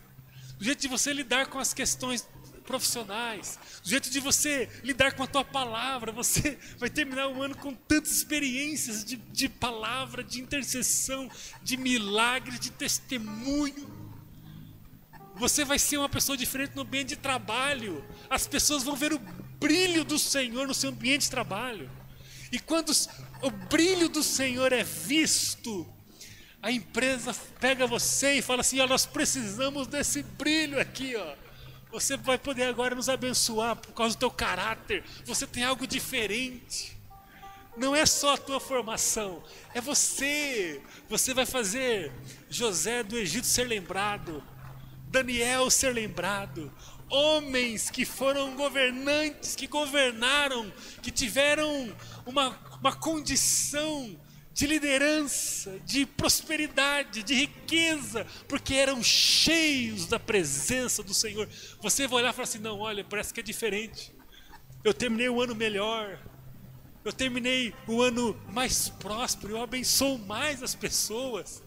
no 0.57 0.65
jeito 0.65 0.81
de 0.81 0.87
você 0.87 1.13
lidar 1.13 1.47
com 1.47 1.59
as 1.59 1.73
questões 1.73 2.27
profissionais, 2.63 3.59
do 3.83 3.89
jeito 3.89 4.09
de 4.09 4.19
você 4.19 4.69
lidar 4.83 5.13
com 5.13 5.23
a 5.23 5.27
tua 5.27 5.43
palavra. 5.43 6.11
Você 6.11 6.57
vai 6.77 6.89
terminar 6.89 7.27
o 7.27 7.41
ano 7.41 7.55
com 7.57 7.73
tantas 7.73 8.11
experiências 8.11 9.03
de, 9.03 9.15
de 9.15 9.47
palavra, 9.47 10.23
de 10.23 10.41
intercessão, 10.41 11.29
de 11.61 11.77
milagre, 11.77 12.57
de 12.57 12.71
testemunho. 12.71 14.03
Você 15.35 15.65
vai 15.65 15.79
ser 15.79 15.97
uma 15.97 16.09
pessoa 16.09 16.37
diferente 16.37 16.75
no 16.75 16.83
ambiente 16.83 17.09
de 17.09 17.15
trabalho. 17.17 18.03
As 18.29 18.47
pessoas 18.47 18.83
vão 18.83 18.95
ver 18.95 19.13
o 19.13 19.19
brilho 19.59 20.03
do 20.03 20.19
Senhor 20.19 20.67
no 20.67 20.73
seu 20.73 20.89
ambiente 20.89 21.23
de 21.23 21.29
trabalho. 21.29 21.89
E 22.51 22.59
quando 22.59 22.91
o 23.41 23.49
brilho 23.49 24.07
do 24.07 24.21
Senhor 24.21 24.71
é 24.71 24.83
visto, 24.83 25.91
a 26.61 26.71
empresa 26.71 27.35
pega 27.59 27.87
você 27.87 28.35
e 28.35 28.41
fala 28.41 28.61
assim: 28.61 28.79
ó, 28.79 28.87
nós 28.87 29.05
precisamos 29.05 29.87
desse 29.87 30.23
brilho 30.23 30.79
aqui, 30.79 31.15
ó. 31.15 31.42
Você 31.93 32.17
vai 32.17 32.39
poder 32.39 32.63
agora 32.63 32.95
nos 32.95 33.07
abençoar 33.07 33.75
por 33.75 33.93
causa 33.93 34.15
do 34.15 34.19
teu 34.19 34.31
caráter. 34.31 35.03
Você 35.25 35.45
tem 35.45 35.63
algo 35.63 35.85
diferente. 35.85 36.97
Não 37.77 37.95
é 37.95 38.03
só 38.03 38.33
a 38.33 38.37
tua 38.37 38.59
formação, 38.59 39.43
é 39.75 39.79
você. 39.79 40.81
Você 41.07 41.35
vai 41.35 41.45
fazer 41.45 42.11
José 42.49 43.03
do 43.03 43.15
Egito 43.15 43.45
ser 43.45 43.65
lembrado, 43.65 44.43
Daniel 45.07 45.69
ser 45.69 45.93
lembrado, 45.93 46.73
homens 47.09 47.91
que 47.91 48.05
foram 48.05 48.55
governantes, 48.55 49.55
que 49.55 49.67
governaram, 49.67 50.73
que 51.01 51.11
tiveram 51.11 51.95
uma, 52.25 52.59
uma 52.81 52.95
condição 52.95 54.19
de 54.53 54.67
liderança, 54.67 55.79
de 55.83 56.05
prosperidade, 56.05 57.23
de 57.23 57.33
riqueza, 57.33 58.25
porque 58.47 58.75
eram 58.75 59.01
cheios 59.01 60.05
da 60.05 60.19
presença 60.19 61.01
do 61.01 61.13
Senhor. 61.13 61.49
Você 61.81 62.07
vai 62.07 62.19
olhar 62.19 62.29
e 62.29 62.33
falar 62.33 62.43
assim: 62.43 62.59
não, 62.59 62.79
olha, 62.79 63.03
parece 63.03 63.33
que 63.33 63.39
é 63.39 63.43
diferente. 63.43 64.13
Eu 64.83 64.93
terminei 64.93 65.27
o 65.27 65.41
ano 65.41 65.55
melhor, 65.55 66.19
eu 67.03 67.11
terminei 67.11 67.73
o 67.87 68.01
ano 68.01 68.39
mais 68.51 68.89
próspero, 68.89 69.53
eu 69.53 69.63
abençoo 69.63 70.19
mais 70.19 70.61
as 70.61 70.75
pessoas, 70.75 71.63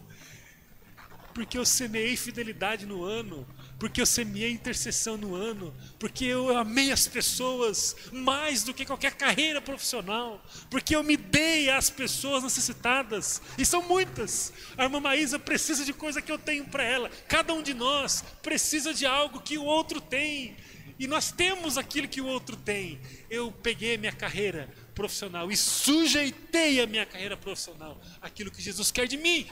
porque 1.33 1.57
eu 1.57 1.65
semeei 1.65 2.15
fidelidade 2.15 2.85
no 2.85 3.03
ano, 3.03 3.45
porque 3.79 4.01
eu 4.01 4.05
semeei 4.05 4.51
intercessão 4.51 5.17
no 5.17 5.35
ano, 5.35 5.73
porque 5.99 6.25
eu 6.25 6.57
amei 6.57 6.91
as 6.91 7.07
pessoas 7.07 7.95
mais 8.11 8.63
do 8.63 8.73
que 8.73 8.85
qualquer 8.85 9.13
carreira 9.13 9.61
profissional, 9.61 10.43
porque 10.69 10.95
eu 10.95 11.03
me 11.03 11.15
dei 11.15 11.69
às 11.69 11.89
pessoas 11.89 12.43
necessitadas, 12.43 13.41
e 13.57 13.65
são 13.65 13.83
muitas. 13.83 14.51
A 14.77 14.85
irmã 14.85 14.99
Maísa 14.99 15.37
precisa 15.37 15.85
de 15.85 15.93
coisa 15.93 16.21
que 16.21 16.31
eu 16.31 16.39
tenho 16.39 16.65
para 16.65 16.83
ela, 16.83 17.09
cada 17.27 17.53
um 17.53 17.61
de 17.61 17.73
nós 17.73 18.23
precisa 18.41 18.93
de 18.93 19.05
algo 19.05 19.41
que 19.41 19.57
o 19.57 19.63
outro 19.63 20.01
tem, 20.01 20.57
e 20.97 21.05
nós 21.05 21.31
temos 21.31 21.77
aquilo 21.77 22.07
que 22.07 22.19
o 22.19 22.25
outro 22.25 22.55
tem. 22.55 22.99
Eu 23.29 23.51
peguei 23.51 23.93
a 23.95 23.97
minha 23.99 24.11
carreira 24.11 24.67
profissional 24.95 25.51
e 25.51 25.55
sujeitei 25.55 26.81
a 26.81 26.87
minha 26.87 27.05
carreira 27.05 27.37
profissional 27.37 28.01
aquilo 28.19 28.49
que 28.49 28.59
Jesus 28.59 28.89
quer 28.89 29.07
de 29.07 29.17
mim, 29.17 29.47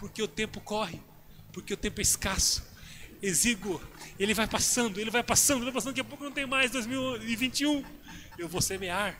porque 0.00 0.20
o 0.20 0.26
tempo 0.26 0.60
corre, 0.60 1.00
porque 1.52 1.72
o 1.72 1.76
tempo 1.76 2.00
é 2.00 2.02
escasso 2.02 2.71
exíguo. 3.22 3.80
Ele 4.18 4.34
vai 4.34 4.46
passando, 4.46 4.98
ele 4.98 5.10
vai 5.10 5.22
passando, 5.22 5.58
ele 5.58 5.66
vai 5.66 5.72
passando, 5.72 5.92
daqui 5.92 6.00
a 6.00 6.04
pouco 6.04 6.24
não 6.24 6.32
tem 6.32 6.46
mais 6.46 6.70
2021. 6.70 7.84
Eu 8.36 8.48
vou 8.48 8.60
semear. 8.60 9.16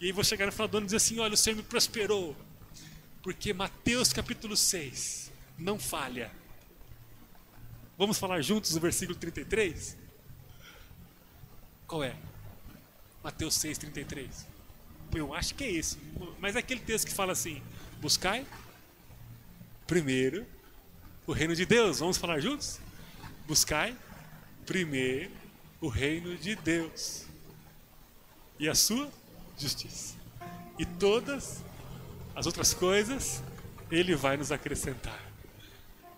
E 0.00 0.06
aí 0.06 0.12
vou 0.12 0.24
chegar 0.24 0.46
no 0.46 0.52
final 0.52 0.68
do 0.68 0.76
ano 0.78 0.84
e 0.84 0.88
dizer 0.88 0.96
assim: 0.96 1.18
olha, 1.20 1.34
o 1.34 1.36
Senhor 1.36 1.56
me 1.56 1.62
prosperou. 1.62 2.36
Porque 3.22 3.52
Mateus 3.52 4.12
capítulo 4.12 4.56
6 4.56 5.30
não 5.58 5.78
falha. 5.78 6.30
Vamos 7.96 8.18
falar 8.18 8.40
juntos 8.42 8.76
o 8.76 8.80
versículo 8.80 9.18
33? 9.18 9.96
Qual 11.86 12.04
é? 12.04 12.14
Mateus 13.24 13.54
6, 13.54 13.78
33. 13.78 14.46
Eu 15.14 15.34
acho 15.34 15.54
que 15.54 15.64
é 15.64 15.70
esse. 15.70 15.98
Mas 16.38 16.54
é 16.54 16.60
aquele 16.60 16.80
texto 16.80 17.06
que 17.06 17.12
fala 17.12 17.32
assim: 17.32 17.62
buscai 18.00 18.46
primeiro 19.86 20.46
o 21.26 21.32
reino 21.32 21.56
de 21.56 21.66
Deus. 21.66 21.98
Vamos 21.98 22.18
falar 22.18 22.40
juntos? 22.40 22.78
Buscai 23.48 23.96
primeiro 24.66 25.30
o 25.80 25.88
reino 25.88 26.36
de 26.36 26.54
Deus 26.54 27.24
e 28.58 28.68
a 28.68 28.74
sua 28.74 29.10
justiça. 29.56 30.16
E 30.78 30.84
todas 30.84 31.64
as 32.36 32.44
outras 32.44 32.74
coisas 32.74 33.42
ele 33.90 34.14
vai 34.14 34.36
nos 34.36 34.52
acrescentar. 34.52 35.18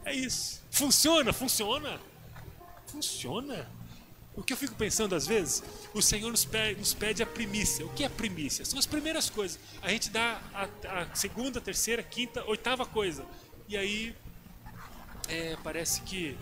É 0.04 0.12
isso. 0.12 0.60
Funciona, 0.72 1.32
funciona. 1.32 2.00
Funciona. 2.88 3.70
O 4.34 4.42
que 4.42 4.52
eu 4.52 4.56
fico 4.56 4.74
pensando 4.74 5.14
às 5.14 5.24
vezes, 5.28 5.62
o 5.94 6.02
Senhor 6.02 6.32
nos 6.32 6.44
pede, 6.44 6.80
nos 6.80 6.94
pede 6.94 7.22
a 7.22 7.26
primícia. 7.26 7.86
O 7.86 7.90
que 7.90 8.02
é 8.02 8.08
primícia? 8.08 8.64
São 8.64 8.76
as 8.76 8.86
primeiras 8.86 9.30
coisas. 9.30 9.56
A 9.80 9.88
gente 9.90 10.10
dá 10.10 10.42
a, 10.52 11.02
a 11.02 11.14
segunda, 11.14 11.60
terceira, 11.60 12.02
quinta, 12.02 12.42
oitava 12.46 12.84
coisa. 12.84 13.24
E 13.68 13.76
aí 13.76 14.16
é, 15.28 15.56
parece 15.62 16.00
que 16.00 16.36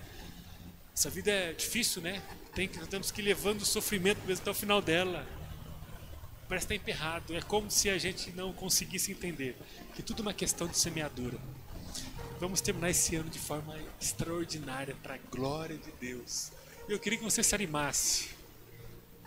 essa 0.98 1.10
vida 1.10 1.30
é 1.30 1.52
difícil, 1.52 2.02
né? 2.02 2.20
Tem, 2.52 2.66
temos 2.66 3.12
que 3.12 3.20
ir 3.20 3.24
levando 3.24 3.62
o 3.62 3.64
sofrimento 3.64 4.18
mesmo 4.26 4.42
até 4.42 4.50
o 4.50 4.54
final 4.54 4.82
dela. 4.82 5.24
Parece 6.48 6.64
estar 6.64 6.74
emperrado. 6.74 7.36
É 7.36 7.40
como 7.40 7.70
se 7.70 7.88
a 7.88 7.96
gente 7.96 8.32
não 8.32 8.52
conseguisse 8.52 9.12
entender 9.12 9.56
que 9.94 10.02
tudo 10.02 10.18
é 10.18 10.22
uma 10.22 10.34
questão 10.34 10.66
de 10.66 10.76
semeadura. 10.76 11.38
Vamos 12.40 12.60
terminar 12.60 12.90
esse 12.90 13.14
ano 13.14 13.30
de 13.30 13.38
forma 13.38 13.78
extraordinária 14.00 14.96
para 15.00 15.14
a 15.14 15.18
glória 15.30 15.78
de 15.78 15.92
Deus. 16.00 16.50
Eu 16.88 16.98
queria 16.98 17.16
que 17.16 17.24
você 17.24 17.44
se 17.44 17.54
animasse. 17.54 18.30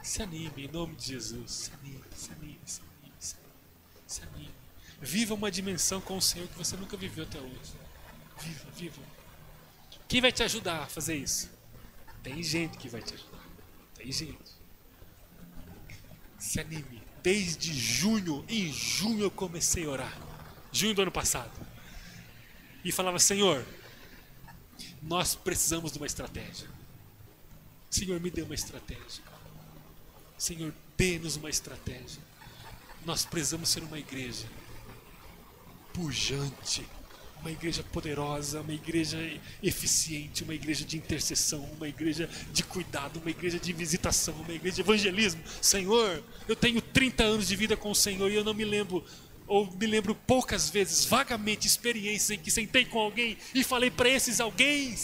Se 0.03 0.21
anime 0.21 0.65
em 0.65 0.67
nome 0.67 0.93
de 0.97 1.05
Jesus. 1.05 1.51
Se 1.51 1.71
anime, 1.71 2.03
se 2.13 2.31
anime, 2.33 2.59
se 2.65 2.81
anime, 2.81 3.15
se 3.17 3.35
anime. 3.37 3.53
Se 4.07 4.23
anime. 4.23 4.53
Viva 4.99 5.33
uma 5.35 5.49
dimensão 5.49 6.01
com 6.01 6.17
o 6.17 6.21
Senhor 6.21 6.49
que 6.49 6.57
você 6.57 6.75
nunca 6.75 6.97
viveu 6.97 7.23
até 7.23 7.39
hoje. 7.39 7.73
Viva, 8.41 8.71
viva. 8.75 9.01
Quem 10.09 10.19
vai 10.19 10.33
te 10.33 10.43
ajudar 10.43 10.81
a 10.81 10.87
fazer 10.87 11.15
isso? 11.15 11.60
Tem 12.23 12.41
gente 12.43 12.77
que 12.77 12.87
vai 12.87 13.01
te 13.01 13.13
ajudar. 13.13 13.43
Tem 13.95 14.11
gente. 14.11 14.51
Se 16.37 16.59
anime. 16.59 17.01
Desde 17.23 17.73
junho, 17.73 18.43
em 18.49 18.71
junho 18.71 19.23
eu 19.23 19.31
comecei 19.31 19.85
a 19.85 19.89
orar. 19.89 20.17
Junho 20.71 20.93
do 20.93 21.01
ano 21.03 21.11
passado. 21.11 21.51
E 22.83 22.91
falava, 22.91 23.19
Senhor, 23.19 23.63
nós 25.01 25.35
precisamos 25.35 25.91
de 25.91 25.97
uma 25.97 26.07
estratégia. 26.07 26.67
Senhor, 27.89 28.19
me 28.19 28.31
dê 28.31 28.41
uma 28.41 28.55
estratégia. 28.55 29.23
Senhor, 30.37 30.73
dê-nos 30.97 31.35
uma 31.35 31.49
estratégia. 31.49 32.21
Nós 33.05 33.25
precisamos 33.25 33.69
ser 33.69 33.83
uma 33.83 33.99
igreja 33.99 34.47
pujante, 35.93 36.87
uma 37.41 37.51
igreja 37.51 37.83
poderosa, 37.83 38.61
uma 38.61 38.73
igreja 38.73 39.17
eficiente, 39.61 40.43
uma 40.43 40.53
igreja 40.53 40.85
de 40.85 40.95
intercessão, 40.95 41.63
uma 41.75 41.87
igreja 41.87 42.29
de 42.53 42.63
cuidado, 42.63 43.19
uma 43.19 43.29
igreja 43.29 43.59
de 43.59 43.73
visitação, 43.73 44.33
uma 44.35 44.53
igreja 44.53 44.75
de 44.75 44.81
evangelismo. 44.81 45.41
Senhor, 45.61 46.23
eu 46.47 46.55
tenho 46.55 46.81
30 46.81 47.23
anos 47.23 47.47
de 47.47 47.55
vida 47.55 47.75
com 47.75 47.91
o 47.91 47.95
Senhor 47.95 48.31
e 48.31 48.35
eu 48.35 48.43
não 48.43 48.53
me 48.53 48.63
lembro 48.63 49.03
ou 49.47 49.69
me 49.69 49.85
lembro 49.85 50.15
poucas 50.15 50.69
vezes, 50.69 51.03
vagamente, 51.03 51.67
experiências 51.67 52.29
em 52.29 52.41
que 52.41 52.49
sentei 52.49 52.85
com 52.85 52.99
alguém 52.99 53.37
e 53.53 53.65
falei 53.65 53.91
para 53.91 54.07
esses 54.07 54.39
alguém 54.39 54.95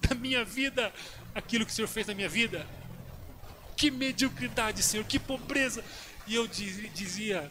da 0.00 0.14
minha 0.14 0.44
vida 0.44 0.92
aquilo 1.32 1.64
que 1.64 1.70
o 1.70 1.74
Senhor 1.74 1.86
fez 1.86 2.06
na 2.06 2.14
minha 2.14 2.28
vida. 2.28 2.66
Que 3.76 3.90
mediocridade, 3.90 4.82
Senhor, 4.82 5.04
que 5.04 5.18
pobreza. 5.18 5.84
E 6.26 6.34
eu 6.34 6.48
dizia 6.48 7.48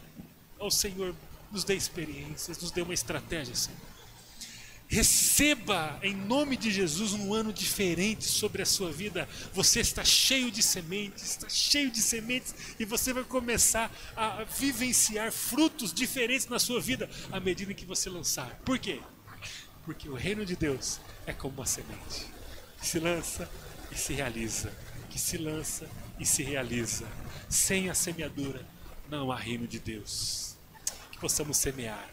ao 0.58 0.70
Senhor: 0.70 1.14
nos 1.50 1.64
dê 1.64 1.74
experiências, 1.74 2.58
nos 2.58 2.70
dê 2.70 2.82
uma 2.82 2.92
estratégia, 2.92 3.54
Senhor. 3.54 3.95
Receba 4.88 5.98
em 6.00 6.14
nome 6.14 6.56
de 6.56 6.70
Jesus 6.70 7.12
um 7.12 7.34
ano 7.34 7.52
diferente 7.52 8.24
sobre 8.24 8.62
a 8.62 8.66
sua 8.66 8.92
vida. 8.92 9.28
Você 9.52 9.80
está 9.80 10.04
cheio 10.04 10.50
de 10.50 10.62
sementes, 10.62 11.24
está 11.24 11.48
cheio 11.48 11.90
de 11.90 12.00
sementes 12.00 12.54
e 12.78 12.84
você 12.84 13.12
vai 13.12 13.24
começar 13.24 13.90
a 14.16 14.44
vivenciar 14.44 15.32
frutos 15.32 15.92
diferentes 15.92 16.46
na 16.46 16.60
sua 16.60 16.80
vida 16.80 17.10
à 17.32 17.40
medida 17.40 17.74
que 17.74 17.84
você 17.84 18.08
lançar. 18.08 18.60
Por 18.64 18.78
quê? 18.78 19.00
Porque 19.84 20.08
o 20.08 20.14
reino 20.14 20.46
de 20.46 20.54
Deus 20.54 21.00
é 21.26 21.32
como 21.32 21.54
uma 21.54 21.66
semente 21.66 22.26
que 22.80 22.86
se 22.86 23.00
lança 23.00 23.50
e 23.90 23.98
se 23.98 24.12
realiza, 24.12 24.72
que 25.10 25.18
se 25.18 25.36
lança 25.36 25.88
e 26.18 26.24
se 26.24 26.44
realiza. 26.44 27.06
Sem 27.48 27.90
a 27.90 27.94
semeadura 27.94 28.64
não 29.08 29.32
há 29.32 29.36
reino 29.36 29.66
de 29.66 29.80
Deus. 29.80 30.56
Que 31.10 31.18
possamos 31.18 31.56
semear. 31.56 32.08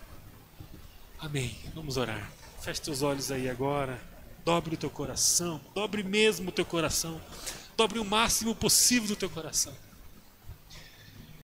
Amém. 1.19 1.55
Vamos 1.76 1.97
orar. 1.97 2.43
Feche 2.64 2.80
teus 2.80 3.01
olhos 3.01 3.30
aí 3.30 3.49
agora. 3.49 3.99
Dobre 4.45 4.76
o 4.76 4.78
teu 4.78 4.89
coração. 4.89 5.59
Dobre 5.76 6.01
mesmo 6.01 6.47
o 6.47 6.51
teu 6.51 6.64
coração. 6.64 7.20
Dobre 7.76 7.99
o 7.99 8.05
máximo 8.05 8.55
possível 8.55 9.09
do 9.09 9.18
teu 9.18 9.30
coração. 9.30 9.74